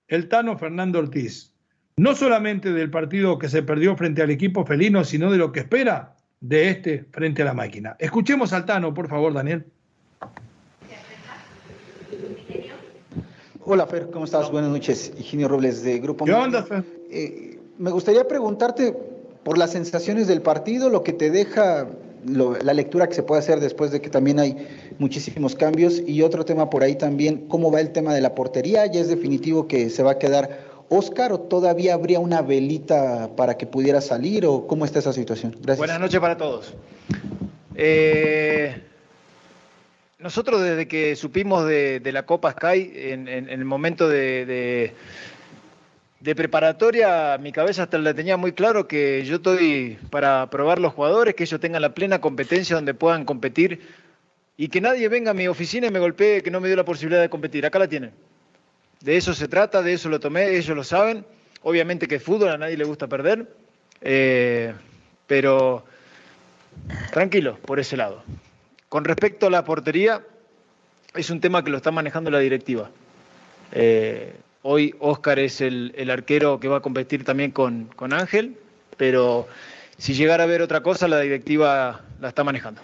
el 0.07 0.27
Tano 0.27 0.57
Fernando 0.57 0.99
Ortiz, 0.99 1.53
no 1.97 2.15
solamente 2.15 2.71
del 2.71 2.89
partido 2.89 3.39
que 3.39 3.49
se 3.49 3.63
perdió 3.63 3.95
frente 3.95 4.21
al 4.21 4.29
equipo 4.29 4.65
felino, 4.65 5.03
sino 5.03 5.31
de 5.31 5.37
lo 5.37 5.51
que 5.51 5.61
espera 5.61 6.15
de 6.41 6.69
este 6.69 7.05
frente 7.11 7.41
a 7.41 7.45
la 7.45 7.53
máquina. 7.53 7.95
Escuchemos 7.99 8.53
al 8.53 8.65
Tano, 8.65 8.93
por 8.93 9.07
favor, 9.07 9.33
Daniel. 9.33 9.65
Hola 13.67 13.87
Fer, 13.87 14.11
¿cómo 14.11 14.25
estás? 14.25 14.51
Buenas 14.51 14.69
noches, 14.69 15.11
Higinio 15.17 15.47
Robles 15.47 15.81
de 15.81 15.99
Grupo 15.99 16.25
¿Qué 16.25 16.33
onda, 16.33 16.61
Fer? 16.61 16.83
Eh, 17.09 17.59
me 17.79 17.89
gustaría 17.89 18.27
preguntarte 18.27 18.95
por 19.43 19.57
las 19.57 19.71
sensaciones 19.71 20.27
del 20.27 20.43
partido, 20.43 20.89
lo 20.89 21.01
que 21.01 21.13
te 21.13 21.31
deja 21.31 21.87
la 22.25 22.73
lectura 22.73 23.07
que 23.07 23.15
se 23.15 23.23
puede 23.23 23.39
hacer 23.39 23.59
después 23.59 23.91
de 23.91 24.01
que 24.01 24.09
también 24.09 24.39
hay 24.39 24.67
muchísimos 24.97 25.55
cambios. 25.55 26.01
Y 26.05 26.21
otro 26.21 26.45
tema 26.45 26.69
por 26.69 26.83
ahí 26.83 26.95
también, 26.95 27.47
¿cómo 27.47 27.71
va 27.71 27.81
el 27.81 27.91
tema 27.91 28.13
de 28.13 28.21
la 28.21 28.35
portería? 28.35 28.85
¿Ya 28.87 29.01
es 29.01 29.07
definitivo 29.07 29.67
que 29.67 29.89
se 29.89 30.03
va 30.03 30.11
a 30.11 30.19
quedar 30.19 30.59
Oscar 30.89 31.33
o 31.33 31.39
todavía 31.39 31.93
habría 31.93 32.19
una 32.19 32.41
velita 32.41 33.29
para 33.35 33.57
que 33.57 33.65
pudiera 33.65 34.01
salir 34.01 34.45
o 34.45 34.67
cómo 34.67 34.85
está 34.85 34.99
esa 34.99 35.13
situación? 35.13 35.51
Gracias. 35.53 35.77
Buenas 35.77 35.99
noches 35.99 36.19
para 36.19 36.37
todos. 36.37 36.73
Eh, 37.75 38.81
nosotros 40.19 40.61
desde 40.61 40.87
que 40.87 41.15
supimos 41.15 41.67
de, 41.67 42.01
la 42.11 42.25
Copa 42.25 42.51
Sky, 42.51 42.91
en, 42.95 43.27
el 43.27 43.65
momento 43.65 44.09
de 44.09 44.45
de 44.45 44.93
preparatoria, 46.35 47.37
mi 47.37 47.51
cabeza 47.51 47.83
hasta 47.83 47.97
la 47.97 48.13
tenía 48.13 48.37
muy 48.37 48.53
claro 48.53 48.87
que 48.87 49.23
yo 49.25 49.35
estoy 49.35 49.97
para 50.09 50.49
probar 50.49 50.79
los 50.79 50.93
jugadores, 50.93 51.35
que 51.35 51.43
ellos 51.43 51.59
tengan 51.59 51.81
la 51.81 51.93
plena 51.93 52.21
competencia 52.21 52.75
donde 52.75 52.93
puedan 52.93 53.25
competir 53.25 53.81
y 54.57 54.69
que 54.69 54.81
nadie 54.81 55.09
venga 55.09 55.31
a 55.31 55.33
mi 55.33 55.47
oficina 55.47 55.87
y 55.87 55.91
me 55.91 55.99
golpee 55.99 56.41
que 56.41 56.51
no 56.51 56.61
me 56.61 56.67
dio 56.67 56.77
la 56.77 56.85
posibilidad 56.85 57.21
de 57.21 57.29
competir. 57.29 57.65
Acá 57.65 57.79
la 57.79 57.87
tienen. 57.87 58.11
De 59.01 59.17
eso 59.17 59.33
se 59.33 59.47
trata, 59.47 59.81
de 59.81 59.93
eso 59.93 60.09
lo 60.09 60.19
tomé, 60.19 60.55
ellos 60.55 60.75
lo 60.75 60.83
saben. 60.83 61.25
Obviamente 61.61 62.07
que 62.07 62.15
es 62.15 62.23
fútbol, 62.23 62.49
a 62.49 62.57
nadie 62.57 62.77
le 62.77 62.85
gusta 62.85 63.07
perder, 63.07 63.47
eh, 64.01 64.73
pero 65.27 65.83
tranquilo 67.11 67.57
por 67.65 67.79
ese 67.79 67.97
lado. 67.97 68.23
Con 68.87 69.03
respecto 69.03 69.47
a 69.47 69.49
la 69.49 69.65
portería, 69.65 70.23
es 71.13 71.29
un 71.29 71.41
tema 71.41 71.63
que 71.63 71.71
lo 71.71 71.77
está 71.77 71.91
manejando 71.91 72.29
la 72.31 72.39
directiva. 72.39 72.89
Eh, 73.71 74.33
Hoy 74.67 74.95
Oscar 74.97 75.37
es 75.37 75.61
el, 75.61 76.09
arquero 76.09 76.59
que 76.59 76.67
va 76.67 76.77
a 76.77 76.79
competir 76.79 77.23
también 77.23 77.51
con, 77.51 77.85
con 77.95 78.13
Ángel, 78.13 78.57
pero 78.97 79.47
si 79.99 80.15
llegara 80.15 80.45
a 80.45 80.47
ver 80.47 80.63
otra 80.63 80.81
cosa, 80.81 81.07
la 81.07 81.19
directiva 81.19 82.01
la 82.19 82.29
está 82.29 82.43
manejando. 82.43 82.81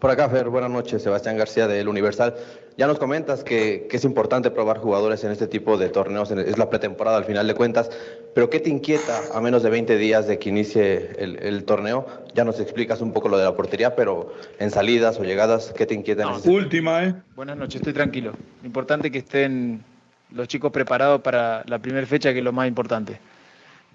Por 0.00 0.10
acá, 0.10 0.28
Fer, 0.28 0.50
buenas 0.50 0.70
noches. 0.70 1.02
Sebastián 1.02 1.38
García 1.38 1.66
del 1.66 1.88
Universal. 1.88 2.34
Ya 2.76 2.86
nos 2.86 2.98
comentas 2.98 3.42
que, 3.42 3.88
es 3.90 4.04
importante 4.04 4.50
probar 4.50 4.76
jugadores 4.76 5.24
en 5.24 5.30
este 5.30 5.46
tipo 5.46 5.78
de 5.78 5.88
torneos, 5.88 6.30
es 6.30 6.58
la 6.58 6.68
pretemporada 6.68 7.16
al 7.16 7.24
final 7.24 7.46
de 7.46 7.54
cuentas, 7.54 7.88
pero 8.34 8.48
¿qué 8.48 8.60
te 8.60 8.70
inquieta 8.70 9.20
a 9.34 9.40
menos 9.40 9.62
de 9.62 9.70
20 9.70 9.96
días 9.98 10.26
de 10.26 10.38
que 10.38 10.48
inicie 10.48 11.12
el, 11.18 11.64
torneo? 11.64 12.06
Ya 12.34 12.44
nos 12.44 12.60
explicas 12.60 13.00
un 13.00 13.12
poco 13.12 13.28
lo 13.28 13.36
de 13.36 13.44
la 13.44 13.54
portería, 13.54 13.94
pero 13.94 14.32
en 14.58 14.70
salidas 14.70 15.18
o 15.18 15.24
llegadas, 15.24 15.72
¿qué 15.76 15.86
te 15.86 15.94
inquieta? 15.94 16.22
en 16.22 16.50
última, 16.50 17.04
¿eh? 17.04 17.14
Buenas 17.36 17.56
noches, 17.56 17.76
estoy 17.76 17.92
tranquilo. 17.92 18.32
Importante 18.64 19.10
que 19.10 19.18
estén 19.18 19.84
los 20.30 20.48
chicos 20.48 20.72
preparados 20.72 21.20
para 21.20 21.62
la 21.66 21.78
primera 21.78 22.06
fecha, 22.06 22.32
que 22.32 22.38
es 22.38 22.44
lo 22.44 22.52
más 22.52 22.68
importante. 22.68 23.18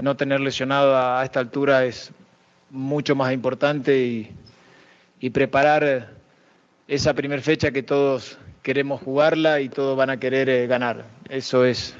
No 0.03 0.15
tener 0.15 0.39
lesionado 0.39 0.95
a, 0.95 1.23
esta 1.23 1.39
altura 1.39 1.85
es 1.85 2.11
mucho 2.69 3.15
más 3.15 3.33
importante 3.33 3.97
y, 3.97 4.31
y 5.19 5.31
preparar 5.31 6.11
esa 6.87 7.13
primera 7.13 7.41
fecha 7.41 7.71
que 7.71 7.81
todos 7.81 8.37
queremos 8.61 9.01
jugarla 9.01 9.61
y 9.61 9.69
todos 9.69 9.97
van 9.97 10.09
a 10.09 10.17
querer 10.19 10.49
eh, 10.49 10.67
ganar. 10.67 11.05
Eso 11.29 11.65
es 11.65 11.95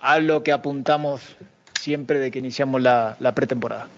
a 0.00 0.18
lo 0.18 0.42
que 0.42 0.52
apuntamos 0.52 1.36
siempre 1.78 2.18
de 2.18 2.30
que 2.30 2.38
iniciamos 2.38 2.82
la, 2.82 3.16
pretemporada. 3.34 3.88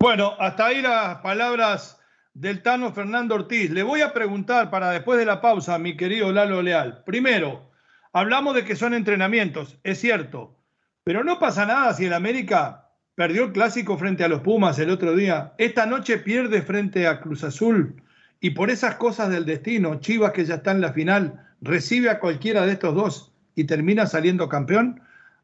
Bueno, 0.00 0.34
hasta 0.38 0.66
ahí 0.66 0.82
las 0.82 1.18
palabras 1.18 2.00
del 2.34 2.62
Tano 2.62 2.92
Fernando 2.92 3.34
Ortiz. 3.34 3.70
Le 3.70 3.82
voy 3.82 4.00
a 4.00 4.12
preguntar 4.12 4.70
para 4.70 4.90
después 4.90 5.18
de 5.18 5.26
la 5.26 5.40
pausa, 5.40 5.78
mi 5.78 5.96
querido 5.96 6.32
Lalo 6.32 6.62
Leal. 6.62 7.02
Primero, 7.04 7.70
hablamos 8.12 8.54
de 8.54 8.64
que 8.64 8.76
son 8.76 8.94
entrenamientos, 8.94 9.78
es 9.84 10.00
cierto, 10.00 10.56
pero 11.04 11.22
no 11.24 11.38
pasa 11.38 11.66
nada 11.66 11.92
si 11.92 12.06
el 12.06 12.14
América 12.14 12.88
perdió 13.14 13.44
el 13.44 13.52
clásico 13.52 13.98
frente 13.98 14.24
a 14.24 14.28
los 14.28 14.40
Pumas 14.40 14.78
el 14.78 14.90
otro 14.90 15.14
día. 15.14 15.52
Esta 15.58 15.86
noche 15.86 16.18
pierde 16.18 16.62
frente 16.62 17.06
a 17.06 17.20
Cruz 17.20 17.44
Azul 17.44 18.02
y 18.40 18.50
por 18.50 18.70
esas 18.70 18.94
cosas 18.94 19.28
del 19.28 19.44
destino, 19.44 20.00
Chivas 20.00 20.32
que 20.32 20.46
ya 20.46 20.56
está 20.56 20.70
en 20.70 20.80
la 20.80 20.94
final, 20.94 21.46
recibe 21.60 22.08
a 22.08 22.20
cualquiera 22.20 22.64
de 22.64 22.72
estos 22.72 22.94
dos 22.94 23.29
y 23.54 23.64
termina 23.64 24.06
saliendo 24.06 24.48
campeón, 24.48 25.00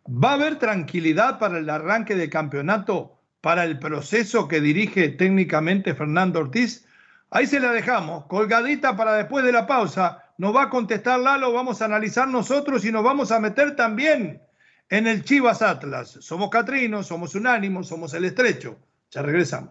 ¿va 0.08 0.30
a 0.30 0.34
haber 0.34 0.58
tranquilidad 0.58 1.38
para 1.38 1.58
el 1.58 1.68
arranque 1.68 2.14
del 2.14 2.30
campeonato, 2.30 3.18
para 3.40 3.64
el 3.64 3.78
proceso 3.78 4.48
que 4.48 4.60
dirige 4.60 5.08
técnicamente 5.10 5.94
Fernando 5.94 6.40
Ortiz? 6.40 6.86
Ahí 7.30 7.46
se 7.46 7.60
la 7.60 7.72
dejamos, 7.72 8.26
colgadita 8.26 8.96
para 8.96 9.14
después 9.14 9.44
de 9.44 9.52
la 9.52 9.66
pausa. 9.66 10.22
Nos 10.38 10.54
va 10.54 10.64
a 10.64 10.70
contestar 10.70 11.18
Lalo, 11.18 11.52
vamos 11.52 11.82
a 11.82 11.86
analizar 11.86 12.28
nosotros 12.28 12.84
y 12.84 12.92
nos 12.92 13.02
vamos 13.02 13.32
a 13.32 13.40
meter 13.40 13.74
también 13.74 14.40
en 14.88 15.06
el 15.06 15.24
Chivas 15.24 15.62
Atlas. 15.62 16.18
Somos 16.20 16.50
Catrinos, 16.50 17.06
somos 17.06 17.34
Unánimo, 17.34 17.82
somos 17.82 18.14
el 18.14 18.26
Estrecho. 18.26 18.78
Ya 19.10 19.22
regresamos. 19.22 19.70